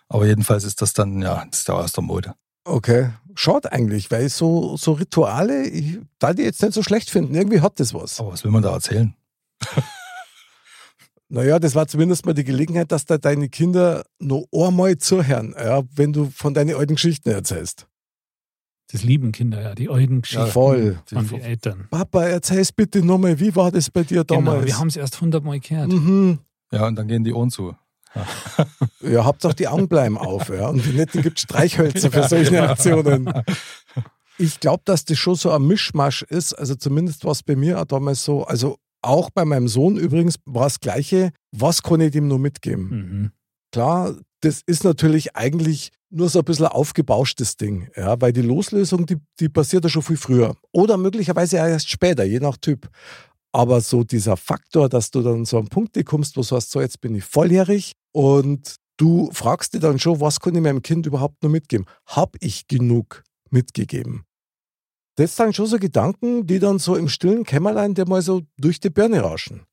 Aber 0.09 0.27
jedenfalls 0.27 0.65
ist 0.65 0.83
das 0.83 0.93
dann, 0.93 1.21
ja, 1.23 1.45
das 1.51 1.61
ist 1.61 1.69
ja 1.69 1.75
aus 1.75 1.93
der 1.93 2.05
Mode. 2.05 2.35
Okay. 2.65 3.11
Schaut 3.35 3.71
eigentlich, 3.71 4.11
weil 4.11 4.29
so, 4.29 4.77
so 4.77 4.93
Rituale, 4.93 5.67
ich, 5.67 5.99
da 6.19 6.33
die 6.33 6.43
jetzt 6.43 6.63
nicht 6.63 6.75
so 6.75 6.83
schlecht 6.83 7.11
finden, 7.11 7.35
irgendwie 7.35 7.61
hat 7.61 7.79
das 7.81 7.93
was. 7.93 8.19
Aber 8.21 8.33
was 8.33 8.45
will 8.45 8.51
man 8.51 8.63
da 8.63 8.73
erzählen? 8.73 9.15
Naja, 11.29 11.59
das 11.59 11.75
war 11.75 11.89
zumindest 11.89 12.25
mal 12.25 12.35
die 12.35 12.45
Gelegenheit, 12.45 12.93
dass 12.93 13.05
da 13.05 13.19
deine 13.19 13.49
Kinder 13.49 14.05
noch 14.21 14.45
einmal 14.53 14.97
zuhören, 14.99 15.55
ja, 15.59 15.83
wenn 15.95 16.13
du 16.13 16.31
von 16.31 16.55
deinen 16.55 16.77
alten 16.77 16.95
Geschichten 16.95 17.31
erzählst. 17.31 17.89
Das 18.93 19.03
lieben 19.03 19.33
Kinder, 19.33 19.61
ja, 19.61 19.75
die 19.75 19.89
alten 19.89 20.23
Geschichten 20.23 20.47
voll. 20.47 21.01
von 21.07 21.27
den 21.27 21.41
Eltern. 21.41 21.89
Papa, 21.91 22.23
erzähl's 22.27 22.71
bitte 22.71 23.05
nochmal, 23.05 23.41
wie 23.41 23.57
war 23.57 23.73
das 23.73 23.91
bei 23.91 24.05
dir 24.05 24.23
damals? 24.23 24.59
Genau, 24.59 24.67
wir 24.67 24.79
haben 24.79 24.87
es 24.87 24.97
erst 24.97 25.21
hundertmal 25.21 25.59
gehört. 25.59 25.89
mhm. 25.89 26.39
Ja, 26.71 26.87
und 26.87 26.97
dann 26.97 27.09
gehen 27.09 27.25
die 27.25 27.33
Ohren 27.33 27.51
zu. 27.51 27.75
Ja, 29.01 29.25
Hauptsache 29.25 29.55
die 29.55 29.69
Augen 29.69 29.89
bleiben 29.89 30.19
auf, 30.19 30.49
ja. 30.49 30.69
Und 30.69 30.87
wenn 30.87 30.97
nicht, 30.97 31.15
dann 31.15 31.23
gibt 31.23 31.39
Streichhölzer 31.39 32.11
für 32.11 32.29
solche 32.29 32.69
Aktionen. 32.69 33.33
Ich 34.39 34.61
glaube, 34.61 34.83
dass 34.85 35.05
das 35.05 35.19
schon 35.19 35.35
so 35.35 35.51
ein 35.51 35.67
Mischmasch 35.67 36.23
ist. 36.23 36.53
Also 36.55 36.75
zumindest 36.75 37.25
war 37.25 37.33
es 37.33 37.43
bei 37.43 37.57
mir 37.57 37.81
auch 37.81 37.87
damals 37.87 38.25
so. 38.25 38.45
Also 38.45 38.79
auch 39.03 39.31
bei 39.31 39.45
meinem 39.45 39.69
Sohn 39.69 39.97
übrigens 39.97 40.37
war 40.45 40.65
das 40.65 40.81
Gleiche. 40.81 41.31
Was 41.53 41.83
kann 41.83 42.01
ich 42.01 42.13
dem 42.13 42.29
nur 42.29 42.39
mitgeben? 42.39 42.89
Mhm. 42.89 43.31
Klar, 43.73 44.15
das 44.41 44.63
ist 44.67 44.85
natürlich 44.85 45.37
eigentlich 45.37 45.93
nur 46.11 46.29
so 46.29 46.41
ein 46.41 46.45
bisschen 46.45 46.67
aufgebauschtes 46.67 47.57
Ding, 47.57 47.89
ja, 47.97 48.21
weil 48.21 48.33
die 48.33 48.43
Loslösung, 48.43 49.07
die, 49.07 49.17
die 49.41 49.49
passiert 49.49 49.85
ja 49.85 49.91
schon 49.91 50.03
viel 50.03 50.17
früher. 50.17 50.55
Oder 50.73 50.97
möglicherweise 50.97 51.57
erst 51.57 51.91
später, 51.91 52.25
je 52.25 52.41
nach 52.41 52.57
Typ. 52.57 52.89
Aber 53.57 53.81
so 53.81 54.05
dieser 54.05 54.37
Faktor, 54.37 54.91
dass 54.91 55.11
du 55.11 55.23
dann 55.23 55.47
so 55.47 55.57
an 55.57 55.69
Punkte 55.69 56.05
kommst, 56.05 56.37
wo 56.37 56.43
du 56.43 56.47
sagst, 56.47 56.73
so 56.73 56.79
jetzt 56.83 57.01
bin 57.01 57.15
ich 57.15 57.25
volljährig 57.25 57.93
und 58.13 58.77
du 58.99 59.31
fragst 59.33 59.73
dir 59.73 59.81
dann 59.81 59.99
schon, 59.99 60.21
was 60.21 60.41
kann 60.41 60.55
ich 60.55 60.61
meinem 60.61 60.83
Kind 60.83 61.07
überhaupt 61.07 61.43
nur 61.43 61.51
mitgeben? 61.51 61.87
Hab 62.05 62.37
ich 62.41 62.69
genug 62.69 63.25
mitgegeben? 63.49 64.27
Das 65.15 65.37
sind 65.37 65.57
schon 65.57 65.69
so 65.69 65.79
Gedanken, 65.79 66.47
die 66.47 66.59
dann 66.59 66.79
so 66.79 66.97
im 66.97 67.09
stillen 67.09 67.45
Kämmerlein 67.45 67.95
dir 67.95 68.07
mal 68.07 68.21
so 68.21 68.43
durch 68.59 68.79
die 68.79 68.91
Birne 68.91 69.21
rauschen. 69.21 69.65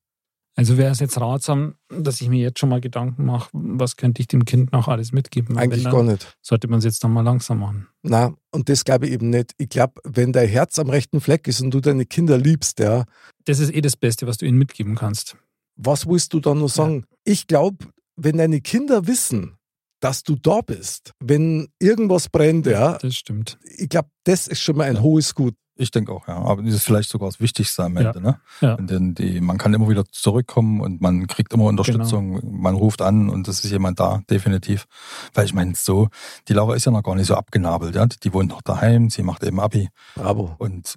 Also 0.56 0.78
wäre 0.78 0.92
es 0.92 1.00
jetzt 1.00 1.20
ratsam, 1.20 1.74
dass 1.88 2.20
ich 2.20 2.28
mir 2.28 2.40
jetzt 2.40 2.60
schon 2.60 2.68
mal 2.68 2.80
Gedanken 2.80 3.24
mache, 3.24 3.48
was 3.52 3.96
könnte 3.96 4.22
ich 4.22 4.28
dem 4.28 4.44
Kind 4.44 4.70
noch 4.72 4.86
alles 4.86 5.10
mitgeben? 5.12 5.58
Eigentlich 5.58 5.84
gar 5.84 6.04
nicht. 6.04 6.36
Sollte 6.42 6.68
man 6.68 6.78
es 6.78 6.84
jetzt 6.84 7.02
dann 7.02 7.12
mal 7.12 7.22
langsam 7.22 7.58
machen. 7.58 7.88
Na, 8.02 8.34
und 8.52 8.68
das 8.68 8.84
glaube 8.84 9.06
ich 9.06 9.12
eben 9.12 9.30
nicht. 9.30 9.52
Ich 9.58 9.68
glaube, 9.68 9.94
wenn 10.04 10.32
dein 10.32 10.48
Herz 10.48 10.78
am 10.78 10.90
rechten 10.90 11.20
Fleck 11.20 11.48
ist 11.48 11.60
und 11.60 11.72
du 11.72 11.80
deine 11.80 12.06
Kinder 12.06 12.38
liebst, 12.38 12.78
ja, 12.78 13.04
Das 13.46 13.58
ist 13.58 13.74
eh 13.74 13.80
das 13.80 13.96
Beste, 13.96 14.26
was 14.28 14.36
du 14.36 14.46
ihnen 14.46 14.58
mitgeben 14.58 14.94
kannst. 14.94 15.36
was 15.76 16.06
willst 16.06 16.32
du 16.32 16.40
dann 16.40 16.60
noch 16.60 16.68
sagen? 16.68 17.04
Ich 17.24 17.48
glaube, 17.48 17.86
wenn 18.16 18.36
deine 18.38 18.60
Kinder 18.60 19.08
wissen, 19.08 19.56
dass 20.04 20.22
du 20.22 20.36
da 20.36 20.60
bist, 20.60 21.12
wenn 21.20 21.68
irgendwas 21.78 22.28
brennt, 22.28 22.66
ja, 22.66 22.98
Das 22.98 23.14
stimmt. 23.14 23.58
ich 23.78 23.88
glaube, 23.88 24.08
das 24.24 24.46
ist 24.48 24.60
schon 24.60 24.76
mal 24.76 24.84
ein 24.84 24.96
Ja. 24.96 25.02
hohes 25.02 25.34
Gut. 25.34 25.54
Ich 25.76 25.90
denke 25.90 26.12
auch, 26.12 26.28
ja. 26.28 26.36
Aber 26.36 26.62
das 26.62 26.74
ist 26.74 26.84
vielleicht 26.84 27.10
sogar 27.10 27.28
das 27.28 27.40
Wichtigste 27.40 27.82
am 27.82 27.96
Ja. 27.96 28.02
Ende, 28.10 28.20
ne? 28.20 28.40
Ja. 28.60 28.76
Denn 28.76 29.14
die, 29.16 29.40
man 29.40 29.58
kann 29.58 29.74
immer 29.74 29.88
wieder 29.88 30.04
zurückkommen 30.04 30.80
und 30.80 31.00
man 31.00 31.26
kriegt 31.26 31.52
immer 31.52 31.64
Unterstützung. 31.64 32.40
Genau. 32.40 32.52
Man 32.56 32.74
ruft 32.76 33.02
an 33.02 33.28
und 33.28 33.48
es 33.48 33.64
ist 33.64 33.72
jemand 33.72 33.98
da, 33.98 34.22
definitiv. 34.30 34.84
Weil 35.32 35.46
ich 35.46 35.54
meine, 35.54 35.74
so, 35.74 36.10
die 36.48 36.52
Laura 36.52 36.76
ist 36.76 36.84
ja 36.84 36.92
noch 36.92 37.02
gar 37.02 37.16
nicht 37.16 37.26
so 37.26 37.34
abgenabelt, 37.34 37.96
ja. 37.96 38.06
Die 38.06 38.32
wohnt 38.32 38.50
noch 38.50 38.62
daheim, 38.62 39.10
sie 39.10 39.22
macht 39.24 39.42
eben 39.42 39.58
Abi. 39.58 39.88
Bravo. 40.14 40.54
Und 40.58 40.94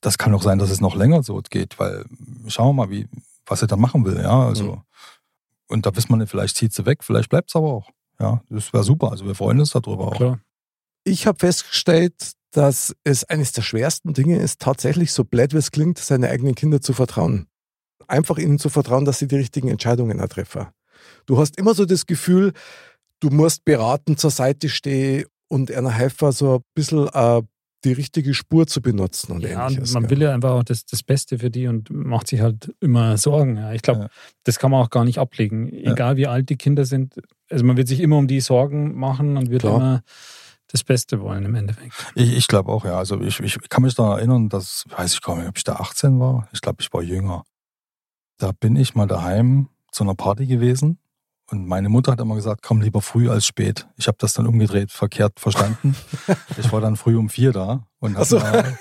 das 0.00 0.18
kann 0.18 0.34
auch 0.34 0.42
sein, 0.42 0.58
dass 0.58 0.70
es 0.70 0.80
noch 0.80 0.96
länger 0.96 1.22
so 1.22 1.40
geht, 1.48 1.78
weil 1.78 2.04
schauen 2.48 2.68
wir 2.74 2.86
mal, 2.86 2.90
wie, 2.90 3.06
was 3.46 3.60
sie 3.60 3.66
dann 3.68 3.78
machen 3.80 4.04
will, 4.04 4.16
ja. 4.20 4.46
Also, 4.48 4.64
Mhm. 4.64 4.82
und 5.68 5.86
da 5.86 5.94
wissen 5.94 6.08
wir 6.10 6.16
nicht, 6.16 6.30
vielleicht 6.30 6.56
zieht 6.56 6.72
sie 6.72 6.86
weg, 6.86 7.04
vielleicht 7.04 7.28
bleibt 7.28 7.50
es 7.50 7.56
aber 7.56 7.68
auch. 7.72 7.90
Ja, 8.20 8.42
das 8.48 8.72
wäre 8.72 8.84
super. 8.84 9.10
Also 9.10 9.26
wir 9.26 9.34
freuen 9.34 9.60
uns 9.60 9.70
darüber 9.70 10.08
auch. 10.08 10.16
Klar. 10.16 10.40
Ich 11.04 11.26
habe 11.26 11.38
festgestellt, 11.38 12.32
dass 12.50 12.94
es 13.04 13.24
eines 13.24 13.52
der 13.52 13.62
schwersten 13.62 14.14
Dinge 14.14 14.38
ist, 14.38 14.60
tatsächlich, 14.60 15.12
so 15.12 15.24
blöd 15.24 15.52
wie 15.52 15.58
es 15.58 15.70
klingt, 15.70 15.98
seine 15.98 16.28
eigenen 16.28 16.54
Kinder 16.54 16.80
zu 16.80 16.92
vertrauen. 16.92 17.46
Einfach 18.06 18.38
ihnen 18.38 18.58
zu 18.58 18.68
vertrauen, 18.70 19.04
dass 19.04 19.18
sie 19.18 19.28
die 19.28 19.36
richtigen 19.36 19.68
Entscheidungen 19.68 20.20
auch 20.20 20.28
treffen. 20.28 20.66
Du 21.26 21.38
hast 21.38 21.56
immer 21.58 21.74
so 21.74 21.84
das 21.84 22.06
Gefühl, 22.06 22.52
du 23.20 23.30
musst 23.30 23.64
beraten, 23.64 24.16
zur 24.16 24.30
Seite 24.30 24.68
stehen 24.68 25.26
und 25.48 25.70
einer 25.70 25.90
helfen, 25.90 26.32
so 26.32 26.56
ein 26.56 26.62
bisschen 26.74 27.08
äh, 27.08 27.42
die 27.84 27.92
richtige 27.92 28.34
Spur 28.34 28.66
zu 28.66 28.82
benutzen 28.82 29.32
und 29.32 29.42
Ja, 29.42 29.66
ähnliches. 29.68 29.90
und 29.90 29.94
man 29.94 30.02
gell. 30.08 30.10
will 30.18 30.22
ja 30.24 30.34
einfach 30.34 30.50
auch 30.50 30.64
das, 30.64 30.84
das 30.84 31.02
Beste 31.02 31.38
für 31.38 31.50
die 31.50 31.68
und 31.68 31.90
macht 31.90 32.26
sich 32.28 32.40
halt 32.40 32.74
immer 32.80 33.16
Sorgen. 33.18 33.56
Ja, 33.56 33.72
ich 33.72 33.82
glaube, 33.82 34.00
Ja. 34.00 34.08
das 34.44 34.58
kann 34.58 34.70
man 34.72 34.82
auch 34.84 34.90
gar 34.90 35.04
nicht 35.04 35.18
ablegen. 35.18 35.72
Egal 35.72 36.16
wie 36.16 36.26
alt 36.26 36.48
die 36.50 36.56
Kinder 36.56 36.84
sind. 36.84 37.14
Also 37.50 37.64
man 37.64 37.76
wird 37.76 37.86
sich 37.88 38.00
immer 38.00 38.16
um 38.16 38.26
die 38.26 38.40
Sorgen 38.40 38.96
machen 38.98 39.36
und 39.36 39.50
wird 39.50 39.62
Klar. 39.62 39.76
immer 39.76 40.02
das 40.70 40.84
Beste 40.84 41.20
wollen 41.20 41.44
im 41.44 41.54
Endeffekt. 41.54 41.94
Ich, 42.14 42.36
ich 42.36 42.46
glaube 42.48 42.70
auch, 42.72 42.84
ja. 42.84 42.98
Also 42.98 43.20
ich, 43.22 43.40
ich 43.40 43.56
kann 43.70 43.82
mich 43.84 43.94
daran 43.94 44.18
erinnern, 44.18 44.48
dass, 44.48 44.84
weiß 44.88 45.14
ich 45.14 45.22
gar 45.22 45.36
nicht, 45.36 45.48
ob 45.48 45.56
ich 45.56 45.64
da 45.64 45.76
18 45.76 46.18
war. 46.20 46.48
Ich 46.52 46.60
glaube, 46.60 46.78
ich 46.82 46.92
war 46.92 47.02
jünger. 47.02 47.44
Da 48.38 48.52
bin 48.52 48.76
ich 48.76 48.94
mal 48.94 49.06
daheim 49.06 49.68
zu 49.92 50.04
einer 50.04 50.14
Party 50.14 50.46
gewesen 50.46 50.98
und 51.50 51.66
meine 51.66 51.88
Mutter 51.88 52.12
hat 52.12 52.20
immer 52.20 52.34
gesagt, 52.34 52.62
komm 52.62 52.82
lieber 52.82 53.00
früh 53.00 53.30
als 53.30 53.46
spät. 53.46 53.88
Ich 53.96 54.06
habe 54.06 54.18
das 54.20 54.34
dann 54.34 54.46
umgedreht, 54.46 54.92
verkehrt 54.92 55.40
verstanden. 55.40 55.96
ich 56.58 56.70
war 56.72 56.80
dann 56.80 56.96
früh 56.96 57.16
um 57.16 57.30
vier 57.30 57.52
da 57.52 57.86
und 58.00 58.22
so. 58.26 58.42
habe 58.42 58.62
mal 58.62 58.78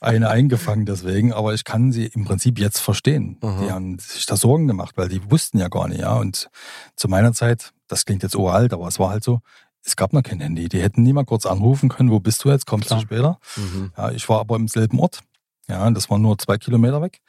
eine 0.00 0.30
eingefangen 0.30 0.86
deswegen, 0.86 1.34
aber 1.34 1.52
ich 1.52 1.64
kann 1.64 1.92
sie 1.92 2.06
im 2.06 2.24
Prinzip 2.24 2.58
jetzt 2.58 2.78
verstehen. 2.78 3.36
Aha. 3.42 3.62
Die 3.62 3.70
haben 3.70 3.98
sich 3.98 4.24
da 4.24 4.36
Sorgen 4.36 4.66
gemacht, 4.66 4.96
weil 4.96 5.08
die 5.08 5.30
wussten 5.30 5.58
ja 5.58 5.68
gar 5.68 5.88
nicht, 5.88 6.00
ja. 6.00 6.14
Und 6.14 6.48
zu 6.96 7.08
meiner 7.08 7.34
Zeit, 7.34 7.72
das 7.88 8.06
klingt 8.06 8.22
jetzt 8.22 8.36
uralt, 8.36 8.72
aber 8.72 8.88
es 8.88 8.98
war 8.98 9.10
halt 9.10 9.22
so, 9.22 9.40
es 9.84 9.96
gab 9.96 10.12
noch 10.14 10.22
kein 10.22 10.40
Handy. 10.40 10.68
Die 10.68 10.80
hätten 10.80 11.02
nie 11.02 11.12
mal 11.12 11.24
kurz 11.24 11.44
anrufen 11.44 11.90
können, 11.90 12.10
wo 12.10 12.20
bist 12.20 12.42
du 12.44 12.50
jetzt, 12.50 12.66
kommst 12.66 12.88
Klar. 12.88 13.00
du 13.00 13.06
später? 13.06 13.38
Mhm. 13.56 13.92
Ja, 13.96 14.10
ich 14.10 14.26
war 14.28 14.40
aber 14.40 14.56
im 14.56 14.68
selben 14.68 14.98
Ort. 14.98 15.20
Ja, 15.68 15.90
das 15.90 16.08
war 16.08 16.18
nur 16.18 16.38
zwei 16.38 16.56
Kilometer 16.56 17.02
weg. 17.02 17.20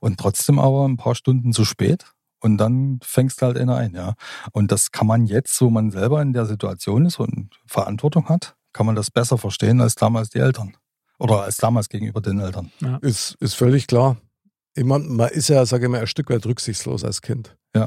Und 0.00 0.18
trotzdem 0.18 0.58
aber 0.58 0.86
ein 0.86 0.96
paar 0.96 1.14
Stunden 1.14 1.52
zu 1.52 1.64
spät. 1.64 2.04
Und 2.44 2.58
dann 2.58 2.98
fängst 3.02 3.40
halt 3.42 3.56
einer 3.56 3.76
ein, 3.76 3.94
ja. 3.94 4.14
Und 4.52 4.70
das 4.70 4.90
kann 4.92 5.06
man 5.06 5.24
jetzt, 5.26 5.58
wo 5.62 5.70
man 5.70 5.90
selber 5.90 6.20
in 6.20 6.32
der 6.34 6.44
Situation 6.46 7.06
ist 7.06 7.18
und 7.18 7.48
Verantwortung 7.66 8.28
hat, 8.28 8.54
kann 8.74 8.84
man 8.86 8.94
das 8.94 9.10
besser 9.10 9.38
verstehen 9.38 9.80
als 9.80 9.94
damals 9.94 10.28
die 10.28 10.38
Eltern. 10.40 10.76
Oder 11.18 11.42
als 11.42 11.56
damals 11.56 11.88
gegenüber 11.88 12.20
den 12.20 12.40
Eltern. 12.40 12.70
Ist, 13.00 13.36
ist 13.40 13.54
völlig 13.54 13.86
klar. 13.86 14.16
Ich 14.74 14.84
mein, 14.84 15.06
man 15.08 15.30
ist 15.30 15.48
ja, 15.48 15.64
sage 15.64 15.86
ich 15.86 15.90
mal, 15.90 16.00
ein 16.00 16.06
Stück 16.06 16.28
weit 16.28 16.44
rücksichtslos 16.44 17.02
als 17.04 17.22
Kind. 17.22 17.56
Ja. 17.74 17.86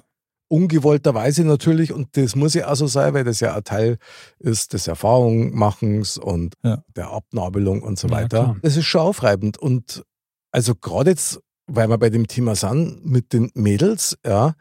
Ungewollterweise 0.50 1.44
natürlich, 1.44 1.92
und 1.94 2.16
das 2.18 2.36
muss 2.36 2.54
ja 2.54 2.70
auch 2.72 2.76
so 2.76 2.88
sein, 2.88 3.14
weil 3.14 3.26
das 3.26 3.42
ja 3.42 3.54
ein 3.54 3.64
Teil 3.66 3.98
ist 4.40 4.72
des 4.74 4.88
Erfahrungmachens 4.88 6.18
und 6.18 6.56
Ja. 6.64 6.84
der 6.96 7.12
Abnabelung 7.12 7.84
und 7.84 8.00
so 8.00 8.08
Ja, 8.08 8.14
weiter. 8.16 8.28
klar. 8.44 8.58
das 8.62 8.78
ist 8.78 8.86
schon 8.86 9.02
aufreibend. 9.02 9.58
Und 9.58 10.04
also 10.52 10.74
gerade 10.74 11.12
jetzt, 11.12 11.40
weil 11.68 11.90
wir 11.90 11.98
bei 11.98 12.10
dem 12.10 12.28
Thema 12.28 12.56
sind, 12.56 13.06
mit 13.06 13.34
den 13.34 13.52
Mädels, 13.54 14.18
ja, 14.26 14.56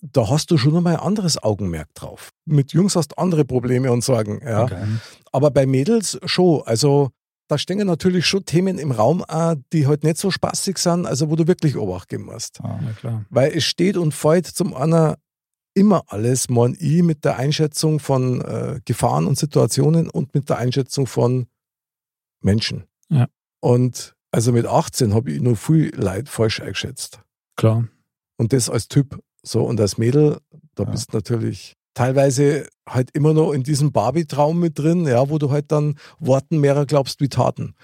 da 0.00 0.28
hast 0.28 0.50
du 0.50 0.58
schon 0.58 0.74
nochmal 0.74 0.94
ein 0.94 1.00
anderes 1.00 1.42
Augenmerk 1.42 1.88
drauf. 1.94 2.30
Mit 2.44 2.72
Jungs 2.72 2.94
hast 2.96 3.12
du 3.12 3.16
andere 3.16 3.44
Probleme 3.44 3.90
und 3.90 4.04
Sorgen, 4.04 4.40
ja. 4.44 4.64
Okay. 4.64 4.84
Aber 5.32 5.50
bei 5.50 5.66
Mädels 5.66 6.18
schon. 6.24 6.62
Also 6.66 7.10
da 7.48 7.58
stehen 7.58 7.86
natürlich 7.86 8.26
schon 8.26 8.44
Themen 8.44 8.78
im 8.78 8.90
Raum, 8.90 9.22
auch, 9.24 9.56
die 9.72 9.86
halt 9.86 10.04
nicht 10.04 10.16
so 10.16 10.30
spaßig 10.30 10.78
sind, 10.78 11.06
also 11.06 11.30
wo 11.30 11.36
du 11.36 11.46
wirklich 11.46 11.76
Obacht 11.76 12.08
geben 12.08 12.24
musst. 12.24 12.60
Ah. 12.62 12.80
Ja, 12.82 12.92
klar. 12.92 13.24
Weil 13.30 13.52
es 13.52 13.64
steht 13.64 13.96
und 13.96 14.12
fällt 14.12 14.46
zum 14.46 14.74
einen 14.74 15.14
immer 15.74 16.04
alles, 16.06 16.48
mein 16.48 16.76
ich, 16.78 17.02
mit 17.02 17.24
der 17.24 17.36
Einschätzung 17.36 17.98
von 17.98 18.40
äh, 18.40 18.80
Gefahren 18.84 19.26
und 19.26 19.36
Situationen 19.36 20.08
und 20.08 20.34
mit 20.34 20.48
der 20.48 20.58
Einschätzung 20.58 21.06
von 21.06 21.46
Menschen. 22.40 22.84
Ja. 23.08 23.26
Und 23.60 24.13
also 24.34 24.52
mit 24.52 24.66
18 24.66 25.14
habe 25.14 25.30
ich 25.32 25.40
nur 25.40 25.56
viel 25.56 25.94
Leid 25.94 26.28
falsch 26.28 26.60
eingeschätzt. 26.60 27.20
Klar. 27.56 27.86
Und 28.36 28.52
das 28.52 28.68
als 28.68 28.88
Typ. 28.88 29.20
So, 29.42 29.62
und 29.62 29.80
als 29.80 29.96
Mädel, 29.98 30.38
da 30.74 30.82
Ja. 30.84 30.90
bist 30.90 31.12
du 31.12 31.16
natürlich 31.18 31.74
teilweise 31.94 32.66
halt 32.88 33.10
immer 33.12 33.32
noch 33.32 33.52
in 33.52 33.62
diesem 33.62 33.92
Barbie-Traum 33.92 34.58
mit 34.58 34.78
drin, 34.78 35.06
ja, 35.06 35.28
wo 35.30 35.38
du 35.38 35.50
halt 35.50 35.70
dann 35.70 35.96
Worten 36.18 36.58
mehrer 36.58 36.86
glaubst 36.86 37.20
wie 37.20 37.28
Taten. 37.28 37.74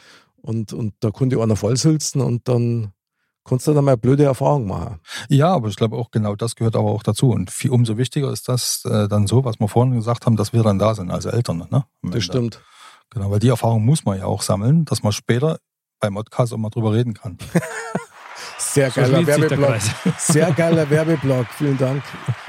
Und, 0.42 0.72
und 0.72 0.94
da 1.00 1.10
konnte 1.10 1.36
ich 1.36 1.42
einer 1.42 1.54
vollsilzen 1.54 2.20
und 2.20 2.48
dann 2.48 2.92
kannst 3.44 3.66
du 3.68 3.72
dann 3.74 3.84
mal 3.84 3.96
blöde 3.96 4.24
Erfahrung 4.24 4.66
machen. 4.66 4.98
Ja, 5.28 5.54
aber 5.54 5.68
ich 5.68 5.76
glaube 5.76 5.96
auch 5.96 6.10
genau 6.10 6.34
das 6.34 6.56
gehört 6.56 6.74
aber 6.76 6.90
auch 6.90 7.02
dazu. 7.02 7.30
Und 7.30 7.50
viel, 7.50 7.70
umso 7.70 7.96
wichtiger 7.96 8.32
ist 8.32 8.48
das 8.48 8.84
äh, 8.86 9.06
dann 9.06 9.26
so, 9.26 9.44
was 9.44 9.60
wir 9.60 9.68
vorhin 9.68 9.94
gesagt 9.94 10.26
haben, 10.26 10.36
dass 10.36 10.52
wir 10.52 10.62
dann 10.62 10.78
da 10.78 10.94
sind 10.94 11.10
als 11.10 11.26
Eltern. 11.26 11.68
Ne? 11.70 11.84
Das 12.02 12.24
stimmt. 12.24 12.60
Genau, 13.10 13.30
weil 13.30 13.38
die 13.40 13.48
Erfahrung 13.48 13.84
muss 13.84 14.04
man 14.04 14.18
ja 14.18 14.24
auch 14.24 14.42
sammeln, 14.42 14.84
dass 14.84 15.02
man 15.02 15.12
später 15.12 15.58
beim 16.00 16.14
Podcast 16.14 16.52
auch 16.52 16.58
mal 16.58 16.70
drüber 16.70 16.92
reden 16.92 17.14
kann. 17.14 17.38
Sehr 18.58 18.90
So 18.90 19.00
geiler 19.00 19.26
Werbeblock. 19.26 19.78
Sehr 20.18 20.52
geiler 20.52 20.88
Werbeblock. 20.88 21.46
Vielen 21.56 21.78
Dank. 21.78 22.02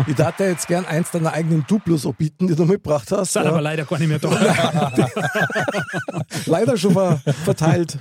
Ich 0.07 0.15
dir 0.37 0.49
jetzt 0.49 0.67
gern 0.67 0.85
eins 0.85 1.11
deiner 1.11 1.33
eigenen 1.33 1.65
Duplos 1.67 2.05
bieten, 2.17 2.47
die 2.47 2.55
du 2.55 2.65
mitgebracht 2.65 3.11
hast. 3.11 3.33
Sind 3.33 3.43
ja. 3.43 3.49
aber 3.49 3.61
leider 3.61 3.85
gar 3.85 3.97
nicht 3.97 4.07
mehr 4.07 4.19
da. 4.19 4.91
leider 6.45 6.77
schon 6.77 6.93
ver 6.93 7.21
verteilt. 7.43 7.99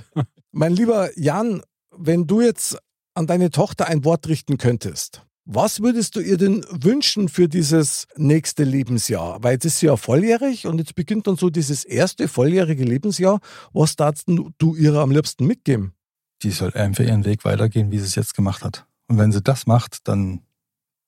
Mein 0.51 0.73
lieber 0.73 1.09
Jan, 1.17 1.61
wenn 1.95 2.27
du 2.27 2.41
jetzt 2.41 2.77
an 3.13 3.27
deine 3.27 3.49
Tochter 3.49 3.87
ein 3.87 4.05
Wort 4.05 4.27
richten 4.27 4.57
könntest, 4.57 5.25
was 5.53 5.81
würdest 5.81 6.15
du 6.15 6.21
ihr 6.21 6.37
denn 6.37 6.65
wünschen 6.69 7.27
für 7.27 7.49
dieses 7.49 8.07
nächste 8.15 8.63
Lebensjahr? 8.63 9.43
Weil 9.43 9.53
jetzt 9.53 9.65
ist 9.65 9.79
sie 9.79 9.87
ja 9.87 9.97
volljährig 9.97 10.65
und 10.65 10.77
jetzt 10.77 10.95
beginnt 10.95 11.27
dann 11.27 11.35
so 11.35 11.49
dieses 11.49 11.83
erste 11.83 12.29
volljährige 12.29 12.85
Lebensjahr. 12.85 13.41
Was 13.73 13.97
darfst 13.97 14.27
du 14.27 14.75
ihr 14.75 14.93
am 14.95 15.11
liebsten 15.11 15.45
mitgeben? 15.45 15.93
Die 16.41 16.51
soll 16.51 16.73
einfach 16.73 17.03
ihren 17.03 17.25
Weg 17.25 17.43
weitergehen, 17.43 17.91
wie 17.91 17.99
sie 17.99 18.05
es 18.05 18.15
jetzt 18.15 18.33
gemacht 18.33 18.63
hat. 18.63 18.85
Und 19.07 19.17
wenn 19.17 19.33
sie 19.33 19.41
das 19.41 19.67
macht, 19.67 20.07
dann 20.07 20.41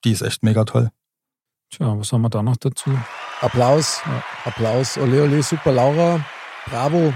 die 0.04 0.12
ist 0.12 0.20
echt 0.20 0.42
mega 0.42 0.64
toll. 0.64 0.90
Tja, 1.70 1.98
was 1.98 2.12
haben 2.12 2.20
wir 2.20 2.28
da 2.28 2.42
noch 2.42 2.58
dazu? 2.58 2.90
Applaus, 3.40 4.02
Ja. 4.04 4.22
Applaus, 4.44 4.98
ole 4.98 5.22
ole, 5.22 5.42
super 5.42 5.72
Laura, 5.72 6.24
bravo. 6.66 7.14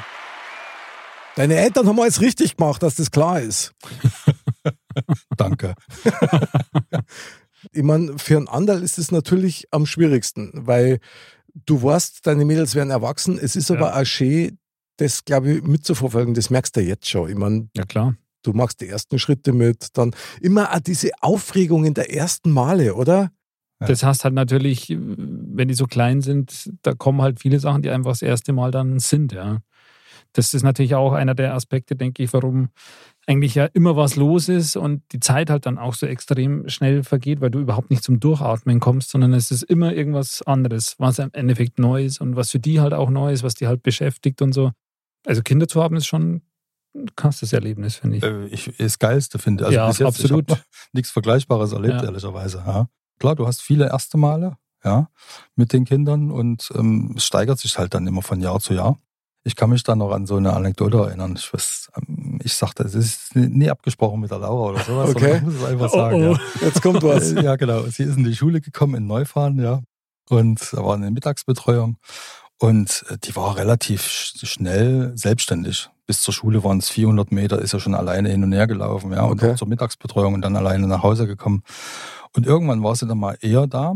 Deine 1.36 1.56
Eltern 1.56 1.86
haben 1.86 2.00
alles 2.00 2.22
richtig 2.22 2.56
gemacht, 2.56 2.82
dass 2.82 2.96
das 2.96 3.10
klar 3.10 3.40
ist. 3.40 3.74
Danke. 5.36 5.74
Ich 7.72 7.82
meine, 7.82 8.18
für 8.18 8.36
einen 8.36 8.48
Anderl 8.48 8.82
ist 8.82 8.98
es 8.98 9.10
natürlich 9.10 9.66
am 9.72 9.84
schwierigsten, 9.84 10.52
weil 10.54 10.98
du 11.66 11.82
weißt, 11.82 12.24
deine 12.26 12.44
Mädels 12.44 12.74
werden 12.74 12.90
erwachsen. 12.90 13.38
Es 13.40 13.56
ist 13.56 13.68
Ja. 13.70 13.76
aber 13.76 13.96
auch 13.96 14.04
schön, 14.04 14.58
das, 14.96 15.24
glaube 15.24 15.52
ich, 15.54 15.62
mitzuverfolgen. 15.62 16.34
Das 16.34 16.50
merkst 16.50 16.76
du 16.76 16.80
jetzt 16.80 17.08
schon. 17.08 17.28
Ich 17.28 17.36
meine, 17.36 17.68
Ja, 17.76 17.84
klar. 17.84 18.14
du 18.42 18.52
machst 18.52 18.80
die 18.80 18.88
ersten 18.88 19.18
Schritte 19.18 19.52
mit, 19.52 19.88
dann 19.94 20.12
immer 20.40 20.72
auch 20.72 20.80
diese 20.80 21.10
Aufregung 21.20 21.84
in 21.84 21.94
der 21.94 22.14
ersten 22.14 22.50
Male, 22.52 22.94
oder? 22.94 23.30
Das 23.80 24.02
heißt 24.02 24.24
halt 24.24 24.34
natürlich, 24.34 24.88
wenn 24.90 25.68
die 25.68 25.74
so 25.74 25.86
klein 25.86 26.20
sind, 26.20 26.70
da 26.82 26.94
kommen 26.94 27.22
halt 27.22 27.38
viele 27.40 27.60
Sachen, 27.60 27.82
die 27.82 27.90
einfach 27.90 28.10
das 28.10 28.22
erste 28.22 28.52
Mal 28.52 28.70
dann 28.72 28.98
sind, 28.98 29.32
ja. 29.32 29.58
Das 30.32 30.52
ist 30.52 30.62
natürlich 30.64 30.94
auch 30.94 31.12
einer 31.12 31.34
der 31.34 31.54
Aspekte, 31.54 31.94
denke 31.96 32.22
ich, 32.22 32.32
warum 32.32 32.68
eigentlich 33.28 33.54
ja 33.54 33.66
immer 33.66 33.94
was 33.94 34.16
los 34.16 34.48
ist 34.48 34.74
und 34.76 35.02
die 35.12 35.20
Zeit 35.20 35.50
halt 35.50 35.66
dann 35.66 35.76
auch 35.76 35.92
so 35.94 36.06
extrem 36.06 36.66
schnell 36.68 37.04
vergeht, 37.04 37.42
weil 37.42 37.50
du 37.50 37.60
überhaupt 37.60 37.90
nicht 37.90 38.02
zum 38.02 38.20
Durchatmen 38.20 38.80
kommst, 38.80 39.10
sondern 39.10 39.34
es 39.34 39.50
ist 39.50 39.64
immer 39.64 39.92
irgendwas 39.92 40.40
anderes, 40.42 40.94
was 40.98 41.18
im 41.18 41.28
Endeffekt 41.34 41.78
neu 41.78 42.06
ist 42.06 42.22
und 42.22 42.36
was 42.36 42.50
für 42.50 42.58
die 42.58 42.80
halt 42.80 42.94
auch 42.94 43.10
neu 43.10 43.30
ist, 43.30 43.42
was 43.42 43.54
die 43.54 43.66
halt 43.66 43.82
beschäftigt 43.82 44.40
und 44.40 44.54
so. 44.54 44.72
Also 45.26 45.42
Kinder 45.42 45.68
zu 45.68 45.82
haben 45.82 45.96
ist 45.96 46.06
schon 46.06 46.40
krasses 47.16 47.52
Erlebnis, 47.52 47.96
finde 47.96 48.16
ich. 48.16 48.22
Äh, 48.22 48.46
ich. 48.46 48.72
Das 48.78 48.98
Geilste 48.98 49.38
finde 49.38 49.64
ich. 49.64 49.66
Also 49.66 49.76
Ja, 49.76 49.88
bis 49.88 49.98
jetzt, 49.98 50.08
absolut. 50.08 50.50
Ich 50.50 50.56
habe 50.56 50.66
nichts 50.94 51.10
Vergleichbares 51.10 51.72
erlebt, 51.72 51.96
Ja. 51.96 52.04
ehrlicherweise. 52.04 52.64
Ja. 52.66 52.88
Klar, 53.18 53.34
du 53.34 53.46
hast 53.46 53.60
viele 53.60 53.88
erste 53.88 54.16
Male 54.16 54.56
ja, 54.82 55.10
mit 55.54 55.74
den 55.74 55.84
Kindern 55.84 56.30
und 56.30 56.70
ähm, 56.74 57.14
es 57.16 57.26
steigert 57.26 57.58
sich 57.58 57.78
halt 57.78 57.92
dann 57.92 58.06
immer 58.06 58.22
von 58.22 58.40
Jahr 58.40 58.58
zu 58.60 58.72
Jahr. 58.72 58.96
Ich 59.48 59.56
kann 59.56 59.70
mich 59.70 59.82
da 59.82 59.96
noch 59.96 60.10
an 60.12 60.26
so 60.26 60.36
eine 60.36 60.52
Anekdote 60.52 60.98
erinnern. 60.98 61.34
Ich, 61.38 61.52
weiß, 61.52 61.90
ähm, 61.96 62.38
ich 62.44 62.52
sagte, 62.52 62.82
es 62.82 62.94
ist 62.94 63.34
nie 63.34 63.70
abgesprochen 63.70 64.20
mit 64.20 64.30
der 64.30 64.38
Laura 64.40 64.72
oder 64.72 64.80
sowas. 64.84 65.10
Okay. 65.10 65.36
Ich 65.38 65.42
muss 65.42 65.54
es 65.54 65.64
einfach 65.64 65.90
Oh, 65.90 65.96
sagen. 65.96 66.28
oh. 66.28 66.32
Ja. 66.34 66.40
Jetzt 66.66 66.82
kommt 66.82 67.02
was. 67.02 67.32
Ja, 67.32 67.56
genau. 67.56 67.80
Sie 67.86 68.02
ist 68.02 68.18
in 68.18 68.24
die 68.24 68.36
Schule 68.36 68.60
gekommen 68.60 68.94
in 68.94 69.06
Neufahren, 69.06 69.58
ja. 69.58 69.80
Und 70.28 70.60
da 70.74 70.84
war 70.84 70.94
eine 70.96 71.10
Mittagsbetreuung. 71.10 71.96
Und 72.60 73.04
äh, 73.08 73.16
die 73.24 73.34
war 73.36 73.56
relativ 73.56 74.02
sch- 74.06 74.44
schnell 74.44 75.12
selbstständig. 75.16 75.88
Bis 76.06 76.20
zur 76.22 76.34
Schule 76.34 76.62
waren 76.64 76.78
es 76.78 76.90
400 76.90 77.32
Meter, 77.32 77.58
ist 77.60 77.72
er 77.72 77.80
schon 77.80 77.94
alleine 77.94 78.28
hin 78.28 78.42
und 78.44 78.52
her 78.52 78.66
gelaufen, 78.66 79.12
ja. 79.12 79.22
Und 79.24 79.42
Okay. 79.42 79.56
zur 79.56 79.68
Mittagsbetreuung 79.68 80.34
und 80.34 80.42
dann 80.42 80.56
alleine 80.56 80.86
nach 80.86 81.02
Hause 81.02 81.26
gekommen. 81.26 81.62
Und 82.36 82.44
irgendwann 82.46 82.82
war 82.82 82.94
sie 82.96 83.06
dann 83.06 83.18
mal 83.18 83.38
eher 83.40 83.66
da. 83.66 83.94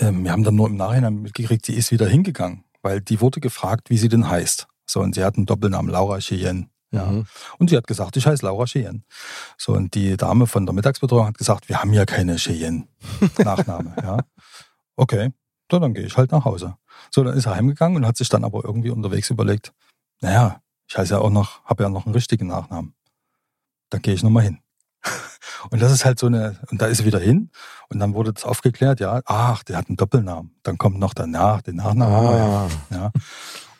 Ähm, 0.00 0.24
wir 0.24 0.32
haben 0.32 0.42
dann 0.44 0.56
nur 0.56 0.66
im 0.68 0.76
Nachhinein 0.76 1.22
mitgekriegt, 1.22 1.66
sie 1.66 1.74
ist 1.74 1.92
wieder 1.92 2.08
hingegangen, 2.08 2.64
weil 2.82 3.00
die 3.00 3.20
wurde 3.20 3.40
gefragt, 3.40 3.90
wie 3.90 3.98
sie 3.98 4.08
denn 4.08 4.28
heißt. 4.28 4.66
So, 4.88 5.00
und 5.00 5.14
sie 5.14 5.22
hat 5.24 5.36
einen 5.36 5.46
Doppelnamen, 5.46 5.90
Laura 5.90 6.18
Cheyenne. 6.18 6.68
Ja. 6.90 7.04
Mhm. 7.06 7.26
Und 7.58 7.68
sie 7.70 7.76
hat 7.76 7.86
gesagt, 7.86 8.16
ich 8.16 8.26
heiße 8.26 8.44
Laura 8.44 8.64
Cheyenne. 8.64 9.02
So, 9.58 9.74
und 9.74 9.94
die 9.94 10.16
Dame 10.16 10.46
von 10.46 10.64
der 10.64 10.74
Mittagsbetreuung 10.74 11.26
hat 11.26 11.36
gesagt, 11.38 11.68
wir 11.68 11.80
haben 11.80 11.92
ja 11.92 12.06
keine 12.06 12.36
Cheyenne-Nachname. 12.36 13.94
ja. 14.02 14.18
Okay, 14.96 15.32
so, 15.70 15.78
dann 15.78 15.92
gehe 15.92 16.06
ich 16.06 16.16
halt 16.16 16.32
nach 16.32 16.44
Hause. 16.46 16.76
So, 17.10 17.22
dann 17.22 17.36
ist 17.36 17.46
er 17.46 17.54
heimgegangen 17.54 17.96
und 17.98 18.06
hat 18.06 18.16
sich 18.16 18.30
dann 18.30 18.44
aber 18.44 18.64
irgendwie 18.64 18.90
unterwegs 18.90 19.28
überlegt, 19.30 19.72
naja, 20.20 20.62
ich 20.88 20.96
heiße 20.96 21.14
ja 21.14 21.20
auch 21.20 21.30
noch, 21.30 21.62
habe 21.64 21.82
ja 21.82 21.90
noch 21.90 22.06
einen 22.06 22.14
richtigen 22.14 22.46
Nachnamen. 22.46 22.94
Dann 23.90 24.00
gehe 24.00 24.14
ich 24.14 24.22
nochmal 24.22 24.44
hin. 24.44 24.58
Und 25.70 25.82
das 25.82 25.92
ist 25.92 26.04
halt 26.04 26.18
so 26.18 26.26
eine, 26.26 26.56
und 26.70 26.80
da 26.80 26.86
ist 26.86 26.98
sie 26.98 27.04
wieder 27.04 27.18
hin 27.18 27.50
und 27.88 27.98
dann 27.98 28.14
wurde 28.14 28.32
das 28.32 28.44
aufgeklärt, 28.44 29.00
ja, 29.00 29.20
ach, 29.24 29.64
der 29.64 29.76
hat 29.76 29.88
einen 29.88 29.96
Doppelnamen. 29.96 30.54
Dann 30.62 30.78
kommt 30.78 30.98
noch 30.98 31.14
danach 31.14 31.62
den 31.62 31.76
Nachnamen. 31.76 32.14
Ah, 32.14 32.68
Ja. 32.90 33.10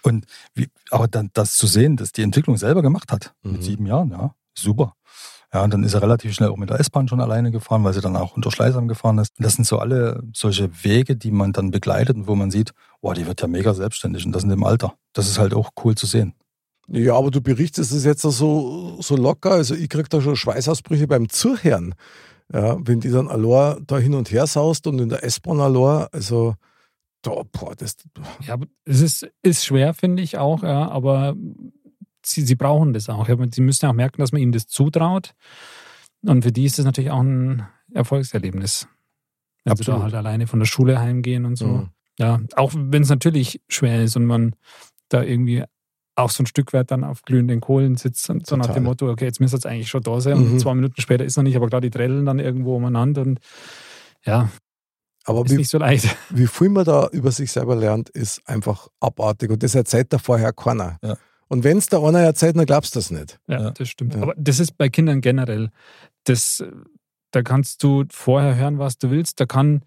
Und 0.03 0.27
wie, 0.55 0.69
aber 0.91 1.09
dann 1.09 1.31
das 1.35 1.57
zu 1.57 1.67
sehen, 1.67 1.97
dass 1.97 2.13
die 2.13 2.23
Entwicklung 2.23 2.57
selber 2.57 2.83
gemacht 2.83 3.11
hat, 3.13 3.33
Mhm. 3.43 3.53
mit 3.53 3.65
sieben 3.65 3.87
Jahren, 3.87 4.11
ja, 4.11 4.35
super. 4.57 4.95
Ja, 5.53 5.65
und 5.65 5.73
dann 5.73 5.83
ist 5.83 5.95
er 5.95 6.03
relativ 6.03 6.35
schnell 6.35 6.51
auch 6.51 6.59
mit 6.59 6.69
der 6.69 6.79
S-Bahn 6.79 7.09
schon 7.09 7.23
alleine 7.23 7.51
gefahren, 7.51 7.83
weil 7.83 7.95
sie 7.95 8.03
dann 8.03 8.17
auch 8.17 8.37
unter 8.37 8.51
Schleißheim 8.51 8.87
gefahren 8.87 9.17
ist. 9.17 9.33
Und 9.39 9.45
das 9.45 9.55
sind 9.55 9.65
so 9.67 9.79
alle 9.79 10.23
solche 10.35 10.69
Wege, 10.85 11.17
die 11.17 11.31
man 11.31 11.53
dann 11.55 11.71
begleitet 11.71 12.17
und 12.17 12.27
wo 12.27 12.35
man 12.35 12.51
sieht, 12.51 12.73
boah, 13.01 13.15
die 13.15 13.27
wird 13.27 13.41
ja 13.41 13.49
mega 13.49 13.73
selbstständig 13.73 14.27
und 14.27 14.33
das 14.33 14.43
in 14.43 14.51
dem 14.51 14.63
Alter. 14.63 14.93
Das 15.15 15.27
ist 15.27 15.39
halt 15.39 15.55
auch 15.55 15.71
cool 15.83 15.95
zu 15.95 16.05
sehen. 16.05 16.35
Ja, 16.87 17.15
aber 17.17 17.31
du 17.31 17.41
berichtest 17.41 17.93
es 17.93 18.05
jetzt 18.05 18.23
so, 18.23 18.99
so 19.01 19.17
locker. 19.17 19.53
Also 19.53 19.75
ich 19.75 19.89
krieg 19.89 20.11
da 20.11 20.21
schon 20.21 20.37
Schweißausbrüche 20.37 21.07
beim 21.07 21.31
Zuhören. 21.31 21.95
Ja, 22.53 22.77
wenn 22.81 23.01
die 23.01 23.11
dann 23.11 23.29
allein 23.29 23.85
da 23.87 23.99
hin 23.99 24.15
und 24.15 24.31
her 24.31 24.47
saust 24.47 24.87
und 24.87 24.99
in 24.99 25.09
der 25.09 25.25
S-Bahn 25.25 25.61
allein, 25.61 26.09
also 26.13 26.55
da, 27.23 27.43
boah, 27.51 27.75
das, 27.77 27.97
Ja, 28.47 28.57
es 28.85 29.01
ist, 29.01 29.29
ist 29.43 29.65
schwer, 29.65 29.95
finde 29.95 30.23
ich 30.23 30.39
auch, 30.39 30.63
ja, 30.63 30.89
aber 30.89 31.35
sie, 32.25 32.43
sie 32.43 32.55
brauchen 32.55 32.93
das 32.93 33.09
auch. 33.09 33.27
Sie 33.53 33.61
müssen 33.61 33.85
ja 33.85 33.91
auch 33.91 33.95
merken, 33.95 34.21
dass 34.21 34.33
man 34.33 34.41
ihnen 34.43 34.53
das 34.53 34.67
zutraut. 34.67 35.35
Und 36.23 36.43
für 36.43 36.53
die 36.53 36.65
ist 36.65 36.79
das 36.79 36.85
natürlich 36.85 37.11
auch 37.11 37.21
ein 37.23 37.67
Erfolgserlebnis. 37.93 38.89
Wenn 39.65 39.77
sie 39.77 39.85
da 39.85 39.93
Absolut. 39.93 40.03
halt 40.03 40.15
alleine 40.15 40.47
von 40.47 40.59
der 40.59 40.67
Schule 40.67 40.99
heimgehen 41.01 41.45
und 41.45 41.57
so. 41.57 41.67
Mhm. 41.67 41.89
Ja, 42.19 42.41
auch 42.57 42.73
wenn 42.75 43.03
es 43.03 43.09
natürlich 43.11 43.61
schwer 43.69 44.03
ist 44.03 44.17
und 44.17 44.27
man 44.27 44.57
da 45.09 45.23
irgendwie 45.23 45.65
auch 46.17 46.31
so 46.31 46.43
ein 46.43 46.47
Stück 46.47 46.73
weit 46.73 46.91
dann 46.91 47.05
auf 47.05 47.23
glühenden 47.23 47.61
Kohlen 47.61 47.97
sitzt 47.97 48.29
und 48.29 48.45
so 48.45 48.57
nach 48.57 48.67
Total. 48.67 48.81
dem 48.81 48.85
Motto, 48.85 49.09
okay, 49.09 49.25
jetzt 49.25 49.41
müsste 49.41 49.57
es 49.57 49.67
eigentlich 49.67 49.89
schon 49.89 50.03
da 50.03 50.21
sein 50.21 50.35
und 50.35 50.55
Mhm. 50.55 50.59
zwei 50.59 50.75
Minuten 50.75 51.01
später 51.01 51.25
ist 51.25 51.37
noch 51.37 51.45
nicht, 51.45 51.55
aber 51.57 51.69
klar, 51.69 51.81
die 51.81 51.91
trellen 51.91 52.27
dann 52.27 52.41
irgendwo 52.41 52.75
umeinander 52.77 53.23
und 53.23 53.39
ja, 54.27 54.51
aber 55.29 55.45
ist 55.45 55.51
wie, 55.53 55.57
nicht 55.57 55.71
so 55.71 55.79
leicht. 55.79 56.17
wie 56.31 56.47
viel 56.47 56.69
man 56.71 56.85
da 56.85 57.09
über 57.09 57.31
sich 57.33 57.53
selber 57.53 57.77
lernt, 57.77 58.09
ist 58.11 58.41
einfach 58.49 58.89
abartig. 59.01 59.51
Und 59.51 59.63
das 59.63 59.75
erzählt 59.75 60.13
da 60.13 60.19
vorher 60.19 60.53
keiner. 60.53 60.99
Ja. 61.03 61.17
Und 61.49 61.65
wenn 61.65 61.79
es 61.79 61.87
da 61.89 62.03
einer 62.03 62.21
erzählt, 62.21 62.57
dann 62.57 62.67
glaubst 62.67 62.95
du 62.95 62.99
das 62.99 63.11
nicht. 63.11 63.39
Ja, 63.47 63.61
Ja. 63.61 63.71
das 63.71 63.89
stimmt. 63.89 64.15
Ja. 64.15 64.23
Aber 64.23 64.35
das 64.37 64.61
ist 64.61 64.77
bei 64.77 64.89
Kindern 64.89 65.21
generell. 65.21 65.71
Das, 66.25 66.63
da 67.31 67.43
kannst 67.43 67.83
du 67.83 68.05
vorher 68.11 68.57
hören, 68.57 68.79
was 68.79 68.99
du 68.99 69.11
willst. 69.11 69.41
Da 69.41 69.47
kann 69.47 69.83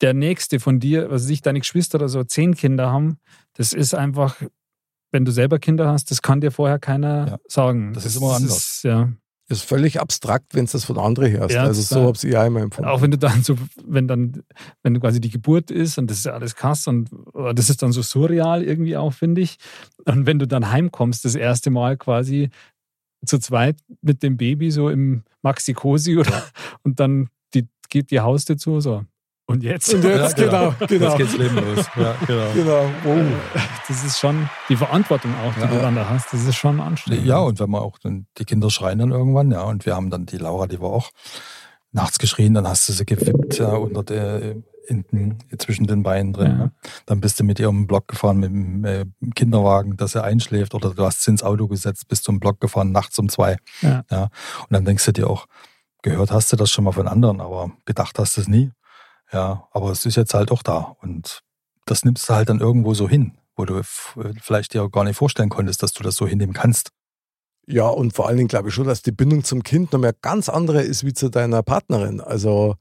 der 0.00 0.14
Nächste 0.14 0.60
von 0.60 0.80
dir, 0.80 1.10
was 1.10 1.24
weiß 1.24 1.30
ich, 1.30 1.42
deine 1.42 1.60
Geschwister 1.60 1.96
oder 1.96 2.08
so, 2.08 2.24
zehn 2.24 2.54
Kinder 2.54 2.90
haben. 2.90 3.18
Das 3.54 3.72
ist 3.72 3.94
einfach, 3.94 4.42
wenn 5.12 5.24
du 5.24 5.32
selber 5.32 5.58
Kinder 5.58 5.88
hast, 5.88 6.10
das 6.10 6.20
kann 6.22 6.40
dir 6.40 6.50
vorher 6.50 6.78
keiner 6.78 7.26
Ja. 7.28 7.38
sagen. 7.48 7.92
Das 7.94 8.04
ist 8.04 8.16
immer 8.16 8.34
anders. 8.34 8.56
Ist, 8.56 8.84
ja. 8.84 9.12
Ist 9.48 9.62
völlig 9.62 10.00
abstrakt, 10.00 10.54
wenn 10.54 10.64
du 10.64 10.72
das 10.72 10.84
von 10.84 10.98
anderen 10.98 11.30
hörst. 11.30 11.54
Ja, 11.54 11.64
also 11.64 11.82
so 11.82 12.06
habe 12.06 12.16
ich 12.22 12.36
auch 12.36 12.46
immer 12.46 12.62
empfunden. 12.62 12.88
Auch 12.88 13.02
wenn 13.02 13.10
du 13.10 13.18
dann 13.18 13.42
so, 13.42 13.56
wenn 13.84 14.08
dann, 14.08 14.42
wenn 14.82 14.98
quasi 14.98 15.20
die 15.20 15.28
Geburt 15.28 15.70
ist 15.70 15.98
und 15.98 16.10
das 16.10 16.18
ist 16.18 16.24
ja 16.24 16.32
alles 16.32 16.56
krass 16.56 16.86
und 16.86 17.10
oh, 17.34 17.52
das 17.52 17.68
ist 17.68 17.82
dann 17.82 17.92
so 17.92 18.00
surreal 18.00 18.62
irgendwie 18.62 18.96
auch, 18.96 19.12
finde 19.12 19.42
ich. 19.42 19.58
Und 20.06 20.24
wenn 20.24 20.38
du 20.38 20.46
dann 20.46 20.70
heimkommst, 20.70 21.26
das 21.26 21.34
erste 21.34 21.70
Mal 21.70 21.98
quasi 21.98 22.48
zu 23.26 23.38
zweit 23.38 23.76
mit 24.00 24.22
dem 24.22 24.38
Baby 24.38 24.70
so 24.70 24.88
im 24.88 25.24
Maxi-Cosi 25.42 26.16
oder 26.16 26.44
und 26.82 26.98
dann 26.98 27.28
die, 27.52 27.68
geht 27.90 28.10
die 28.10 28.20
Haustür 28.20 28.56
zu, 28.56 28.80
so. 28.80 29.04
Und 29.46 29.62
jetzt? 29.62 29.92
Und 29.92 30.02
jetzt, 30.04 30.36
genau, 30.36 30.74
genau. 30.88 31.04
Jetzt 31.08 31.16
geht's 31.18 31.36
Leben 31.36 31.56
los. 31.56 31.86
Ja, 31.96 32.14
genau. 32.26 32.52
Genau. 32.54 32.90
Oh. 33.04 33.22
Das 33.86 34.02
ist 34.04 34.18
schon 34.18 34.48
die 34.70 34.76
Verantwortung 34.76 35.32
auch, 35.44 35.52
die 35.54 35.60
Ja. 35.60 35.66
du 35.66 35.78
dann 35.80 35.94
da 35.96 36.08
hast. 36.08 36.32
Das 36.32 36.44
ist 36.44 36.56
schon 36.56 36.80
anstrengend. 36.80 37.26
Ja, 37.26 37.38
und 37.40 37.60
wenn 37.60 37.68
man 37.68 37.82
auch 37.82 37.98
dann, 37.98 38.26
die 38.38 38.44
Kinder 38.46 38.70
schreien 38.70 38.98
dann 39.00 39.10
irgendwann, 39.10 39.50
ja, 39.50 39.62
und 39.64 39.84
wir 39.84 39.94
haben 39.94 40.08
dann 40.08 40.24
die 40.24 40.38
Laura, 40.38 40.66
die 40.66 40.80
war 40.80 40.88
auch 40.90 41.10
nachts 41.92 42.18
geschrien, 42.18 42.54
dann 42.54 42.66
hast 42.66 42.88
du 42.88 42.94
sie 42.94 43.04
gewippt 43.04 43.58
ja, 43.58 43.68
unter 43.74 44.02
der, 44.02 44.56
in, 44.88 45.04
den- 45.12 45.38
zwischen 45.58 45.86
den 45.86 46.02
Beinen 46.02 46.32
drin. 46.32 46.50
Ja. 46.50 46.56
Ne? 46.56 46.72
Dann 47.04 47.20
bist 47.20 47.38
du 47.38 47.44
mit 47.44 47.58
ihr 47.60 47.68
um 47.68 47.82
den 47.82 47.86
Block 47.86 48.08
gefahren 48.08 48.38
mit 48.38 48.50
dem 48.50 48.84
äh, 48.86 49.04
Kinderwagen, 49.34 49.98
dass 49.98 50.14
er 50.14 50.24
einschläft, 50.24 50.74
oder 50.74 50.90
du 50.94 51.04
hast 51.04 51.22
sie 51.22 51.30
ins 51.30 51.42
Auto 51.42 51.68
gesetzt, 51.68 52.08
bist 52.08 52.24
zum 52.24 52.40
Block 52.40 52.60
gefahren, 52.60 52.92
nachts 52.92 53.18
um 53.18 53.28
zwei. 53.28 53.58
Ja. 53.82 54.04
Und 54.10 54.30
dann 54.70 54.86
denkst 54.86 55.04
du 55.04 55.12
dir 55.12 55.28
auch, 55.28 55.46
gehört 56.00 56.32
hast 56.32 56.50
du 56.50 56.56
das 56.56 56.70
schon 56.70 56.84
mal 56.84 56.92
von 56.92 57.06
anderen, 57.08 57.42
aber 57.42 57.70
gedacht 57.84 58.18
hast 58.18 58.38
du 58.38 58.40
es 58.40 58.48
nie. 58.48 58.70
Ja, 59.34 59.66
aber 59.72 59.90
es 59.90 60.06
ist 60.06 60.14
jetzt 60.14 60.32
halt 60.32 60.52
auch 60.52 60.62
da. 60.62 60.96
Und 61.02 61.40
das 61.86 62.04
nimmst 62.04 62.28
du 62.28 62.34
halt 62.34 62.48
dann 62.48 62.60
irgendwo 62.60 62.94
so 62.94 63.08
hin, 63.08 63.32
wo 63.56 63.64
du 63.64 63.82
vielleicht 63.82 64.74
dir 64.74 64.84
auch 64.84 64.90
gar 64.90 65.02
nicht 65.02 65.16
vorstellen 65.16 65.48
konntest, 65.48 65.82
dass 65.82 65.92
du 65.92 66.04
das 66.04 66.14
so 66.14 66.24
hinnehmen 66.24 66.52
kannst. 66.52 66.90
Ja, 67.66 67.88
und 67.88 68.12
vor 68.12 68.28
allen 68.28 68.36
Dingen 68.36 68.48
glaube 68.48 68.68
ich 68.68 68.74
schon, 68.74 68.86
dass 68.86 69.02
die 69.02 69.10
Bindung 69.10 69.42
zum 69.42 69.64
Kind 69.64 69.92
noch 69.92 69.98
mehr 69.98 70.12
ganz 70.12 70.48
andere 70.48 70.82
ist 70.82 71.04
wie 71.04 71.14
zu 71.14 71.30
deiner 71.30 71.64
Partnerin. 71.64 72.20
Also 72.20 72.76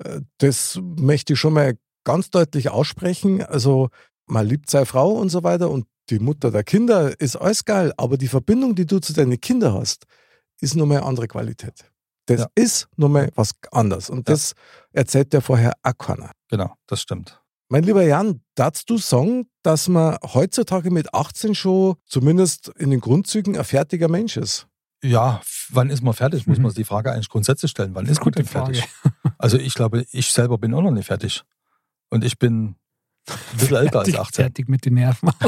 äh, 0.00 0.22
das 0.38 0.80
möchte 0.82 1.34
ich 1.34 1.38
schon 1.38 1.52
mal 1.52 1.78
ganz 2.02 2.30
deutlich 2.30 2.70
aussprechen. 2.70 3.42
Also 3.44 3.90
man 4.26 4.44
liebt 4.44 4.68
seine 4.68 4.86
Frau 4.86 5.12
und 5.12 5.28
so 5.28 5.44
weiter 5.44 5.70
und 5.70 5.86
die 6.10 6.18
Mutter 6.18 6.50
der 6.50 6.64
Kinder 6.64 7.20
ist 7.20 7.36
alles 7.36 7.64
geil, 7.64 7.92
aber 7.96 8.16
die 8.16 8.28
Verbindung, 8.28 8.74
die 8.74 8.86
du 8.86 8.98
zu 8.98 9.12
deinen 9.12 9.40
Kindern 9.40 9.74
hast, 9.74 10.06
ist 10.60 10.74
nochmal 10.74 10.98
eine 10.98 11.06
andere 11.06 11.28
Qualität. 11.28 11.84
Das 12.26 12.40
Ja. 12.42 12.46
ist 12.54 12.88
nochmal 12.96 13.30
was 13.34 13.52
anderes 13.72 14.10
und 14.10 14.28
Ja. 14.28 14.34
das 14.34 14.54
erzählt 14.92 15.32
ja 15.32 15.40
vorher 15.40 15.72
auch 15.82 15.96
keiner. 15.96 16.32
Genau, 16.48 16.74
das 16.86 17.00
stimmt. 17.00 17.40
Mein 17.68 17.82
lieber 17.82 18.02
Jan, 18.02 18.42
darfst 18.54 18.88
du 18.90 18.98
sagen, 18.98 19.48
dass 19.62 19.88
man 19.88 20.16
heutzutage 20.22 20.90
mit 20.90 21.12
18 21.14 21.54
schon 21.54 21.96
zumindest 22.06 22.68
in 22.78 22.90
den 22.90 23.00
Grundzügen 23.00 23.56
ein 23.58 23.64
fertiger 23.64 24.08
Mensch 24.08 24.36
ist? 24.36 24.66
Ja, 25.02 25.40
wann 25.70 25.90
ist 25.90 26.02
man 26.02 26.14
fertig? 26.14 26.46
Muss 26.46 26.58
Mhm. 26.58 26.62
man 26.62 26.70
sich 26.70 26.76
die 26.78 26.84
Frage 26.84 27.12
eigentlich 27.12 27.28
grundsätzlich 27.28 27.70
stellen. 27.72 27.94
Wann 27.94 28.06
ist 28.06 28.18
man 28.18 28.24
Gute 28.24 28.42
denn 28.42 28.46
fertig? 28.46 28.84
Also 29.38 29.58
ich 29.58 29.74
glaube, 29.74 30.06
ich 30.12 30.32
selber 30.32 30.56
bin 30.58 30.72
auch 30.74 30.80
noch 30.82 30.90
nicht 30.92 31.06
fertig. 31.06 31.42
Und 32.08 32.24
ich 32.24 32.38
bin 32.38 32.76
ein 33.28 33.58
bisschen 33.58 33.76
älter 33.76 33.98
als 34.00 34.08
Fertig, 34.08 34.20
18. 34.20 34.42
fertig 34.44 34.68
mit 34.68 34.84
den 34.84 34.94
Nerven. 34.94 35.30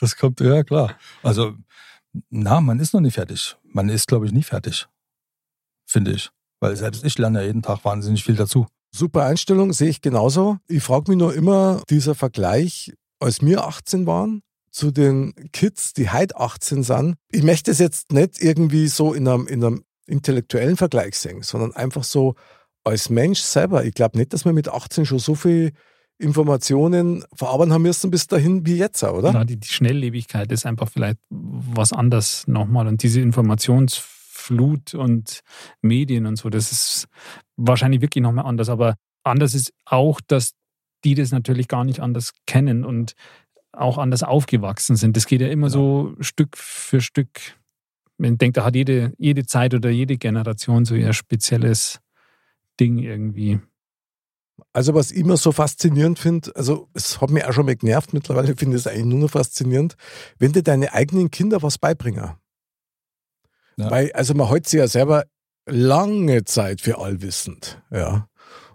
Das 0.00 0.16
kommt, 0.16 0.40
ja 0.40 0.62
klar. 0.64 0.94
Also, 1.22 1.54
na, 2.30 2.60
man 2.60 2.80
ist 2.80 2.94
noch 2.94 3.00
nicht 3.00 3.14
fertig. 3.14 3.56
Man 3.64 3.88
ist, 3.88 4.06
glaube 4.06 4.26
ich, 4.26 4.32
nie 4.32 4.42
fertig. 4.42 4.86
Finde 5.86 6.12
ich. 6.12 6.30
Weil 6.60 6.76
selbst 6.76 7.04
ich 7.04 7.18
lerne 7.18 7.40
ja 7.40 7.46
jeden 7.46 7.62
Tag 7.62 7.84
wahnsinnig 7.84 8.24
viel 8.24 8.36
dazu. 8.36 8.66
Super 8.90 9.24
Einstellung, 9.24 9.72
sehe 9.72 9.88
ich 9.88 10.00
genauso. 10.00 10.58
Ich 10.66 10.82
frage 10.82 11.10
mich 11.10 11.18
nur 11.18 11.34
immer, 11.34 11.82
dieser 11.88 12.14
Vergleich, 12.14 12.92
als 13.20 13.42
wir 13.42 13.64
18 13.64 14.06
waren, 14.06 14.42
zu 14.70 14.90
den 14.90 15.34
Kids, 15.52 15.92
die 15.92 16.10
heute 16.10 16.36
18 16.38 16.82
sind. 16.82 17.16
Ich 17.30 17.42
möchte 17.42 17.70
es 17.70 17.78
jetzt 17.78 18.12
nicht 18.12 18.40
irgendwie 18.40 18.88
so 18.88 19.12
in 19.12 19.26
einem, 19.28 19.46
in 19.46 19.64
einem 19.64 19.84
intellektuellen 20.06 20.76
Vergleich 20.76 21.18
sehen, 21.18 21.42
sondern 21.42 21.74
einfach 21.74 22.04
so 22.04 22.34
als 22.84 23.10
Mensch 23.10 23.40
selber. 23.40 23.84
Ich 23.84 23.94
glaube 23.94 24.18
nicht, 24.18 24.32
dass 24.32 24.44
wir 24.44 24.52
mit 24.52 24.68
18 24.68 25.06
schon 25.06 25.18
so 25.18 25.34
viel 25.34 25.72
Informationen 26.18 27.24
verarbeiten 27.34 27.72
haben 27.72 27.82
müssen 27.82 28.10
bis 28.10 28.26
dahin 28.26 28.66
wie 28.66 28.76
jetzt, 28.76 29.02
oder? 29.04 29.32
Ja, 29.32 29.44
die, 29.44 29.56
die 29.56 29.68
Schnelllebigkeit 29.68 30.50
ist 30.50 30.66
einfach 30.66 30.88
vielleicht 30.88 31.18
was 31.30 31.92
anderes 31.92 32.46
nochmal. 32.48 32.88
Und 32.88 33.02
diese 33.02 33.20
Informationsflut 33.20 34.94
und 34.94 35.40
Medien 35.80 36.26
und 36.26 36.36
so, 36.36 36.50
das 36.50 36.72
ist 36.72 37.08
wahrscheinlich 37.56 38.00
wirklich 38.00 38.22
nochmal 38.22 38.46
anders. 38.46 38.68
Aber 38.68 38.96
anders 39.22 39.54
ist 39.54 39.72
auch, 39.84 40.20
dass 40.26 40.54
die 41.04 41.14
das 41.14 41.30
natürlich 41.30 41.68
gar 41.68 41.84
nicht 41.84 42.00
anders 42.00 42.32
kennen 42.46 42.84
und 42.84 43.14
auch 43.72 43.98
anders 43.98 44.24
aufgewachsen 44.24 44.96
sind. 44.96 45.16
Das 45.16 45.26
geht 45.26 45.40
ja 45.40 45.48
immer 45.48 45.68
ja. 45.68 45.72
so 45.72 46.16
Stück 46.20 46.56
für 46.56 47.00
Stück. 47.00 47.56
Man 48.16 48.38
denkt, 48.38 48.56
da 48.56 48.64
hat 48.64 48.74
jede, 48.74 49.12
jede 49.18 49.46
Zeit 49.46 49.74
oder 49.74 49.90
jede 49.90 50.16
Generation 50.18 50.84
so 50.84 50.96
ihr 50.96 51.12
spezielles 51.12 52.00
Ding 52.80 52.98
irgendwie. 52.98 53.60
Also, 54.72 54.94
was 54.94 55.10
ich 55.10 55.18
immer 55.18 55.36
so 55.36 55.52
faszinierend 55.52 56.18
finde, 56.18 56.54
also 56.54 56.88
es 56.94 57.20
hat 57.20 57.30
mich 57.30 57.44
auch 57.44 57.52
schon 57.52 57.66
mal 57.66 57.76
genervt, 57.76 58.12
mittlerweile 58.12 58.54
finde 58.56 58.76
ich 58.76 58.82
es 58.82 58.86
eigentlich 58.86 59.04
nur 59.06 59.20
noch 59.20 59.30
faszinierend, 59.30 59.96
wenn 60.38 60.52
dir 60.52 60.62
deine 60.62 60.92
eigenen 60.92 61.30
Kinder 61.30 61.62
was 61.62 61.78
beibringen. 61.78 62.32
Ja. 63.76 63.90
Weil, 63.90 64.12
also 64.12 64.34
man 64.34 64.48
hält 64.48 64.68
sich 64.68 64.78
ja 64.78 64.88
selber 64.88 65.24
lange 65.66 66.44
Zeit 66.44 66.80
für 66.80 66.98
allwissend, 66.98 67.80
ja. 67.90 68.28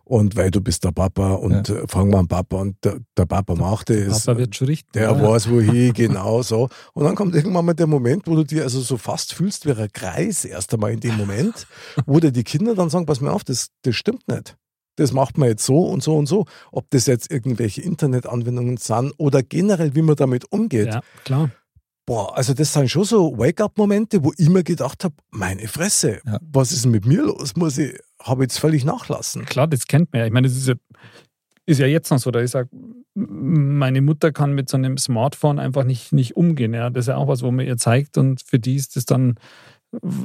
Und 0.06 0.36
weil 0.36 0.52
du 0.52 0.60
bist 0.60 0.84
der 0.84 0.92
Papa 0.92 1.34
und 1.36 1.70
ja. 1.70 1.88
fragen 1.88 2.12
wir 2.12 2.20
an 2.20 2.28
Papa 2.28 2.58
und 2.58 2.76
der, 2.84 3.00
der 3.18 3.26
Papa 3.26 3.56
macht 3.56 3.90
es. 3.90 4.26
Papa 4.26 4.38
wird 4.38 4.56
schon 4.56 4.68
richtig. 4.68 4.92
Der 4.92 5.04
ja. 5.04 5.22
weiß 5.22 5.50
wohin, 5.50 5.94
genau 5.96 6.42
so. 6.42 6.68
Und 6.94 7.06
dann 7.06 7.16
kommt 7.16 7.34
irgendwann 7.34 7.66
mal 7.66 7.74
der 7.74 7.88
Moment, 7.88 8.28
wo 8.28 8.36
du 8.36 8.44
dir 8.44 8.64
also 8.64 8.82
so 8.82 8.98
fast 8.98 9.34
fühlst 9.34 9.66
wie 9.66 9.72
ein 9.72 9.92
Kreis, 9.94 10.44
erst 10.44 10.74
einmal 10.74 10.92
in 10.92 11.00
dem 11.00 11.16
Moment, 11.16 11.68
wo 12.06 12.20
dir 12.20 12.32
die 12.32 12.44
Kinder 12.44 12.76
dann 12.76 12.90
sagen, 12.90 13.06
pass 13.06 13.22
mir 13.22 13.32
auf, 13.32 13.46
das, 13.46 13.70
das 13.84 13.96
stimmt 13.96 14.28
nicht. 14.28 14.58
Das 14.96 15.12
macht 15.12 15.38
man 15.38 15.50
jetzt 15.50 15.66
so 15.66 15.86
und 15.86 16.04
so 16.04 16.16
und 16.16 16.28
so. 16.28 16.46
Ob 16.72 16.90
das 16.92 17.08
jetzt 17.08 17.32
irgendwelche 17.32 17.82
Internetanwendungen 17.82 18.78
sind 18.78 19.14
oder 19.18 19.42
generell, 19.44 19.96
wie 19.96 20.02
man 20.02 20.16
damit 20.16 20.52
umgeht. 20.52 20.88
Ja, 20.88 21.02
klar. 21.24 21.50
Boah, 22.06 22.36
also 22.36 22.54
das 22.54 22.74
sind 22.74 22.90
schon 22.90 23.06
so 23.06 23.38
Wake-up-Momente, 23.38 24.24
wo 24.24 24.34
ich 24.38 24.50
mir 24.50 24.64
gedacht 24.64 25.06
habe, 25.06 25.16
meine 25.32 25.68
Fresse, 25.70 26.20
ja. 26.26 26.38
was 26.42 26.74
ist 26.74 26.84
denn 26.84 26.92
mit 26.92 27.06
mir 27.06 27.24
los? 27.24 27.56
Muss 27.56 27.78
ich, 27.78 27.98
habe 28.22 28.44
ich 28.44 28.50
jetzt 28.50 28.60
völlig 28.60 28.84
nachlassen. 28.84 29.46
Klar, 29.46 29.68
das 29.68 29.88
kennt 29.88 30.12
man 30.12 30.20
ja. 30.20 30.26
Ich 30.26 30.34
meine, 30.34 30.48
das 30.48 30.58
ist 30.58 30.68
ja, 30.68 30.76
ist 31.66 31.80
ja 31.80 31.88
jetzt 31.88 32.12
noch 32.12 32.20
so, 32.20 32.30
da 32.30 32.42
ich 32.42 32.52
sage, 32.52 32.70
meine 33.16 34.02
Mutter 34.02 34.34
kann 34.34 34.54
mit 34.54 34.70
so 34.70 34.76
einem 34.76 34.98
Smartphone 34.98 35.60
einfach 35.60 35.86
nicht, 35.86 36.12
nicht 36.12 36.36
umgehen. 36.36 36.74
Ja. 36.74 36.90
Das 36.90 37.06
ist 37.06 37.08
ja 37.08 37.16
auch 37.16 37.30
was, 37.30 37.42
wo 37.42 37.52
man 37.52 37.66
ihr 37.66 37.78
zeigt 37.78 38.18
und 38.18 38.42
für 38.42 38.60
die 38.60 38.76
ist 38.76 38.98
das 38.98 39.06
dann 39.06 39.36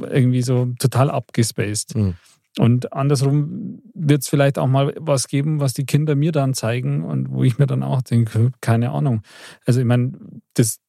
irgendwie 0.09 0.41
so 0.41 0.73
total 0.79 1.09
abgespaced. 1.09 1.95
Mhm. 1.95 2.15
Und 2.57 2.93
andersrum 2.93 3.81
wird 3.93 4.23
es 4.23 4.27
vielleicht 4.27 4.57
auch 4.57 4.67
mal 4.67 4.93
was 4.99 5.27
geben, 5.27 5.59
was 5.59 5.73
die 5.73 5.85
Kinder 5.85 6.15
mir 6.15 6.31
dann 6.31 6.53
zeigen 6.53 7.03
und 7.03 7.31
wo 7.31 7.43
ich 7.43 7.59
mir 7.59 7.67
dann 7.67 7.83
auch 7.83 8.01
denke, 8.01 8.51
keine 8.59 8.91
Ahnung. 8.91 9.21
Also 9.65 9.79
ich 9.79 9.85
meine, 9.85 10.13
das, 10.55 10.79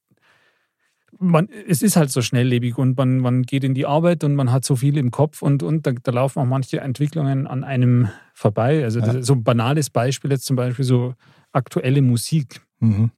man, 1.19 1.49
es 1.69 1.83
ist 1.83 1.97
halt 1.97 2.11
so 2.11 2.23
schnelllebig 2.23 2.79
und 2.79 2.97
man, 2.97 3.19
man 3.19 3.43
geht 3.43 3.63
in 3.63 3.75
die 3.75 3.87
Arbeit 3.87 4.25
und 4.25 4.35
man 4.35 4.51
hat 4.51 4.65
so 4.65 4.75
viel 4.75 4.97
im 4.97 5.11
Kopf 5.11 5.43
und, 5.43 5.63
und 5.63 5.87
da, 5.87 5.93
da 5.93 6.13
laufen 6.13 6.41
auch 6.41 6.47
manche 6.47 6.81
Entwicklungen 6.81 7.47
an 7.47 7.63
einem 7.63 8.09
vorbei. 8.33 8.83
Also 8.83 9.01
ja. 9.01 9.23
so 9.23 9.35
ein 9.35 9.45
banales 9.45 9.91
Beispiel 9.91 10.31
jetzt 10.31 10.47
zum 10.47 10.57
Beispiel 10.57 10.85
so 10.85 11.15
aktuelle 11.53 12.01
Musik. 12.01 12.63
Mhm. 12.81 13.11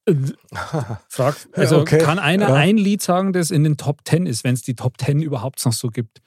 Frag, 1.09 1.37
also 1.53 1.81
okay. 1.81 1.99
kann 1.99 2.19
einer 2.19 2.49
ja. 2.49 2.55
ein 2.55 2.77
Lied 2.77 3.03
sagen, 3.03 3.33
das 3.33 3.53
in 3.53 3.63
den 3.63 3.77
Top 3.77 4.05
Ten 4.05 4.27
ist, 4.27 4.43
wenn 4.43 4.55
es 4.55 4.63
die 4.63 4.75
Top 4.75 4.99
Ten 4.99 5.23
überhaupt 5.23 5.65
noch 5.65 5.73
so 5.73 5.89
gibt? 5.89 6.21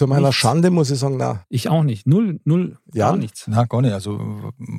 Zu 0.00 0.06
meiner 0.06 0.28
nichts. 0.28 0.36
Schande 0.36 0.70
muss 0.70 0.90
ich 0.90 0.98
sagen, 0.98 1.18
na. 1.18 1.44
Ich 1.50 1.68
auch 1.68 1.82
nicht. 1.82 2.06
Null, 2.06 2.40
null, 2.44 2.78
ja? 2.94 3.10
gar 3.10 3.18
nichts. 3.18 3.44
Na, 3.46 3.64
gar 3.64 3.82
nicht. 3.82 3.92
Also, 3.92 4.18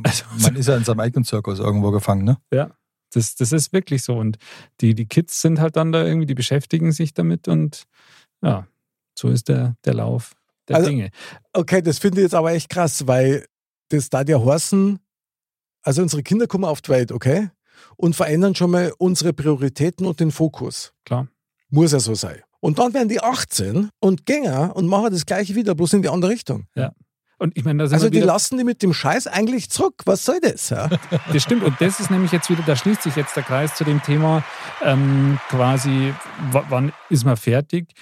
also 0.02 0.26
man 0.40 0.56
ist 0.56 0.68
ja 0.68 0.76
in 0.76 0.84
seinem 0.84 1.00
eigenen 1.00 1.26
Zirkus 1.26 1.60
irgendwo 1.60 1.92
gefangen, 1.92 2.24
ne? 2.24 2.38
Ja. 2.52 2.72
Das, 3.14 3.36
das 3.36 3.52
ist 3.52 3.72
wirklich 3.72 4.02
so. 4.02 4.16
Und 4.16 4.40
die, 4.80 4.96
die 4.96 5.06
Kids 5.06 5.40
sind 5.40 5.60
halt 5.60 5.76
dann 5.76 5.92
da 5.92 6.04
irgendwie, 6.04 6.26
die 6.26 6.34
beschäftigen 6.34 6.92
sich 6.92 7.14
damit 7.14 7.48
und 7.48 7.84
ja, 8.42 8.66
so 9.14 9.30
ist 9.30 9.48
der, 9.48 9.76
der 9.86 9.94
Lauf 9.94 10.34
der 10.68 10.78
also, 10.78 10.90
Dinge. 10.90 11.12
Okay, 11.54 11.84
das 11.84 12.00
finde 12.00 12.22
ich 12.22 12.24
jetzt 12.24 12.34
aber 12.34 12.54
echt 12.54 12.70
krass, 12.70 13.06
weil 13.06 13.46
das 13.90 14.10
da 14.10 14.24
ja 14.24 14.40
Horsen, 14.40 15.02
also 15.84 16.02
unsere 16.02 16.24
Kinder 16.24 16.48
kommen 16.48 16.66
auf 16.66 16.82
die 16.82 16.90
Welt, 16.90 17.12
okay? 17.12 17.52
Und 17.96 18.16
verändern 18.16 18.56
schon 18.56 18.72
mal 18.72 18.92
unsere 18.98 19.34
Prioritäten 19.34 20.08
und 20.08 20.20
den 20.20 20.32
Fokus. 20.32 20.96
Klar. 21.06 21.28
Muss 21.70 21.92
ja 21.92 22.00
so 22.00 22.16
sein. 22.16 22.42
Und 22.62 22.80
dann 22.80 22.94
werden 22.94 23.10
die 23.10 23.22
18 23.22 23.90
und 24.00 24.26
Gänger 24.26 24.76
und 24.76 24.88
machen 24.88 25.12
das 25.12 25.26
gleiche 25.26 25.56
wieder, 25.56 25.76
bloß 25.76 25.94
in 25.94 26.04
die 26.04 26.10
andere 26.10 26.32
Richtung. 26.32 26.68
Ja. 26.76 26.94
Und 27.40 27.58
ich 27.58 27.66
meine, 27.66 27.82
also 27.82 28.10
die 28.12 28.20
lassen 28.20 28.60
die 28.60 28.64
mit 28.64 28.84
dem 28.84 28.94
Scheiß 28.94 29.26
eigentlich 29.26 29.72
zurück. 29.72 30.04
Was 30.06 30.26
soll 30.26 30.40
das? 30.42 30.70
Ja? 30.70 30.90
das 31.34 31.42
stimmt. 31.42 31.64
Und 31.64 31.82
das 31.82 32.00
ist 32.00 32.12
nämlich 32.12 32.32
jetzt 32.32 32.52
wieder, 32.52 32.62
da 32.62 32.76
schließt 32.76 33.02
sich 33.02 33.16
jetzt 33.16 33.36
der 33.36 33.42
Kreis 33.42 33.74
zu 33.74 33.84
dem 33.84 34.00
Thema 34.04 34.44
ähm, 34.84 35.40
quasi, 35.50 36.14
wann 36.52 36.94
ist 37.10 37.26
man 37.26 37.38
fertig? 37.38 37.94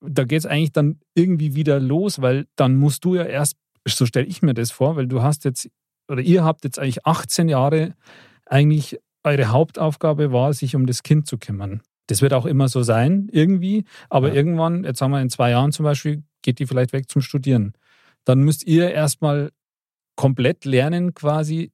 Da 0.00 0.24
geht 0.24 0.38
es 0.38 0.46
eigentlich 0.46 0.72
dann 0.72 1.00
irgendwie 1.14 1.54
wieder 1.54 1.80
los, 1.80 2.22
weil 2.22 2.46
dann 2.56 2.76
musst 2.76 3.04
du 3.04 3.14
ja 3.14 3.24
erst, 3.24 3.58
so 3.86 4.06
stelle 4.06 4.26
ich 4.26 4.40
mir 4.40 4.54
das 4.54 4.70
vor, 4.70 4.96
weil 4.96 5.06
du 5.06 5.22
hast 5.22 5.44
jetzt, 5.44 5.68
oder 6.10 6.22
ihr 6.22 6.42
habt 6.42 6.64
jetzt 6.64 6.78
eigentlich 6.78 7.04
18 7.04 7.50
Jahre 7.50 7.94
eigentlich 8.46 8.98
eure 9.22 9.48
Hauptaufgabe 9.48 10.32
war, 10.32 10.54
sich 10.54 10.74
um 10.74 10.86
das 10.86 11.02
Kind 11.02 11.26
zu 11.26 11.36
kümmern. 11.36 11.82
Das 12.08 12.20
wird 12.20 12.32
auch 12.32 12.46
immer 12.46 12.68
so 12.68 12.82
sein, 12.82 13.28
irgendwie. 13.32 13.84
Aber 14.10 14.28
ja. 14.28 14.34
irgendwann, 14.34 14.84
jetzt 14.84 14.98
sagen 14.98 15.12
wir 15.12 15.20
in 15.20 15.30
zwei 15.30 15.50
Jahren 15.50 15.72
zum 15.72 15.84
Beispiel, 15.84 16.22
geht 16.42 16.58
die 16.58 16.66
vielleicht 16.66 16.92
weg 16.92 17.08
zum 17.08 17.22
Studieren 17.22 17.74
dann 18.28 18.40
müsst 18.40 18.66
ihr 18.66 18.90
erstmal 18.90 19.52
komplett 20.14 20.66
lernen, 20.66 21.14
quasi 21.14 21.72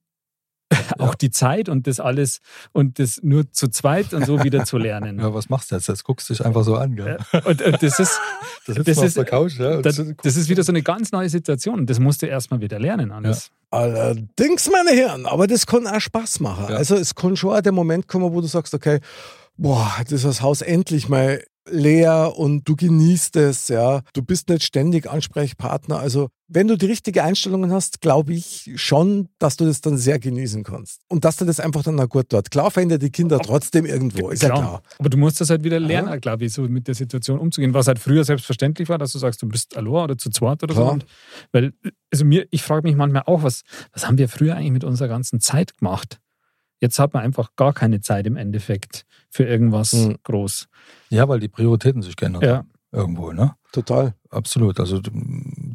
auch 0.97 1.09
ja. 1.09 1.15
die 1.15 1.29
Zeit 1.29 1.67
und 1.67 1.85
das 1.85 1.99
alles 1.99 2.39
und 2.71 2.97
das 2.97 3.19
nur 3.21 3.51
zu 3.51 3.67
zweit 3.67 4.13
und 4.13 4.25
so 4.25 4.41
wieder 4.41 4.63
zu 4.63 4.77
lernen. 4.87 5.19
Ja, 5.19 5.33
was 5.33 5.49
machst 5.49 5.71
du 5.71 5.75
jetzt? 5.75 5.87
Jetzt 5.87 6.05
guckst 6.05 6.29
du 6.29 6.33
dich 6.33 6.45
einfach 6.45 6.63
so 6.63 6.75
an. 6.75 6.95
Gell? 6.95 7.17
Und, 7.43 7.61
und 7.61 7.83
das 7.83 7.99
ist, 7.99 8.19
das, 8.67 8.77
das 8.77 8.97
ist, 8.97 9.25
Couch, 9.25 9.59
ja, 9.59 9.81
das, 9.81 10.01
das, 10.23 10.37
ist 10.37 10.47
wieder 10.47 10.63
so 10.63 10.71
eine 10.71 10.81
ganz 10.81 11.11
neue 11.11 11.27
Situation. 11.27 11.85
Das 11.85 11.99
musst 11.99 12.21
du 12.21 12.25
erstmal 12.25 12.61
wieder 12.61 12.79
lernen, 12.79 13.11
alles. 13.11 13.51
Allerdings, 13.69 14.69
meine 14.71 14.91
Herren, 14.91 15.25
aber 15.25 15.47
das 15.47 15.67
kann 15.67 15.85
auch 15.85 15.99
Spaß 15.99 16.39
machen. 16.39 16.73
Also 16.73 16.95
es 16.95 17.13
kann 17.13 17.35
schon 17.35 17.53
auch 17.53 17.61
der 17.61 17.73
Moment 17.73 18.07
kommen, 18.07 18.31
wo 18.31 18.39
du 18.39 18.47
sagst, 18.47 18.73
okay, 18.73 19.01
boah, 19.57 19.91
das 20.03 20.11
ist 20.11 20.25
das 20.25 20.41
Haus 20.41 20.61
endlich 20.61 21.09
mal 21.09 21.41
leer 21.69 22.33
und 22.37 22.67
du 22.67 22.75
genießt 22.75 23.35
es, 23.37 23.67
ja. 23.67 24.01
Du 24.13 24.21
bist 24.21 24.49
nicht 24.49 24.63
ständig 24.63 25.09
Ansprechpartner. 25.09 25.97
Also, 25.97 26.29
wenn 26.47 26.67
du 26.67 26.77
die 26.77 26.85
richtige 26.85 27.23
Einstellungen 27.23 27.71
hast, 27.71 28.01
glaube 28.01 28.33
ich 28.33 28.71
schon, 28.75 29.29
dass 29.39 29.57
du 29.57 29.65
das 29.65 29.81
dann 29.81 29.97
sehr 29.97 30.19
genießen 30.19 30.63
kannst. 30.63 31.01
Und 31.07 31.25
dass 31.25 31.37
du 31.37 31.45
das 31.45 31.59
einfach 31.59 31.81
dann 31.81 31.99
auch 31.99 32.07
gut 32.07 32.27
dort. 32.29 32.51
Klar 32.51 32.69
verändert 32.69 33.01
die 33.01 33.09
Kinder 33.09 33.39
trotzdem 33.39 33.85
irgendwo, 33.85 34.29
ist 34.29 34.41
klar. 34.41 34.51
ja 34.51 34.57
klar. 34.57 34.83
Aber 34.99 35.09
du 35.09 35.17
musst 35.17 35.41
das 35.41 35.49
halt 35.49 35.63
wieder 35.63 35.79
lernen, 35.79 36.09
ja. 36.09 36.17
glaube 36.17 36.45
ich, 36.45 36.53
so 36.53 36.61
mit 36.63 36.87
der 36.87 36.93
Situation 36.93 37.39
umzugehen. 37.39 37.73
Was 37.73 37.87
halt 37.87 37.97
früher 37.97 38.23
selbstverständlich 38.23 38.89
war, 38.89 38.99
dass 38.99 39.11
du 39.11 39.17
sagst, 39.17 39.41
du 39.41 39.47
bist 39.47 39.75
allein 39.75 40.03
oder 40.03 40.17
zu 40.17 40.29
zweit 40.29 40.61
oder 40.61 40.75
klar. 40.75 40.85
so. 40.85 40.93
Und, 40.93 41.05
weil, 41.51 41.73
also 42.11 42.25
mir, 42.25 42.45
ich 42.51 42.61
frage 42.61 42.87
mich 42.87 42.95
manchmal 42.95 43.23
auch, 43.25 43.41
was, 43.41 43.63
was 43.91 44.07
haben 44.07 44.19
wir 44.19 44.29
früher 44.29 44.55
eigentlich 44.55 44.71
mit 44.71 44.83
unserer 44.83 45.07
ganzen 45.07 45.39
Zeit 45.39 45.77
gemacht? 45.77 46.19
Jetzt 46.85 46.99
hat 46.99 47.15
man 47.15 47.23
einfach 47.23 47.55
gar 47.55 47.73
keine 47.73 47.99
Zeit 47.99 48.27
im 48.27 48.37
Endeffekt 48.37 49.07
für 49.31 49.43
irgendwas 49.43 49.93
mhm. 49.93 50.17
groß. 50.21 50.67
Ja, 51.09 51.27
weil 51.27 51.39
die 51.39 51.47
Prioritäten 51.47 52.03
sich 52.03 52.15
geändert 52.15 52.43
ja. 52.43 52.57
haben. 52.57 52.69
Irgendwo, 52.91 53.31
ne? 53.31 53.55
Total. 53.71 54.13
Absolut. 54.29 54.79
Also 54.79 55.01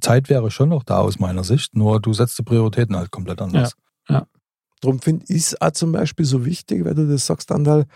Zeit 0.00 0.28
wäre 0.28 0.52
schon 0.52 0.68
noch 0.68 0.84
da 0.84 0.98
aus 0.98 1.18
meiner 1.18 1.42
Sicht, 1.42 1.74
nur 1.74 2.00
du 2.00 2.12
setzt 2.12 2.38
die 2.38 2.44
Prioritäten 2.44 2.94
halt 2.94 3.10
komplett 3.10 3.42
anders. 3.42 3.74
Ja. 4.08 4.14
ja. 4.14 4.26
Darum 4.82 5.00
finde 5.00 5.24
ich 5.28 5.38
es 5.38 5.60
auch 5.60 5.72
zum 5.72 5.90
Beispiel 5.90 6.24
so 6.24 6.44
wichtig, 6.44 6.84
weil 6.84 6.94
du 6.94 7.08
das 7.08 7.26
sagst, 7.26 7.50
Andal, 7.50 7.86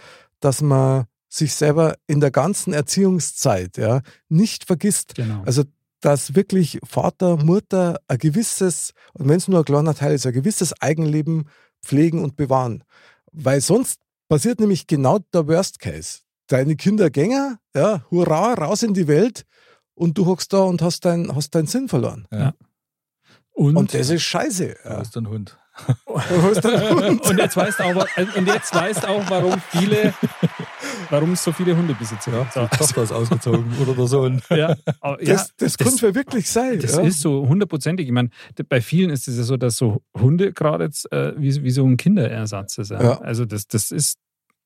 dass 0.40 0.60
man 0.60 1.04
sich 1.28 1.54
selber 1.54 1.94
in 2.08 2.18
der 2.18 2.32
ganzen 2.32 2.72
Erziehungszeit 2.72 3.76
ja, 3.76 4.00
nicht 4.28 4.64
vergisst. 4.64 5.14
Genau. 5.14 5.44
Also 5.46 5.62
dass 6.00 6.34
wirklich 6.34 6.80
Vater, 6.82 7.36
Mutter 7.36 8.00
ein 8.08 8.18
gewisses, 8.18 8.90
und 9.12 9.28
wenn 9.28 9.36
es 9.36 9.46
nur 9.46 9.60
ein 9.60 9.64
kleiner 9.64 9.94
Teil 9.94 10.14
ist, 10.14 10.26
ein 10.26 10.32
gewisses 10.32 10.74
Eigenleben 10.82 11.44
pflegen 11.84 12.22
und 12.22 12.36
bewahren. 12.36 12.84
Weil 13.32 13.60
sonst 13.60 14.00
passiert 14.28 14.60
nämlich 14.60 14.86
genau 14.86 15.18
der 15.32 15.46
Worst 15.46 15.78
Case. 15.78 16.20
Deine 16.46 16.76
Kinder 16.76 17.10
gänger, 17.10 17.58
ja, 17.74 18.04
hurra, 18.10 18.54
raus 18.54 18.82
in 18.82 18.94
die 18.94 19.08
Welt 19.08 19.44
und 19.94 20.18
du 20.18 20.26
hockst 20.26 20.52
da 20.52 20.62
und 20.62 20.82
hast, 20.82 21.04
dein, 21.04 21.34
hast 21.34 21.54
deinen 21.54 21.66
Sinn 21.66 21.88
verloren. 21.88 22.26
Ja. 22.30 22.54
Und, 23.52 23.76
und, 23.76 23.94
das 23.94 24.10
ist 24.10 24.22
scheiße. 24.22 24.76
Ja. 24.84 24.90
Du 24.90 24.96
hast 24.98 25.16
einen 25.16 25.28
Hund. 25.28 25.56
und 26.04 27.38
jetzt 27.38 27.56
weißt 27.56 27.80
auch, 27.80 28.06
und 28.36 28.46
jetzt 28.46 28.74
weißt 28.74 29.08
auch, 29.08 29.28
warum 29.28 29.60
viele, 29.70 30.14
warum 31.14 31.32
es 31.32 31.44
so 31.44 31.52
viele 31.52 31.76
Hundebesitzer 31.76 32.30
gibt. 32.30 32.56
Ja, 32.56 32.66
die 32.66 32.76
Tochter 32.76 33.02
ist 33.04 33.12
ausgezogen 33.12 33.64
oder 33.82 33.94
der 33.94 34.06
Sohn. 34.06 34.42
Ja, 34.50 34.76
aber, 35.00 35.16
das, 35.18 35.28
ja, 35.28 35.34
das, 35.34 35.54
das 35.56 35.78
könnte 35.78 36.14
wirklich 36.14 36.50
sein. 36.50 36.80
Das 36.80 36.96
ja. 36.96 37.02
ist 37.02 37.20
so 37.20 37.46
hundertprozentig. 37.46 38.06
Ich 38.06 38.12
meine, 38.12 38.30
bei 38.68 38.80
vielen 38.80 39.10
ist 39.10 39.28
es 39.28 39.36
ja 39.36 39.44
so, 39.44 39.56
dass 39.56 39.76
so 39.76 40.02
Hunde 40.18 40.52
gerade 40.52 40.84
jetzt 40.84 41.10
äh, 41.12 41.34
wie, 41.36 41.62
wie 41.62 41.70
so 41.70 41.86
ein 41.86 41.96
Kinderersatz 41.96 42.78
ist. 42.78 42.90
Ja. 42.90 43.20
Also 43.20 43.44
das, 43.44 43.68
das 43.68 43.92
ist 43.92 44.18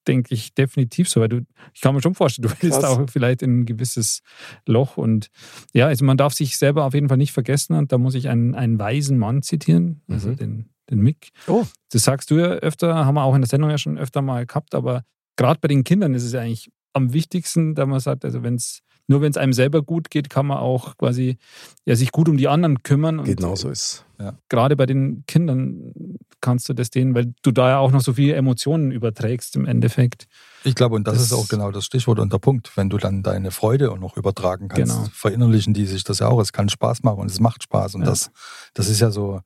denke 0.06 0.34
ich, 0.34 0.54
definitiv 0.54 1.08
so. 1.08 1.20
Weil 1.20 1.28
du, 1.28 1.40
ich 1.74 1.82
kann 1.82 1.94
mir 1.94 2.00
schon 2.00 2.14
vorstellen, 2.14 2.48
du 2.48 2.54
willst 2.62 2.82
auch 2.82 3.08
vielleicht 3.10 3.42
in 3.42 3.60
ein 3.60 3.66
gewisses 3.66 4.22
Loch. 4.66 4.96
Und 4.96 5.28
ja, 5.74 5.86
also 5.86 6.04
man 6.04 6.16
darf 6.16 6.32
sich 6.32 6.56
selber 6.56 6.84
auf 6.84 6.94
jeden 6.94 7.08
Fall 7.08 7.18
nicht 7.18 7.32
vergessen. 7.32 7.74
Und 7.74 7.92
da 7.92 7.98
muss 7.98 8.14
ich 8.14 8.28
einen, 8.28 8.54
einen 8.54 8.78
weisen 8.78 9.18
Mann 9.18 9.42
zitieren, 9.42 10.00
also 10.08 10.30
mhm. 10.30 10.36
den, 10.36 10.68
den 10.90 11.00
Mick. 11.00 11.28
Oh. 11.46 11.66
Das 11.92 12.04
sagst 12.04 12.30
du 12.30 12.36
ja 12.36 12.46
öfter, 12.46 13.04
haben 13.04 13.14
wir 13.14 13.22
auch 13.22 13.34
in 13.34 13.42
der 13.42 13.48
Sendung 13.48 13.70
ja 13.70 13.78
schon 13.78 13.98
öfter 13.98 14.22
mal 14.22 14.46
gehabt. 14.46 14.74
Aber 14.74 15.04
gerade 15.38 15.60
bei 15.60 15.68
den 15.68 15.84
Kindern 15.84 16.12
ist 16.12 16.24
es 16.24 16.32
ja 16.32 16.40
eigentlich 16.40 16.70
am 16.92 17.14
wichtigsten, 17.14 17.74
da 17.74 17.86
man 17.86 18.00
sagt, 18.00 18.26
also 18.26 18.42
wenn 18.42 18.56
es 18.56 18.80
nur 19.10 19.22
wenn 19.22 19.30
es 19.30 19.38
einem 19.38 19.54
selber 19.54 19.80
gut 19.80 20.10
geht, 20.10 20.28
kann 20.28 20.46
man 20.46 20.58
auch 20.58 20.98
quasi 20.98 21.38
ja, 21.86 21.96
sich 21.96 22.12
gut 22.12 22.28
um 22.28 22.36
die 22.36 22.46
anderen 22.46 22.82
kümmern. 22.82 23.24
Genau 23.24 23.54
so 23.54 23.70
ist. 23.70 24.04
Ja. 24.20 24.34
Gerade 24.50 24.76
bei 24.76 24.84
den 24.84 25.24
Kindern 25.26 25.94
kannst 26.42 26.68
du 26.68 26.74
das 26.74 26.90
denen, 26.90 27.14
weil 27.14 27.32
du 27.40 27.50
da 27.50 27.70
ja 27.70 27.78
auch 27.78 27.90
noch 27.90 28.02
so 28.02 28.12
viele 28.12 28.34
Emotionen 28.34 28.92
überträgst 28.92 29.56
im 29.56 29.64
Endeffekt. 29.64 30.26
Ich 30.62 30.74
glaube, 30.74 30.94
und 30.94 31.08
das, 31.08 31.14
das 31.14 31.22
ist 31.22 31.32
auch 31.32 31.48
genau 31.48 31.70
das 31.70 31.86
Stichwort 31.86 32.18
und 32.18 32.34
der 32.34 32.38
Punkt. 32.38 32.76
Wenn 32.76 32.90
du 32.90 32.98
dann 32.98 33.22
deine 33.22 33.50
Freude 33.50 33.90
auch 33.92 33.98
noch 33.98 34.18
übertragen 34.18 34.68
kannst, 34.68 34.94
genau. 34.94 35.08
verinnerlichen 35.10 35.72
die 35.72 35.86
sich 35.86 36.04
das 36.04 36.18
ja 36.18 36.28
auch. 36.28 36.40
Es 36.40 36.52
kann 36.52 36.68
Spaß 36.68 37.02
machen 37.02 37.20
und 37.20 37.30
es 37.30 37.40
macht 37.40 37.62
Spaß. 37.62 37.94
Und 37.94 38.02
ja. 38.02 38.08
das, 38.08 38.30
das 38.74 38.90
ist 38.90 39.00
ja 39.00 39.10
so, 39.10 39.40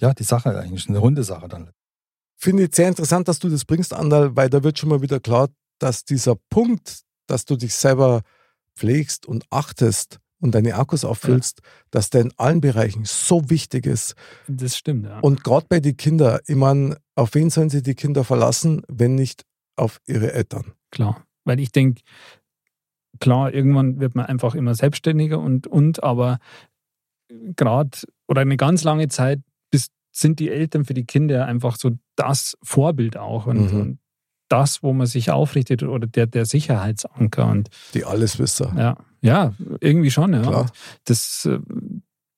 ja, 0.00 0.12
die 0.14 0.24
Sache 0.24 0.58
eigentlich, 0.58 0.88
eine 0.88 0.98
runde 0.98 1.22
Sache 1.22 1.46
dann. 1.46 1.70
Finde 2.42 2.64
ich 2.64 2.74
sehr 2.74 2.88
interessant, 2.88 3.28
dass 3.28 3.38
du 3.38 3.50
das 3.50 3.66
bringst, 3.66 3.92
Andal, 3.92 4.34
weil 4.34 4.48
da 4.48 4.64
wird 4.64 4.78
schon 4.78 4.88
mal 4.88 5.02
wieder 5.02 5.20
klar, 5.20 5.50
dass 5.78 6.06
dieser 6.06 6.36
Punkt, 6.48 7.02
dass 7.26 7.44
du 7.44 7.54
dich 7.54 7.74
selber 7.74 8.22
pflegst 8.74 9.26
und 9.26 9.44
achtest 9.50 10.20
und 10.40 10.54
deine 10.54 10.76
Akkus 10.76 11.04
auffüllst, 11.04 11.60
ja. 11.62 11.70
dass 11.90 12.08
der 12.08 12.22
in 12.22 12.32
allen 12.38 12.62
Bereichen 12.62 13.04
so 13.04 13.50
wichtig 13.50 13.84
ist. 13.84 14.14
Das 14.48 14.74
stimmt, 14.78 15.04
ja. 15.04 15.18
Und 15.20 15.44
gerade 15.44 15.66
bei 15.68 15.80
den 15.80 15.98
Kindern, 15.98 16.40
ich 16.46 16.56
meine, 16.56 16.96
auf 17.14 17.34
wen 17.34 17.50
sollen 17.50 17.68
sie 17.68 17.82
die 17.82 17.94
Kinder 17.94 18.24
verlassen, 18.24 18.84
wenn 18.88 19.16
nicht 19.16 19.44
auf 19.76 20.00
ihre 20.06 20.32
Eltern? 20.32 20.72
Klar, 20.90 21.26
weil 21.44 21.60
ich 21.60 21.72
denke, 21.72 22.00
klar, 23.18 23.52
irgendwann 23.52 24.00
wird 24.00 24.14
man 24.14 24.24
einfach 24.24 24.54
immer 24.54 24.74
selbstständiger 24.74 25.38
und, 25.38 25.66
und 25.66 26.02
aber 26.02 26.38
gerade 27.28 27.98
oder 28.28 28.40
eine 28.40 28.56
ganz 28.56 28.82
lange 28.82 29.08
Zeit 29.08 29.40
sind 30.20 30.38
die 30.38 30.50
Eltern 30.50 30.84
für 30.84 30.94
die 30.94 31.04
Kinder 31.04 31.46
einfach 31.46 31.76
so 31.76 31.90
das 32.16 32.56
Vorbild 32.62 33.16
auch 33.16 33.46
und, 33.46 33.72
mhm. 33.72 33.80
und 33.80 33.98
das, 34.48 34.82
wo 34.82 34.92
man 34.92 35.06
sich 35.06 35.30
aufrichtet 35.30 35.82
oder 35.82 36.06
der, 36.06 36.26
der 36.26 36.44
Sicherheitsanker. 36.44 37.46
Und, 37.46 37.70
die 37.94 38.04
Alleswisser. 38.04 38.72
Ja, 38.76 38.96
ja, 39.22 39.54
irgendwie 39.80 40.10
schon. 40.10 40.32
Ja. 40.32 40.42
Klar. 40.42 40.66
Das, 41.04 41.46
äh, 41.46 41.58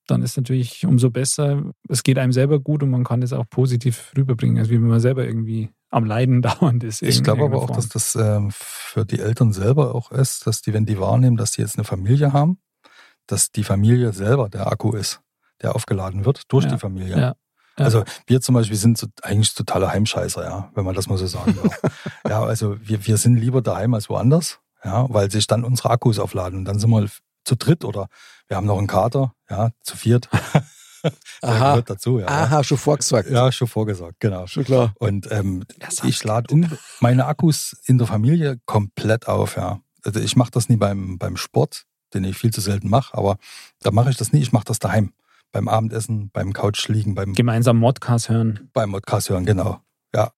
dann 0.06 0.22
ist 0.22 0.36
natürlich 0.36 0.84
umso 0.84 1.10
besser. 1.10 1.72
Es 1.88 2.02
geht 2.02 2.18
einem 2.18 2.32
selber 2.32 2.60
gut 2.60 2.82
und 2.82 2.90
man 2.90 3.04
kann 3.04 3.20
das 3.20 3.32
auch 3.32 3.48
positiv 3.48 4.12
rüberbringen, 4.16 4.58
als 4.58 4.68
wenn 4.68 4.82
man 4.82 5.00
selber 5.00 5.24
irgendwie 5.24 5.70
am 5.90 6.04
Leiden 6.04 6.42
dauernd 6.42 6.84
ist. 6.84 7.02
Ich 7.02 7.22
glaube 7.22 7.44
aber 7.44 7.58
auch, 7.58 7.66
Form. 7.66 7.76
dass 7.76 7.88
das 7.88 8.14
ähm, 8.16 8.50
für 8.52 9.04
die 9.04 9.20
Eltern 9.20 9.52
selber 9.52 9.94
auch 9.94 10.10
ist, 10.10 10.46
dass 10.46 10.60
die, 10.60 10.72
wenn 10.72 10.86
die 10.86 10.98
wahrnehmen, 10.98 11.36
dass 11.36 11.52
die 11.52 11.62
jetzt 11.62 11.76
eine 11.76 11.84
Familie 11.84 12.32
haben, 12.32 12.58
dass 13.26 13.52
die 13.52 13.64
Familie 13.64 14.12
selber 14.12 14.48
der 14.48 14.66
Akku 14.66 14.92
ist, 14.92 15.20
der 15.62 15.74
aufgeladen 15.76 16.24
wird 16.24 16.52
durch 16.52 16.64
ja. 16.64 16.72
die 16.72 16.78
Familie. 16.78 17.18
Ja. 17.18 17.34
Ja. 17.78 17.86
Also 17.86 18.04
wir 18.26 18.40
zum 18.40 18.54
Beispiel 18.54 18.76
sind 18.76 18.98
so, 18.98 19.06
eigentlich 19.22 19.54
totale 19.54 19.90
Heimscheißer, 19.90 20.44
ja, 20.44 20.70
wenn 20.74 20.84
man 20.84 20.94
das 20.94 21.08
mal 21.08 21.18
so 21.18 21.26
sagen 21.26 21.56
darf. 21.62 21.80
ja, 22.28 22.42
also 22.42 22.76
wir, 22.80 23.06
wir 23.06 23.16
sind 23.16 23.36
lieber 23.36 23.62
daheim 23.62 23.94
als 23.94 24.08
woanders, 24.08 24.58
ja, 24.84 25.06
weil 25.08 25.30
sich 25.30 25.46
dann 25.46 25.64
unsere 25.64 25.90
Akkus 25.90 26.18
aufladen 26.18 26.60
und 26.60 26.64
dann 26.66 26.78
sind 26.78 26.90
wir 26.90 27.08
zu 27.44 27.56
dritt 27.56 27.84
oder 27.84 28.08
wir 28.48 28.56
haben 28.56 28.66
noch 28.66 28.78
einen 28.78 28.86
Kater, 28.86 29.34
ja, 29.48 29.70
zu 29.82 29.96
viert. 29.96 30.28
Aha. 31.42 31.70
gehört 31.70 31.90
dazu, 31.90 32.20
ja. 32.20 32.28
Aha, 32.28 32.62
schon 32.62 32.78
vorgesagt. 32.78 33.28
Ja, 33.28 33.50
schon 33.50 33.66
vorgesagt, 33.66 34.20
genau. 34.20 34.46
Schon 34.46 34.64
klar. 34.64 34.94
Und 35.00 35.30
ähm, 35.32 35.64
ich 36.04 36.22
lade 36.22 36.54
meine 37.00 37.26
Akkus 37.26 37.76
in 37.86 37.98
der 37.98 38.06
Familie 38.06 38.60
komplett 38.66 39.26
auf, 39.26 39.56
ja. 39.56 39.80
Also 40.04 40.20
ich 40.20 40.36
mache 40.36 40.52
das 40.52 40.68
nie 40.68 40.76
beim, 40.76 41.18
beim 41.18 41.36
Sport, 41.36 41.86
den 42.14 42.22
ich 42.22 42.36
viel 42.36 42.52
zu 42.52 42.60
selten 42.60 42.88
mache, 42.88 43.16
aber 43.16 43.36
da 43.80 43.90
mache 43.90 44.10
ich 44.10 44.16
das 44.16 44.32
nie, 44.32 44.40
ich 44.40 44.52
mache 44.52 44.64
das 44.64 44.78
daheim 44.78 45.12
beim 45.52 45.68
Abendessen, 45.68 46.30
beim 46.32 46.52
Couch 46.52 46.88
liegen, 46.88 47.14
beim 47.14 47.34
gemeinsam 47.34 47.78
Modcast 47.78 48.28
hören. 48.28 48.70
Beim 48.72 48.90
Modcast 48.90 49.30
hören, 49.30 49.46
genau. 49.46 49.80
Ja. 50.14 50.32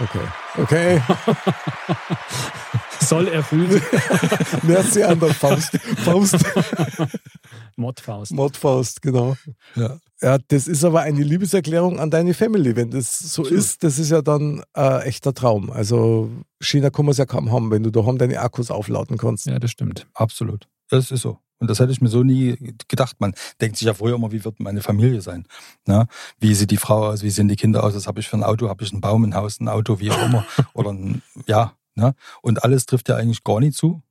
Okay. 0.00 0.28
Okay. 0.56 1.02
Soll 3.00 3.28
erfüllt. 3.28 3.82
Merci 4.62 5.02
an 5.02 5.18
der 5.18 5.34
Faust. 5.34 5.78
Faust. 5.98 6.36
Modfaust. 7.76 8.32
Modfaust, 8.32 9.02
genau. 9.02 9.36
Ja. 9.76 9.98
ja, 10.20 10.38
das 10.48 10.68
ist 10.68 10.84
aber 10.84 11.00
eine 11.00 11.22
Liebeserklärung 11.22 12.00
an 12.00 12.10
deine 12.10 12.34
Family. 12.34 12.76
Wenn 12.76 12.90
das 12.90 13.18
so 13.18 13.42
True. 13.44 13.56
ist, 13.56 13.82
das 13.84 13.98
ist 13.98 14.10
ja 14.10 14.20
dann 14.20 14.62
ein 14.72 15.02
echter 15.02 15.32
Traum. 15.32 15.70
Also, 15.70 16.30
China 16.60 16.90
kann 16.90 17.06
man 17.06 17.12
es 17.12 17.18
ja 17.18 17.26
kaum 17.26 17.52
haben, 17.52 17.70
wenn 17.70 17.82
du 17.82 17.90
daheim 17.90 18.18
deine 18.18 18.40
Akkus 18.40 18.70
aufladen 18.70 19.16
kannst. 19.16 19.46
Ja, 19.46 19.58
das 19.58 19.70
stimmt. 19.70 20.06
Absolut. 20.14 20.68
Das 20.90 21.10
ist 21.10 21.22
so. 21.22 21.38
Und 21.58 21.68
das 21.68 21.80
hätte 21.80 21.92
ich 21.92 22.00
mir 22.00 22.08
so 22.08 22.22
nie 22.22 22.74
gedacht. 22.88 23.16
Man 23.20 23.34
denkt 23.60 23.78
sich 23.78 23.86
ja 23.86 23.94
früher 23.94 24.14
immer, 24.14 24.32
wie 24.32 24.44
wird 24.44 24.60
meine 24.60 24.80
Familie 24.80 25.20
sein? 25.20 25.46
Ne? 25.86 26.06
Wie 26.38 26.54
sieht 26.54 26.70
die 26.70 26.76
Frau 26.76 27.08
aus? 27.08 27.22
Wie 27.22 27.30
sehen 27.30 27.48
die 27.48 27.56
Kinder 27.56 27.82
aus? 27.82 27.94
Was 27.94 28.06
habe 28.06 28.20
ich 28.20 28.28
für 28.28 28.36
ein 28.36 28.44
Auto? 28.44 28.68
Habe 28.68 28.84
ich 28.84 28.92
einen 28.92 29.00
Baum, 29.00 29.24
ein 29.24 29.34
Haus, 29.34 29.60
ein 29.60 29.68
Auto, 29.68 29.98
wie 29.98 30.10
auch 30.10 30.22
immer? 30.22 30.46
Oder 30.72 30.90
ein, 30.90 31.22
ja. 31.46 31.74
Ne? 31.94 32.14
Und 32.42 32.62
alles 32.62 32.86
trifft 32.86 33.08
ja 33.08 33.16
eigentlich 33.16 33.42
gar 33.42 33.60
nicht 33.60 33.76
zu. 33.76 34.02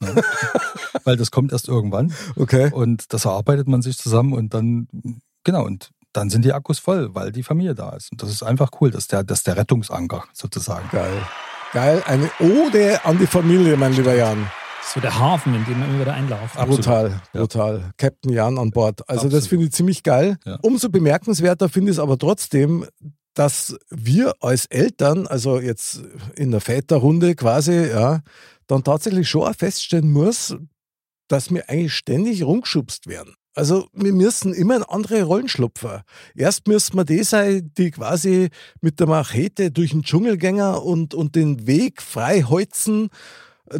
Ne? 0.00 0.22
Weil 1.04 1.16
das 1.16 1.30
kommt 1.30 1.52
erst 1.52 1.68
irgendwann. 1.68 2.14
Okay. 2.36 2.70
Und 2.72 3.12
das 3.12 3.26
erarbeitet 3.26 3.68
man 3.68 3.82
sich 3.82 3.98
zusammen 3.98 4.32
und 4.32 4.54
dann, 4.54 4.88
genau, 5.44 5.64
und 5.64 5.90
dann 6.14 6.30
sind 6.30 6.44
die 6.44 6.52
Akkus 6.52 6.78
voll, 6.78 7.14
weil 7.14 7.32
die 7.32 7.42
Familie 7.42 7.74
da 7.74 7.90
ist. 7.90 8.12
Und 8.12 8.22
das 8.22 8.30
ist 8.30 8.42
einfach 8.42 8.70
cool. 8.80 8.90
Das 8.90 9.02
ist 9.04 9.12
der, 9.12 9.24
das 9.24 9.38
ist 9.38 9.46
der 9.48 9.56
Rettungsanker 9.56 10.24
sozusagen. 10.32 10.88
Geil. 10.90 11.22
Geil. 11.72 12.02
Eine 12.06 12.30
Ode 12.38 13.04
an 13.04 13.18
die 13.18 13.26
Familie, 13.26 13.76
mein 13.76 13.92
lieber 13.94 14.14
Jan. 14.14 14.48
So 14.92 15.00
der 15.00 15.18
Hafen, 15.18 15.54
in 15.54 15.64
dem 15.64 15.80
man 15.80 15.90
immer 15.90 16.00
wieder 16.00 16.14
einlaufen. 16.14 16.66
Brutal, 16.66 17.20
brutal. 17.32 17.78
Ja. 17.78 17.90
Captain 17.96 18.32
Jan 18.32 18.58
an 18.58 18.70
Bord. 18.70 19.08
Also 19.08 19.26
Absolut. 19.26 19.32
das 19.34 19.46
finde 19.46 19.64
ich 19.66 19.72
ziemlich 19.72 20.02
geil. 20.02 20.36
Ja. 20.44 20.58
Umso 20.62 20.88
bemerkenswerter 20.88 21.68
finde 21.68 21.90
ich 21.90 21.96
es 21.96 22.02
aber 22.02 22.18
trotzdem, 22.18 22.86
dass 23.34 23.76
wir 23.90 24.34
als 24.40 24.66
Eltern, 24.66 25.26
also 25.26 25.58
jetzt 25.58 26.02
in 26.36 26.50
der 26.50 26.60
Väterrunde 26.60 27.34
quasi, 27.34 27.88
ja, 27.88 28.20
dann 28.66 28.84
tatsächlich 28.84 29.28
schon 29.28 29.42
auch 29.42 29.56
feststellen 29.56 30.10
muss, 30.10 30.56
dass 31.28 31.50
wir 31.50 31.68
eigentlich 31.68 31.94
ständig 31.94 32.44
rumgeschubst 32.44 33.08
werden. 33.08 33.34
Also 33.56 33.88
wir 33.92 34.12
müssen 34.12 34.52
immer 34.52 34.76
in 34.76 34.82
andere 34.82 35.22
Rollen 35.22 35.48
schlupfen. 35.48 36.02
Erst 36.34 36.66
müssen 36.66 36.96
wir 36.96 37.04
die 37.04 37.22
sein, 37.22 37.70
die 37.78 37.92
quasi 37.92 38.50
mit 38.80 38.98
der 38.98 39.06
Machete 39.06 39.70
durch 39.70 39.90
den 39.90 40.02
Dschungel 40.02 40.36
gehen 40.38 40.60
und, 40.60 41.14
und 41.14 41.36
den 41.36 41.66
Weg 41.66 42.02
frei 42.02 42.42
holzen 42.42 43.10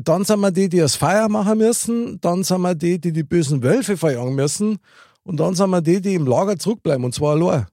dann 0.02 0.24
sind 0.24 0.40
wir 0.40 0.50
die, 0.50 0.68
die 0.68 0.78
das 0.78 0.96
Feuer 0.96 1.28
machen 1.28 1.58
müssen. 1.58 2.20
Dann 2.20 2.42
sind 2.42 2.62
wir 2.62 2.74
die, 2.74 2.98
die 2.98 3.12
die 3.12 3.22
bösen 3.22 3.62
Wölfe 3.62 3.96
verjagen 3.96 4.34
müssen. 4.34 4.78
Und 5.22 5.38
dann 5.38 5.54
sind 5.54 5.70
wir 5.70 5.80
die, 5.80 6.00
die 6.00 6.14
im 6.14 6.26
Lager 6.26 6.58
zurückbleiben. 6.58 7.04
Und 7.04 7.14
zwar 7.14 7.32
allein. 7.32 7.66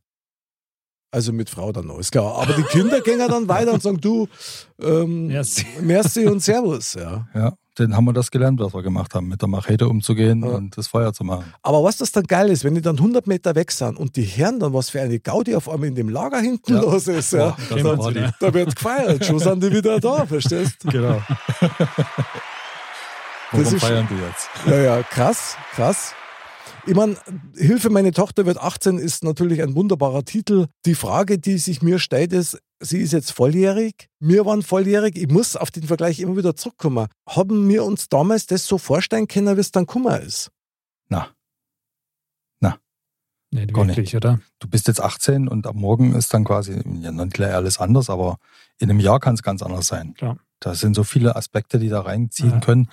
Also 1.14 1.34
mit 1.34 1.50
Frau 1.50 1.72
dann 1.74 1.88
noch, 1.88 2.00
ist 2.00 2.12
klar. 2.12 2.36
Aber 2.42 2.54
die 2.54 2.64
Kinder 2.64 3.02
gehen 3.02 3.20
dann 3.20 3.48
weiter 3.50 3.74
und 3.74 3.84
sagen, 3.84 4.00
du, 4.00 4.30
ähm, 4.80 5.28
merci. 5.28 5.66
merci 5.82 6.26
und 6.26 6.42
Servus. 6.42 6.94
Ja. 6.94 7.28
ja 7.34 7.54
den 7.80 7.96
haben 7.96 8.06
wir 8.06 8.14
das 8.14 8.32
gelernt, 8.32 8.60
was 8.60 8.74
wir 8.74 8.84
gemacht 8.84 9.16
haben, 9.16 9.28
mit 9.28 9.42
der 9.42 9.48
Machete 9.48 9.88
umzugehen 9.88 10.44
ja. 10.44 10.50
und 10.50 10.78
das 10.78 10.88
Feuer 10.88 11.14
zu 11.14 11.24
machen. 11.24 11.54
Aber 11.62 11.84
was 11.84 11.98
das 11.98 12.12
dann 12.12 12.26
geil 12.26 12.50
ist, 12.50 12.64
wenn 12.64 12.76
die 12.76 12.82
dann 12.82 12.98
100 12.98 13.28
Meter 13.28 13.56
weg 13.56 13.72
sind 13.72 13.98
und 13.98 14.16
die 14.16 14.26
hören 14.26 14.60
dann, 14.60 14.74
was 14.74 14.90
für 14.90 15.02
eine 15.02 15.20
Gaudi 15.20 15.56
auf 15.56 15.70
einmal 15.70 15.88
in 15.88 15.96
dem 15.96 16.10
Lager 16.10 16.40
hinten 16.40 16.74
ja. 16.74 16.82
los 16.82 17.08
ist, 17.08 17.34
ja, 17.34 17.56
Boah, 17.70 18.12
dann, 18.12 18.34
da 18.40 18.54
wird 18.54 18.76
gefeiert, 18.76 19.26
schon 19.26 19.40
sind 19.40 19.64
die 19.64 19.72
wieder 19.72 20.00
da, 20.00 20.26
verstehst 20.26 20.84
du? 20.84 20.92
Genau. 21.02 21.22
das 23.54 23.74
ist, 23.74 23.84
feiern 23.84 24.08
die 24.10 24.16
jetzt? 24.16 24.50
Ja, 24.66 24.76
ja, 24.76 25.04
krass, 25.04 25.56
krass. 25.74 26.14
Ich 26.88 26.96
meine, 26.96 27.16
Hilfe, 27.56 27.90
meine 27.90 28.12
Tochter 28.12 28.46
wird 28.46 28.58
18 28.58 28.98
ist 28.98 29.24
natürlich 29.24 29.62
ein 29.62 29.76
wunderbarer 29.76 30.24
Titel. 30.24 30.68
Die 30.86 30.96
Frage, 30.96 31.38
die 31.38 31.58
sich 31.58 31.82
mir 31.82 32.00
stellt, 32.00 32.34
ist, 32.34 32.60
sie 32.80 33.00
ist 33.00 33.14
jetzt 33.14 33.32
volljährig, 33.32 34.10
wir 34.20 34.46
waren 34.46 34.64
volljährig, 34.64 35.16
ich 35.16 35.30
muss 35.30 35.56
auf 35.56 35.70
den 35.70 35.84
Vergleich 35.84 36.20
immer 36.20 36.38
wieder 36.38 36.56
zurückkommen. 36.56 37.08
Haben 37.28 37.68
wir 37.70 37.84
uns 37.86 38.10
damals 38.10 38.48
das 38.48 38.66
so 38.66 38.78
vorstellen 38.78 39.28
können, 39.28 39.56
wie 39.56 39.62
es 39.62 39.72
dann 39.72 39.86
kummer 39.86 40.20
ist? 40.20 40.52
Na. 41.10 41.30
Na. 42.60 42.78
Nicht 43.52 43.74
Gar 43.74 43.88
wirklich, 43.88 44.14
nicht. 44.14 44.16
oder? 44.16 44.40
Du 44.60 44.68
bist 44.68 44.88
jetzt 44.88 45.02
18 45.02 45.48
und 45.48 45.68
ab 45.68 45.76
morgen 45.76 46.16
ist 46.16 46.34
dann 46.34 46.44
quasi, 46.44 46.82
ja, 47.02 47.12
nicht 47.12 47.34
gleich 47.34 47.54
alles 47.54 47.80
anders, 47.80 48.10
aber 48.10 48.38
in 48.80 48.90
einem 48.90 49.00
Jahr 49.00 49.20
kann 49.20 49.36
es 49.36 49.44
ganz 49.44 49.62
anders 49.62 49.88
sein. 49.88 50.16
Klar. 50.16 50.38
Da 50.60 50.76
sind 50.76 50.96
so 50.96 51.04
viele 51.04 51.36
Aspekte, 51.36 51.80
die 51.80 51.90
da 51.90 52.02
reinziehen 52.02 52.52
ja. 52.52 52.60
können. 52.60 52.90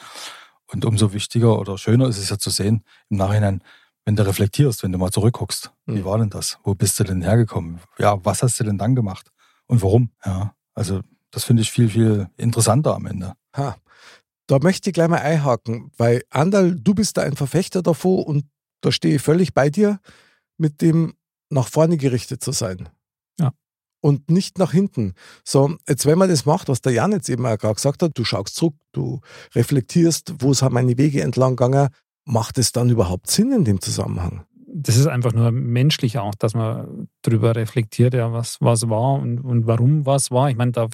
Und 0.70 0.84
umso 0.84 1.12
wichtiger 1.12 1.58
oder 1.58 1.78
schöner 1.78 2.08
ist 2.08 2.18
es 2.18 2.30
ja 2.30 2.38
zu 2.38 2.50
sehen, 2.50 2.84
im 3.08 3.16
Nachhinein, 3.16 3.62
wenn 4.04 4.16
du 4.16 4.26
reflektierst, 4.26 4.82
wenn 4.82 4.92
du 4.92 4.98
mal 4.98 5.10
zurückguckst, 5.10 5.72
mhm. 5.86 5.96
wie 5.96 6.04
war 6.04 6.18
denn 6.18 6.30
das? 6.30 6.58
Wo 6.64 6.74
bist 6.74 6.98
du 7.00 7.04
denn 7.04 7.22
hergekommen? 7.22 7.80
Ja, 7.98 8.22
was 8.24 8.42
hast 8.42 8.60
du 8.60 8.64
denn 8.64 8.78
dann 8.78 8.94
gemacht? 8.94 9.30
Und 9.66 9.82
warum? 9.82 10.10
Ja, 10.24 10.54
also 10.74 11.00
das 11.30 11.44
finde 11.44 11.62
ich 11.62 11.70
viel, 11.70 11.88
viel 11.88 12.28
interessanter 12.36 12.94
am 12.94 13.06
Ende. 13.06 13.34
Ha. 13.56 13.76
Da 14.46 14.58
möchte 14.60 14.88
ich 14.90 14.94
gleich 14.94 15.08
mal 15.08 15.18
einhaken, 15.18 15.90
weil 15.98 16.22
Andal, 16.30 16.74
du 16.74 16.94
bist 16.94 17.16
da 17.16 17.22
ein 17.22 17.36
Verfechter 17.36 17.82
davor 17.82 18.26
und 18.26 18.46
da 18.80 18.92
stehe 18.92 19.16
ich 19.16 19.22
völlig 19.22 19.52
bei 19.52 19.68
dir, 19.68 20.00
mit 20.56 20.80
dem 20.80 21.14
nach 21.50 21.68
vorne 21.68 21.96
gerichtet 21.96 22.42
zu 22.42 22.52
sein 22.52 22.88
und 24.00 24.30
nicht 24.30 24.58
nach 24.58 24.72
hinten. 24.72 25.14
So, 25.44 25.76
jetzt 25.88 26.06
wenn 26.06 26.18
man 26.18 26.28
das 26.28 26.46
macht, 26.46 26.68
was 26.68 26.80
der 26.80 26.92
Jan 26.92 27.12
jetzt 27.12 27.28
eben 27.28 27.46
auch 27.46 27.58
gerade 27.58 27.74
gesagt 27.74 28.02
hat, 28.02 28.16
du 28.16 28.24
schaust 28.24 28.54
zurück, 28.54 28.74
du 28.92 29.20
reflektierst, 29.54 30.34
wo 30.38 30.52
sind 30.52 30.72
meine 30.72 30.96
Wege 30.98 31.22
entlang 31.22 31.56
gegangen, 31.56 31.88
macht 32.24 32.58
es 32.58 32.72
dann 32.72 32.90
überhaupt 32.90 33.30
Sinn 33.30 33.52
in 33.52 33.64
dem 33.64 33.80
Zusammenhang? 33.80 34.44
Das 34.70 34.96
ist 34.96 35.06
einfach 35.06 35.32
nur 35.32 35.50
menschlich 35.50 36.18
auch, 36.18 36.34
dass 36.34 36.54
man 36.54 37.08
darüber 37.22 37.56
reflektiert, 37.56 38.14
ja, 38.14 38.32
was, 38.32 38.58
was 38.60 38.88
war 38.88 39.14
und, 39.14 39.40
und 39.40 39.66
warum 39.66 40.04
was 40.04 40.30
war. 40.30 40.50
Ich 40.50 40.56
meine, 40.56 40.72
da, 40.72 40.88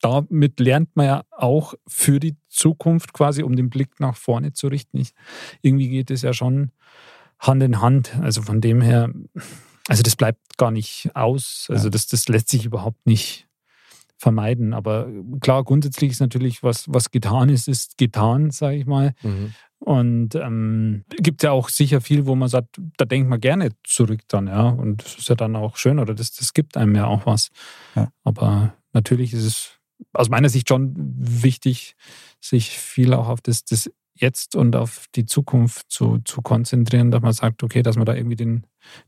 damit 0.00 0.58
lernt 0.58 0.96
man 0.96 1.06
ja 1.06 1.22
auch 1.30 1.74
für 1.86 2.20
die 2.20 2.36
Zukunft 2.48 3.12
quasi, 3.12 3.42
um 3.42 3.54
den 3.54 3.68
Blick 3.70 4.00
nach 4.00 4.16
vorne 4.16 4.52
zu 4.52 4.68
richten. 4.68 4.98
Ich, 4.98 5.12
irgendwie 5.60 5.88
geht 5.88 6.10
es 6.10 6.22
ja 6.22 6.32
schon 6.32 6.70
Hand 7.38 7.62
in 7.62 7.80
Hand. 7.80 8.18
Also 8.20 8.42
von 8.42 8.60
dem 8.60 8.80
her, 8.80 9.10
also 9.90 10.04
das 10.04 10.14
bleibt 10.14 10.56
gar 10.56 10.70
nicht 10.70 11.10
aus. 11.14 11.66
Also 11.68 11.90
das, 11.90 12.06
das 12.06 12.28
lässt 12.28 12.48
sich 12.48 12.64
überhaupt 12.64 13.04
nicht 13.08 13.48
vermeiden. 14.18 14.72
Aber 14.72 15.08
klar, 15.40 15.64
grundsätzlich 15.64 16.12
ist 16.12 16.20
natürlich, 16.20 16.62
was, 16.62 16.84
was 16.86 17.10
getan 17.10 17.48
ist, 17.48 17.66
ist 17.66 17.98
getan, 17.98 18.52
sage 18.52 18.76
ich 18.76 18.86
mal. 18.86 19.14
Mhm. 19.22 19.52
Und 19.80 20.36
ähm, 20.36 21.04
gibt 21.08 21.42
ja 21.42 21.50
auch 21.50 21.70
sicher 21.70 22.00
viel, 22.00 22.26
wo 22.26 22.36
man 22.36 22.48
sagt, 22.48 22.80
da 22.98 23.04
denkt 23.04 23.28
man 23.28 23.40
gerne 23.40 23.70
zurück 23.82 24.20
dann, 24.28 24.46
ja. 24.46 24.68
Und 24.68 25.02
das 25.02 25.16
ist 25.16 25.28
ja 25.28 25.34
dann 25.34 25.56
auch 25.56 25.76
schön 25.76 25.98
oder 25.98 26.14
das, 26.14 26.30
das 26.34 26.54
gibt 26.54 26.76
einem 26.76 26.94
ja 26.94 27.06
auch 27.06 27.26
was. 27.26 27.48
Ja. 27.96 28.12
Aber 28.22 28.74
natürlich 28.92 29.32
ist 29.32 29.44
es 29.44 29.80
aus 30.12 30.28
meiner 30.28 30.50
Sicht 30.50 30.68
schon 30.68 30.94
wichtig, 30.96 31.96
sich 32.40 32.70
viel 32.70 33.12
auch 33.12 33.26
auf 33.26 33.40
das, 33.40 33.64
das 33.64 33.90
Jetzt 34.20 34.54
und 34.54 34.76
auf 34.76 35.06
die 35.14 35.24
Zukunft 35.24 35.90
zu, 35.90 36.18
zu 36.24 36.42
konzentrieren, 36.42 37.10
dass 37.10 37.22
man 37.22 37.32
sagt, 37.32 37.62
okay, 37.62 37.82
dass 37.82 37.96
man 37.96 38.04
da 38.04 38.14
irgendwie 38.14 38.36
den, 38.36 38.66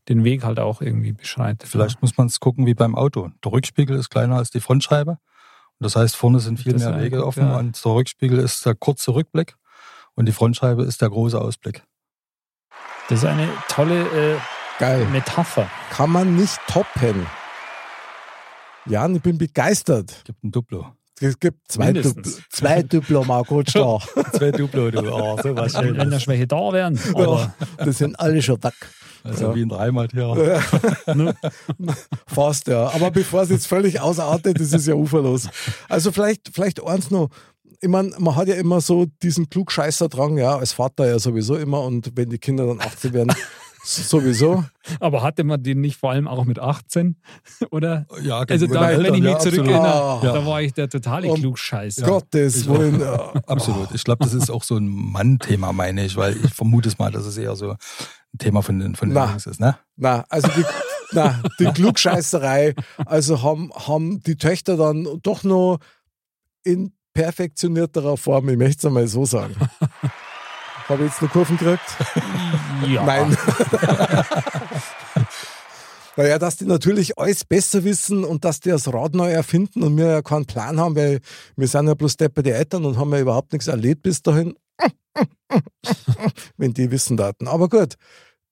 den 0.09 0.25
Weg 0.25 0.43
halt 0.43 0.59
auch 0.59 0.81
irgendwie 0.81 1.13
beschreitet. 1.13 1.69
Vielleicht 1.69 2.01
muss 2.01 2.17
man 2.17 2.29
es 2.29 2.41
gucken 2.41 2.65
wie 2.65 2.75
beim 2.75 2.95
Auto. 2.95 3.31
Der 3.45 3.53
Rückspiegel 3.53 3.97
ist 3.97 4.09
kleiner 4.09 4.37
als 4.37 4.51
die 4.51 4.61
Frontscheibe. 4.61 5.13
Und 5.13 5.85
das 5.85 5.97
heißt, 5.97 6.17
vorne 6.17 6.41
sind 6.41 6.61
viel 6.61 6.73
das 6.73 6.83
mehr 6.83 7.01
Wege 7.01 7.27
offen 7.27 7.45
ja. 7.45 7.59
und 7.59 7.85
der 7.85 7.93
Rückspiegel 7.93 8.39
ist 8.39 8.65
der 8.65 8.75
kurze 8.75 9.15
Rückblick 9.15 9.57
und 10.15 10.27
die 10.27 10.33
Frontscheibe 10.33 10.83
ist 10.83 11.03
der 11.03 11.11
große 11.11 11.41
Ausblick. 11.41 11.83
Das 13.09 13.19
ist 13.19 13.25
eine 13.27 13.49
tolle 13.69 14.35
äh, 14.35 14.39
Geil. 14.79 15.05
Metapher. 15.07 15.71
Kann 15.91 16.11
man 16.11 16.37
nicht 16.37 16.59
toppen. 16.67 17.27
Jan, 18.87 19.15
ich 19.15 19.23
bin 19.23 19.39
begeistert. 19.39 20.23
Gibt 20.25 20.43
ein 20.43 20.51
Duplo. 20.51 20.97
Es 21.23 21.39
gibt 21.39 21.71
zwei, 21.71 21.93
Duplo, 21.93 22.33
zwei 22.51 22.83
Duplo, 22.83 23.25
Marco 23.25 23.63
da. 23.63 23.99
zwei 24.33 24.51
Duplo, 24.51 24.91
du. 24.91 25.13
Oh, 25.13 25.39
so 25.41 25.55
was 25.57 25.73
schön. 25.73 25.97
Wenn 25.97 26.11
da 26.11 26.19
welche 26.27 26.47
da 26.49 26.73
wären. 26.73 26.99
Ja, 27.17 27.55
das 27.79 27.99
sind 27.99 28.19
alle 28.19 28.43
schon 28.43 28.63
weg. 28.63 28.75
Also 29.23 29.47
ja. 29.47 29.55
wie 29.55 29.63
ein 29.63 29.69
Dreimaltier. 29.69 30.61
Fast, 32.27 32.67
ja. 32.67 32.93
Aber 32.93 33.13
bevor 33.13 33.43
es 33.43 33.51
jetzt 33.51 33.69
völlig 33.69 34.01
ausartet, 34.01 34.59
das 34.59 34.73
ist 34.73 34.89
ja 34.89 34.95
uferlos. 34.95 35.49
Also 35.89 36.11
vielleicht, 36.11 36.51
vielleicht 36.53 36.85
eins 36.85 37.11
noch. 37.11 37.29
Ich 37.81 37.89
meine, 37.89 38.13
man 38.19 38.35
hat 38.35 38.49
ja 38.49 38.55
immer 38.55 38.81
so 38.81 39.07
diesen 39.23 39.49
Klugscheißer-Drang, 39.49 40.39
ja, 40.39 40.57
als 40.57 40.73
Vater 40.73 41.07
ja 41.07 41.19
sowieso 41.19 41.57
immer. 41.57 41.83
Und 41.83 42.13
wenn 42.17 42.31
die 42.31 42.39
Kinder 42.39 42.67
dann 42.67 42.81
18 42.81 43.13
werden, 43.13 43.33
Sowieso. 43.85 44.65
Aber 45.01 45.23
hatte 45.23 45.43
man 45.43 45.63
den 45.63 45.81
nicht 45.81 45.97
vor 45.97 46.11
allem 46.11 46.29
auch 46.29 46.45
mit 46.45 46.59
18? 46.59 47.17
Oder? 47.71 48.07
Ja, 48.23 48.41
also 48.41 48.67
da, 48.67 48.97
wenn 48.99 49.15
ich 49.15 49.23
mich 49.23 49.33
ja, 49.33 49.39
zurückerinnere, 49.39 50.21
ja. 50.23 50.33
da 50.33 50.47
war 50.47 50.63
ich 50.63 50.73
der 50.73 50.89
totale 50.89 51.29
um 51.29 51.39
Klugscheißer. 51.39 52.07
Gottes 52.07 52.69
Willen. 52.69 53.01
Ja. 53.01 53.33
Absolut. 53.47 53.89
Ich 53.93 54.05
glaube, 54.05 54.25
das 54.25 54.35
ist 54.35 54.51
auch 54.51 54.63
so 54.63 54.77
ein 54.77 54.87
Mann-Thema, 54.87 55.73
meine 55.73 56.05
ich, 56.05 56.17
weil 56.17 56.37
ich 56.45 56.55
vermute 56.55 56.89
es 56.89 56.99
mal, 56.99 57.11
dass 57.11 57.27
es 57.27 57.37
eher 57.37 57.57
so 57.57 57.71
ein 57.71 58.39
Thema 58.39 58.63
von 58.63 58.79
den, 58.79 58.95
von 58.95 59.11
den 59.11 59.19
Jungs 59.19 59.47
ist, 59.47 59.61
ne? 59.61 59.77
Na, 59.97 60.25
also 60.29 60.49
die, 60.49 60.65
na, 61.13 61.43
die 61.59 61.67
Klugscheißerei, 61.67 62.75
also 63.05 63.43
haben, 63.43 63.73
haben 63.75 64.23
die 64.23 64.37
Töchter 64.37 64.77
dann 64.77 65.07
doch 65.23 65.43
noch 65.43 65.79
in 66.63 66.93
perfektionierterer 67.15 68.17
Form, 68.17 68.49
ich 68.49 68.57
möchte 68.57 68.79
es 68.79 68.85
einmal 68.87 69.07
so 69.07 69.25
sagen. 69.25 69.55
Habe 70.93 71.05
ich 71.05 71.11
jetzt 71.11 71.23
eine 71.23 71.31
Kurven 71.31 71.57
gekriegt? 71.57 71.97
Ja. 72.87 73.03
Nein. 73.03 73.35
naja, 76.17 76.39
dass 76.39 76.59
die 76.59 76.67
natürlich 76.67 77.19
alles 77.19 77.47
besser 77.47 77.83
wissen 77.83 78.25
und 78.25 78.45
dass 78.45 78.61
die 78.61 78.69
das 78.69 78.93
Rad 78.93 79.15
neu 79.15 79.31
erfinden 79.31 79.85
und 79.85 79.97
wir 79.97 80.07
ja 80.07 80.21
keinen 80.21 80.45
Plan 80.45 80.79
haben, 80.79 80.95
weil 80.95 81.21
wir 81.57 81.67
sind 81.67 81.87
ja 81.87 81.95
bloß 81.95 82.19
Deppe 82.19 82.43
die 82.43 82.51
Eltern 82.51 82.85
und 82.85 82.99
haben 82.99 83.11
ja 83.13 83.21
überhaupt 83.21 83.55
nichts 83.55 83.69
erlebt 83.69 84.03
bis 84.03 84.21
dahin. 84.21 84.55
Wenn 86.59 86.75
die 86.75 86.91
wissen 86.91 87.17
daten. 87.17 87.49
Aber 87.49 87.71
gut, 87.71 87.95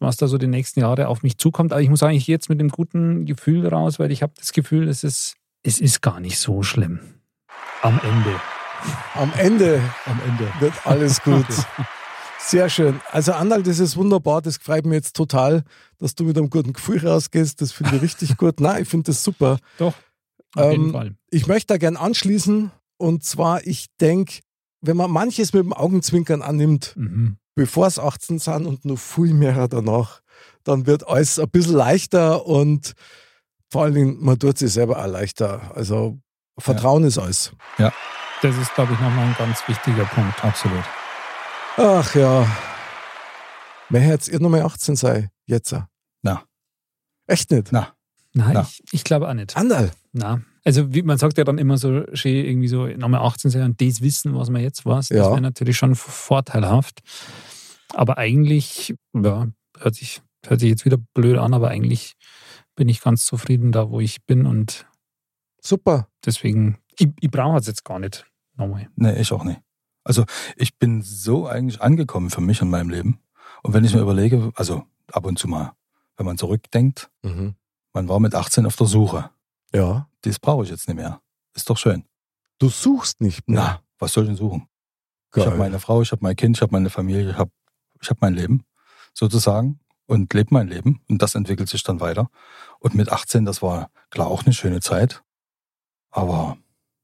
was 0.01 0.17
da 0.17 0.27
so 0.27 0.39
die 0.39 0.47
nächsten 0.47 0.81
Jahre 0.81 1.09
auf 1.09 1.23
mich 1.23 1.39
zukommt. 1.39 1.73
Aber 1.73 1.83
ich 1.83 1.89
muss 1.89 2.01
sagen, 2.01 2.15
ich 2.15 2.27
gehe 2.27 2.35
jetzt 2.35 2.49
mit 2.49 2.61
einem 2.61 2.71
guten 2.71 3.27
Gefühl 3.27 3.67
raus, 3.67 3.99
weil 3.99 4.11
ich 4.11 4.23
habe 4.23 4.33
das 4.37 4.53
Gefühl, 4.53 4.89
es 4.89 5.05
ist, 5.05 5.37
es 5.63 5.81
ist 5.81 6.03
gar 6.03 6.21
nicht 6.21 6.39
so 6.39 6.63
schlimm. 6.63 7.01
Am 7.83 8.01
Ende. 8.03 8.41
Am 9.15 9.33
Ende, 9.37 9.81
Am 10.07 10.21
Ende 10.27 10.49
wird 10.61 10.73
alles 10.85 11.23
gut. 11.23 11.47
Sehr 12.39 12.71
schön. 12.71 13.01
Also 13.11 13.33
Andal, 13.33 13.63
das 13.63 13.79
ist 13.79 13.97
wunderbar. 13.97 14.41
Das 14.41 14.59
freut 14.59 14.87
mich 14.87 14.95
jetzt 14.95 15.17
total, 15.17 15.65
dass 15.99 16.15
du 16.15 16.25
mit 16.25 16.39
einem 16.39 16.49
guten 16.49 16.73
Gefühl 16.73 17.07
rausgehst. 17.07 17.61
Das 17.61 17.73
finde 17.73 17.97
ich 17.97 18.03
richtig 18.03 18.37
gut. 18.37 18.61
Nein, 18.61 18.83
ich 18.83 18.89
finde 18.89 19.11
das 19.11 19.25
super. 19.25 19.59
Doch, 19.79 19.95
auf 20.55 20.73
jeden 20.73 20.87
ähm, 20.87 20.93
Fall. 20.93 21.15
Ich 21.31 21.47
möchte 21.47 21.75
da 21.75 21.77
gern 21.77 21.97
anschließen. 21.97 22.71
Und 22.99 23.25
zwar, 23.25 23.67
ich 23.67 23.87
denke, 24.01 24.41
wenn 24.81 24.97
man 24.97 25.11
manches 25.11 25.53
mit 25.53 25.65
dem 25.65 25.73
Augenzwinkern 25.73 26.43
annimmt, 26.43 26.95
mhm. 26.97 27.39
bevor 27.55 27.87
es 27.87 27.99
18 27.99 28.39
sind 28.39 28.67
und 28.67 28.85
noch 28.85 28.99
viel 28.99 29.33
mehr 29.33 29.69
danach, 29.69 30.21
dann 30.65 30.87
wird 30.87 31.09
alles 31.09 31.39
ein 31.39 31.49
bisschen 31.49 31.75
leichter 31.75 32.45
und 32.47 32.93
vor 33.71 33.85
allen 33.85 33.95
Dingen, 33.95 34.17
man 34.21 34.39
tut 34.39 34.59
sich 34.59 34.73
selber 34.73 35.03
auch 35.03 35.07
leichter. 35.07 35.73
Also 35.75 36.19
Vertrauen 36.59 37.03
ja. 37.03 37.09
ist 37.09 37.19
alles. 37.19 37.53
Ja. 37.79 37.93
Das 38.43 38.57
ist, 38.57 38.75
glaube 38.75 38.93
ich, 38.93 39.01
nochmal 39.01 39.27
ein 39.27 39.37
ganz 39.37 39.67
wichtiger 39.67 40.05
Punkt. 40.05 40.45
Absolut. 40.45 40.85
Ach 41.77 42.15
ja. 42.15 42.47
Mehr 43.89 44.07
jetzt 44.07 44.29
ihr 44.29 44.41
nochmal 44.41 44.63
18 44.63 44.97
sei, 44.97 45.31
jetzt. 45.47 45.75
Na. 46.23 46.45
Echt 47.27 47.51
nicht? 47.51 47.73
Na. 47.73 47.95
Nein, 48.33 48.53
Na. 48.55 48.63
Ich, 48.63 48.83
ich 48.93 49.05
glaube 49.05 49.29
auch 49.29 49.35
nicht. 49.35 49.57
Andal. 49.57 49.91
Na. 50.13 50.41
Also 50.65 50.93
wie 50.93 51.03
man 51.03 51.19
sagt 51.19 51.39
ja 51.39 51.45
dann 51.45 51.59
immer 51.59 51.79
so 51.79 52.05
schön 52.15 52.45
irgendwie 52.45 52.69
so 52.69 52.87
nochmal 52.87 53.21
18 53.21 53.51
sein 53.51 53.63
und 53.63 53.81
das 53.81 54.01
wissen, 54.01 54.35
was 54.35 54.51
man 54.51 54.63
jetzt 54.63 54.85
weiß. 54.85 55.09
Das 55.09 55.17
ja. 55.17 55.31
wäre 55.31 55.41
natürlich 55.41 55.77
schon 55.77 55.95
vorteilhaft. 55.95 57.01
Aber 57.95 58.19
eigentlich, 58.19 58.95
ja, 59.15 59.49
hört 59.79 59.95
sich, 59.95 60.21
hört 60.47 60.61
sich 60.61 60.69
jetzt 60.69 60.85
wieder 60.85 60.99
blöd 61.15 61.39
an, 61.39 61.55
aber 61.55 61.69
eigentlich 61.69 62.15
bin 62.77 62.89
ich 62.89 63.01
ganz 63.01 63.25
zufrieden 63.25 63.73
da, 63.73 63.91
wo 63.91 64.01
ich 64.01 64.25
bin 64.27 64.47
und 64.47 64.87
Super. 65.61 66.09
deswegen, 66.25 66.79
ich, 66.99 67.09
ich 67.21 67.31
brauche 67.31 67.59
es 67.59 67.67
jetzt 67.67 67.85
gar 67.85 67.99
nicht 67.99 68.27
nochmal. 68.57 68.89
Nee, 68.97 69.21
ich 69.21 69.33
auch 69.33 69.45
nicht. 69.45 69.61
Also 70.05 70.25
ich 70.57 70.77
bin 70.79 71.03
so 71.03 71.47
eigentlich 71.47 71.81
angekommen 71.81 72.31
für 72.31 72.41
mich 72.41 72.61
in 72.63 72.71
meinem 72.71 72.89
Leben. 72.91 73.21
Und 73.63 73.75
wenn 73.75 73.85
ich 73.85 73.95
mir 73.95 74.01
überlege, 74.01 74.53
also 74.55 74.85
ab 75.13 75.27
und 75.27 75.39
zu 75.39 75.49
mal, 75.49 75.73
wenn 76.17 76.27
man 76.27 76.39
zurückdenkt, 76.39 77.11
Mhm. 77.23 77.55
man 77.93 78.09
war 78.09 78.21
mit 78.21 78.35
18 78.35 78.67
auf 78.67 78.77
der 78.77 78.87
Suche. 78.87 79.31
Ja. 79.75 80.08
Das 80.23 80.39
brauche 80.39 80.65
ich 80.65 80.71
jetzt 80.71 80.89
nicht 80.89 80.97
mehr. 80.97 81.21
Ist 81.55 81.69
doch 81.71 81.79
schön. 81.79 82.05
Du 82.59 82.69
suchst 82.69 83.21
nicht 83.21 83.49
mehr. 83.49 83.61
Na, 83.61 83.83
was 83.99 84.13
soll 84.13 84.25
ich 84.25 84.31
denn 84.31 84.37
suchen? 84.37 84.69
Geil. 85.31 85.45
Ich 85.45 85.47
habe 85.47 85.59
meine 85.59 85.79
Frau, 85.79 86.03
ich 86.03 86.11
habe 86.13 86.23
mein 86.23 86.37
Kind, 86.37 86.57
ich 86.57 86.63
habe 86.63 86.73
meine 86.73 86.91
Familie, 86.91 87.31
ich 87.31 87.37
habe 87.37 87.51
ich 88.01 88.11
hab 88.11 88.21
mein 88.21 88.35
Leben 88.35 88.65
sozusagen 89.13 89.81
und 90.07 90.33
lebe 90.33 90.49
mein 90.53 90.69
Leben 90.69 91.01
und 91.09 91.21
das 91.21 91.35
entwickelt 91.35 91.69
sich 91.69 91.83
dann 91.83 92.01
weiter. 92.01 92.31
Und 92.81 92.95
mit 92.95 93.11
18, 93.11 93.45
das 93.45 93.63
war 93.63 93.91
klar 94.11 94.29
auch 94.29 94.45
eine 94.45 94.55
schöne 94.55 94.81
Zeit, 94.81 95.23
aber 96.11 96.57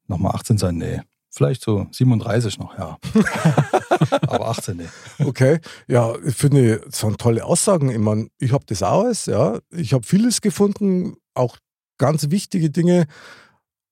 nochmal 0.06 0.34
18 0.34 0.58
sein, 0.58 0.76
nee. 0.76 1.00
Vielleicht 1.30 1.62
so 1.62 1.88
37 1.90 2.58
noch, 2.60 2.78
ja. 2.78 2.96
aber 4.28 4.48
18, 4.48 4.76
nee. 4.76 4.88
Okay, 5.18 5.60
ja, 5.88 6.14
ich 6.24 6.36
finde, 6.36 6.78
das 6.78 7.00
sind 7.00 7.20
tolle 7.20 7.44
Aussagen. 7.44 7.90
Ich 7.90 7.98
meine, 7.98 8.28
ich 8.38 8.52
habe 8.52 8.64
das 8.66 8.82
alles, 8.82 9.26
ja. 9.26 9.58
Ich 9.70 9.92
habe 9.92 10.06
vieles 10.06 10.40
gefunden, 10.40 11.16
auch 11.34 11.58
ganz 11.98 12.30
wichtige 12.30 12.70
Dinge, 12.70 13.06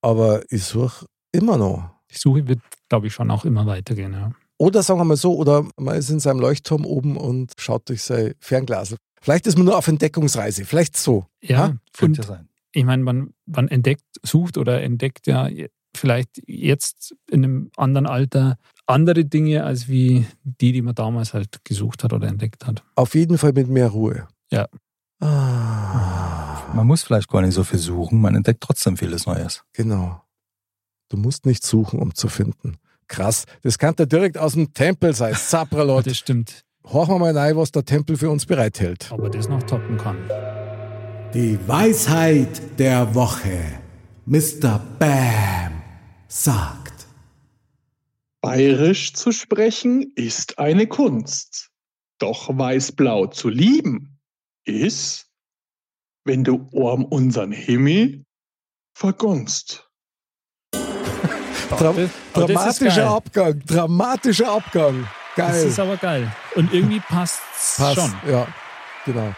aber 0.01 0.43
ich 0.51 0.65
suche 0.65 1.07
immer 1.33 1.57
noch. 1.57 1.91
Die 2.11 2.19
Suche 2.19 2.47
wird, 2.47 2.61
glaube 2.89 3.07
ich, 3.07 3.15
schon 3.15 3.31
auch 3.31 3.45
immer 3.45 3.67
weitergehen. 3.67 4.13
Ja. 4.13 4.33
Oder 4.59 4.83
sagen 4.83 5.01
wir 5.01 5.05
mal 5.05 5.17
so, 5.17 5.35
oder 5.35 5.67
man 5.77 5.97
ist 5.97 6.11
in 6.11 6.21
seinem 6.21 6.41
Leuchtturm 6.41 6.85
oben 6.85 7.17
und 7.17 7.53
schaut 7.59 7.89
durch 7.89 8.03
sein 8.03 8.35
Fernglas. 8.39 8.95
Vielleicht 9.21 9.47
ist 9.47 9.57
man 9.57 9.67
nur 9.67 9.79
auf 9.79 9.89
Entdeckungsreise, 9.89 10.65
vielleicht 10.65 10.97
so. 10.97 11.27
Ja, 11.41 11.77
Könnte 11.93 12.21
und 12.23 12.29
ja 12.29 12.35
sein. 12.35 12.49
ich 12.73 12.85
meine, 12.85 13.03
man, 13.03 13.35
man 13.47 13.69
entdeckt, 13.69 14.05
sucht 14.23 14.59
oder 14.59 14.83
entdeckt 14.83 15.27
ja 15.27 15.49
vielleicht 15.97 16.43
jetzt 16.47 17.15
in 17.31 17.45
einem 17.45 17.71
anderen 17.77 18.07
Alter 18.07 18.57
andere 18.87 19.25
Dinge, 19.25 19.65
als 19.65 19.89
wie 19.89 20.27
die, 20.45 20.73
die 20.73 20.83
man 20.83 20.95
damals 20.95 21.35
halt 21.35 21.65
gesucht 21.65 22.05
hat 22.05 22.13
oder 22.13 22.29
entdeckt 22.29 22.67
hat. 22.67 22.83
Auf 22.97 23.15
jeden 23.15 23.39
Fall 23.39 23.53
mit 23.53 23.69
mehr 23.69 23.89
Ruhe. 23.89 24.27
Ja. 24.51 24.69
Ah, 25.21 26.42
Man 26.75 26.87
muss 26.87 27.03
vielleicht 27.03 27.29
gar 27.29 27.43
nicht 27.43 27.55
so 27.55 27.65
viel 27.65 27.79
suchen, 27.79 28.21
man 28.21 28.35
entdeckt 28.35 28.61
trotzdem 28.63 28.97
vieles 28.97 29.27
Neues. 29.27 29.63
genau. 29.73 30.23
Du 31.09 31.19
musst 31.19 31.45
nicht 31.45 31.63
suchen, 31.63 32.01
um 32.01 32.15
zu 32.15 32.29
finden. 32.29 32.79
Krass. 33.07 33.45
Das 33.61 33.79
kann 33.79 33.95
der 33.97 34.07
direkt 34.07 34.39
aus 34.39 34.55
dem 34.55 34.73
Tempel 34.73 35.15
sein. 35.15 35.35
Zapralot. 35.35 36.07
Das 36.07 36.17
stimmt. 36.17 36.65
Horchen 36.85 37.17
wir 37.17 37.19
mal 37.19 37.37
rein, 37.37 37.55
was 37.55 37.71
der 37.71 37.85
Tempel 37.85 38.17
für 38.17 38.31
uns 38.31 38.47
bereithält. 38.47 39.13
Aber 39.13 39.29
das 39.29 39.47
noch 39.47 39.63
toppen 39.65 39.99
kann. 39.99 40.17
Die 41.35 41.59
Weisheit 41.69 42.79
der 42.79 43.15
Woche. 43.15 43.61
Mr. 44.25 44.81
Bam 44.99 45.83
sagt. 46.29 47.07
Bayerisch 48.41 49.13
zu 49.13 49.33
sprechen 49.33 50.13
ist 50.15 50.59
eine 50.59 50.87
Kunst. 50.87 51.69
Doch 52.19 52.57
weiß-blau 52.57 53.27
zu 53.27 53.51
lieben 53.51 54.19
ist, 54.65 55.27
wenn 56.25 56.45
du 56.45 56.69
um 56.73 57.05
unseren 57.05 57.53
Himmel 57.53 58.25
vergunst. 58.97 59.89
Dra 61.79 61.93
das 61.95 62.11
dramatischer. 62.35 63.11
Abgang. 63.11 63.61
Dramatischer 63.67 64.53
Abgang. 64.53 65.07
Das 65.37 65.53
Geil. 65.53 65.67
ist 65.69 65.79
aber 65.81 65.97
geil. 65.97 66.31
Und 66.57 66.73
irgendwie 66.75 67.01
passt 67.01 67.41
Passt. 67.79 67.95
schon. 67.99 68.13
Ja, 68.31 68.47
genau. 69.07 69.33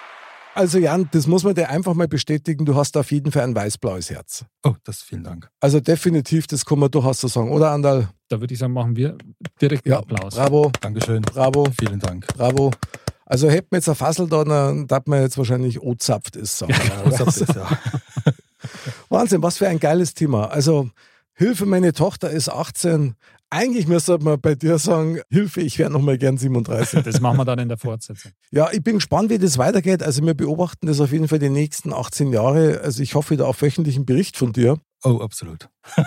Also 0.56 0.78
Jan, 0.78 1.08
das 1.12 1.26
muss 1.26 1.42
man 1.44 1.54
dir 1.54 1.68
einfach 1.68 1.94
mal 1.94 2.06
bestätigen. 2.08 2.64
Du 2.64 2.74
hast 2.76 2.96
auf 2.96 3.10
jeden 3.12 3.30
Fall 3.32 3.42
ein 3.42 3.54
weiß-blaues 3.54 4.10
Herz. 4.10 4.44
Oh, 4.64 4.74
das 4.84 5.02
vielen 5.02 5.24
Dank. 5.24 5.48
Also 5.60 5.80
definitiv, 5.80 6.46
das 6.46 6.64
kann 6.64 6.78
man 6.78 6.90
durchaus 6.90 7.20
so 7.20 7.28
sagen. 7.28 7.50
Oder 7.50 7.70
Andal? 7.70 8.08
Da 8.28 8.40
würde 8.40 8.54
ich 8.54 8.60
sagen, 8.60 8.72
machen 8.72 8.94
wir 8.96 9.16
direkt 9.60 9.84
einen 9.86 9.92
Ja, 9.94 9.98
Applaus. 10.00 10.34
bravo, 10.34 10.70
Dankeschön. 10.80 11.22
bravo, 11.22 11.66
Vielen 11.78 11.98
Dank. 12.00 12.26
bravo. 12.36 12.70
Also 13.26 13.48
hätten 13.48 13.68
wir 13.70 13.78
jetzt 13.78 13.88
ein 13.88 13.94
Fassel 13.94 14.28
da, 14.28 14.44
dann 14.44 14.86
darf 14.86 15.06
man 15.06 15.22
jetzt 15.22 15.38
wahrscheinlich 15.38 15.80
O-zapft 15.80 16.36
ist. 16.36 16.58
Sagen, 16.58 16.74
oder? 17.06 17.24
Das 17.24 17.38
ist 17.38 17.54
ja. 17.54 17.66
Wahnsinn, 19.08 19.42
was 19.42 19.58
für 19.58 19.68
ein 19.68 19.80
geiles 19.80 20.14
Thema. 20.14 20.46
Also 20.50 20.90
Hilfe, 21.34 21.66
meine 21.66 21.92
Tochter 21.92 22.30
ist 22.30 22.48
18. 22.48 23.14
Eigentlich 23.50 23.86
müsste 23.86 24.18
man 24.18 24.40
bei 24.40 24.54
dir 24.54 24.78
sagen, 24.78 25.20
Hilfe, 25.30 25.60
ich 25.60 25.78
wäre 25.78 25.90
noch 25.90 26.00
mal 26.00 26.18
gern 26.18 26.38
37. 26.38 27.02
Das 27.02 27.20
machen 27.20 27.38
wir 27.38 27.44
dann 27.44 27.58
in 27.58 27.68
der 27.68 27.78
Fortsetzung. 27.78 28.32
Ja, 28.50 28.70
ich 28.72 28.82
bin 28.82 28.96
gespannt, 28.96 29.30
wie 29.30 29.38
das 29.38 29.58
weitergeht. 29.58 30.02
Also 30.02 30.24
wir 30.24 30.34
beobachten 30.34 30.86
das 30.86 31.00
auf 31.00 31.12
jeden 31.12 31.28
Fall 31.28 31.38
die 31.38 31.50
nächsten 31.50 31.92
18 31.92 32.32
Jahre. 32.32 32.80
Also 32.82 33.02
ich 33.02 33.14
hoffe 33.14 33.36
da 33.36 33.44
auf 33.44 33.62
wöchentlichen 33.62 34.06
Bericht 34.06 34.36
von 34.36 34.52
dir. 34.52 34.78
Oh, 35.04 35.20
absolut. 35.20 35.68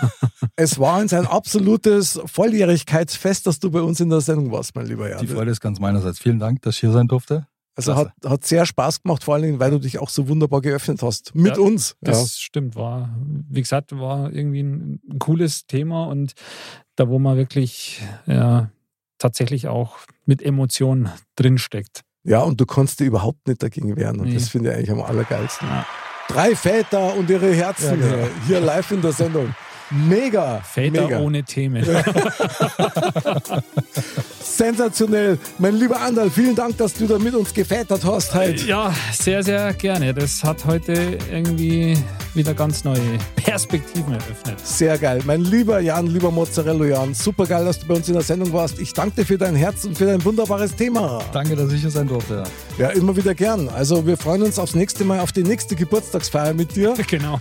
Es 0.60 0.78
war 0.80 0.98
uns 0.98 1.12
ein 1.12 1.24
absolutes 1.26 2.20
Volljährigkeitsfest, 2.26 3.46
dass 3.46 3.60
du 3.60 3.70
bei 3.70 3.80
uns 3.80 4.00
in 4.00 4.10
der 4.10 4.20
Sendung 4.20 4.50
warst, 4.50 4.74
mein 4.74 4.86
lieber 4.86 5.08
Jan. 5.08 5.20
Die 5.20 5.28
Freude 5.28 5.52
ist 5.52 5.60
ganz 5.60 5.78
meinerseits. 5.78 6.18
Vielen 6.18 6.40
Dank, 6.40 6.62
dass 6.62 6.74
ich 6.74 6.80
hier 6.80 6.90
sein 6.90 7.06
durfte. 7.06 7.46
Also 7.76 7.94
hat, 7.94 8.12
hat 8.24 8.44
sehr 8.44 8.66
Spaß 8.66 9.02
gemacht, 9.04 9.22
vor 9.22 9.34
allen 9.34 9.44
Dingen, 9.44 9.60
weil 9.60 9.70
du 9.70 9.78
dich 9.78 10.00
auch 10.00 10.08
so 10.08 10.26
wunderbar 10.26 10.60
geöffnet 10.60 11.00
hast. 11.00 11.32
Mit 11.36 11.56
Ja, 11.56 11.62
uns. 11.62 11.94
Das 12.00 12.38
stimmt, 12.40 12.74
war, 12.74 13.16
wie 13.48 13.60
gesagt, 13.60 13.96
war 13.96 14.32
irgendwie 14.32 14.64
ein, 14.64 15.00
ein 15.08 15.18
cooles 15.20 15.66
Thema 15.68 16.06
und 16.06 16.32
da, 16.96 17.08
wo 17.08 17.20
man 17.20 17.36
wirklich 17.36 18.02
ja, 18.26 18.70
tatsächlich 19.18 19.68
auch 19.68 19.96
mit 20.26 20.42
Emotionen 20.42 21.08
drinsteckt. 21.36 22.00
Ja, 22.24 22.40
und 22.42 22.60
du 22.60 22.66
konntest 22.66 22.98
dir 22.98 23.04
überhaupt 23.04 23.46
nicht 23.46 23.62
dagegen 23.62 23.94
wehren. 23.96 24.18
Und 24.18 24.28
Nee. 24.30 24.34
das 24.34 24.48
finde 24.48 24.70
ich 24.70 24.76
eigentlich 24.76 24.90
am 24.90 25.00
allergeilsten. 25.02 25.68
Ja. 25.68 25.86
Drei 26.28 26.54
Väter 26.54 27.14
und 27.14 27.28
ihre 27.30 27.52
Herzen 27.52 28.00
Ja, 28.00 28.08
genau. 28.16 28.28
hier 28.46 28.60
live 28.60 28.90
in 28.92 29.02
der 29.02 29.12
Sendung. 29.12 29.54
Mega. 29.90 30.60
Väter 30.60 31.02
mega. 31.02 31.20
ohne 31.20 31.42
Themen. 31.42 31.84
Sensationell. 34.40 35.38
Mein 35.58 35.76
lieber 35.76 36.00
Andal, 36.00 36.30
vielen 36.30 36.54
Dank, 36.54 36.76
dass 36.78 36.94
du 36.94 37.06
da 37.06 37.18
mit 37.18 37.34
uns 37.34 37.54
gevätert 37.54 38.04
hast 38.04 38.34
heute. 38.34 38.64
Ja, 38.66 38.92
sehr, 39.12 39.42
sehr 39.42 39.72
gerne. 39.74 40.12
Das 40.12 40.42
hat 40.44 40.64
heute 40.64 41.18
irgendwie 41.30 41.96
wieder 42.34 42.54
ganz 42.54 42.84
neue 42.84 43.00
Perspektiven 43.36 44.12
eröffnet. 44.12 44.58
Sehr 44.64 44.98
geil. 44.98 45.20
Mein 45.24 45.42
lieber 45.42 45.80
Jan, 45.80 46.06
lieber 46.06 46.30
Mozzarella 46.30 46.84
Jan, 46.84 47.14
super 47.14 47.46
geil, 47.46 47.64
dass 47.64 47.80
du 47.80 47.86
bei 47.86 47.94
uns 47.94 48.08
in 48.08 48.14
der 48.14 48.22
Sendung 48.22 48.52
warst. 48.52 48.78
Ich 48.78 48.92
danke 48.92 49.16
dir 49.16 49.26
für 49.26 49.38
dein 49.38 49.56
Herz 49.56 49.84
und 49.84 49.96
für 49.96 50.06
dein 50.06 50.24
wunderbares 50.24 50.74
Thema. 50.74 51.20
Danke, 51.32 51.56
dass 51.56 51.72
ich 51.72 51.80
hier 51.80 51.90
sein 51.90 52.08
durfte. 52.08 52.44
Ja, 52.78 52.90
immer 52.90 53.16
wieder 53.16 53.34
gern. 53.34 53.68
Also 53.68 54.06
wir 54.06 54.16
freuen 54.16 54.42
uns 54.42 54.58
aufs 54.58 54.74
nächste 54.74 55.04
Mal, 55.04 55.20
auf 55.20 55.32
die 55.32 55.42
nächste 55.42 55.74
Geburtstagsfeier 55.76 56.54
mit 56.54 56.74
dir. 56.76 56.94
Genau. 57.08 57.40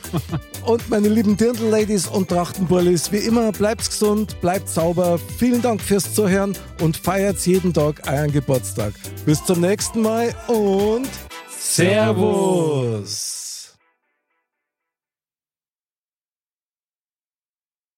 Und 0.65 0.89
meine 0.89 1.09
lieben 1.09 1.35
Dirndl-Ladies 1.35 2.07
und 2.07 2.31
Trachtenbullis, 2.37 3.11
wie 3.11 3.17
immer, 3.17 3.51
bleibt 3.51 3.89
gesund, 3.89 4.39
bleibt 4.41 4.69
sauber. 4.69 5.19
Vielen 5.39 5.59
Dank 5.63 5.81
fürs 5.81 6.13
Zuhören 6.13 6.55
und 6.79 6.95
feiert 6.95 7.43
jeden 7.47 7.73
Tag 7.73 8.07
euren 8.07 8.31
Geburtstag. 8.31 8.93
Bis 9.25 9.43
zum 9.43 9.59
nächsten 9.59 10.03
Mal 10.03 10.35
und 10.47 11.09
Servus. 11.49 13.46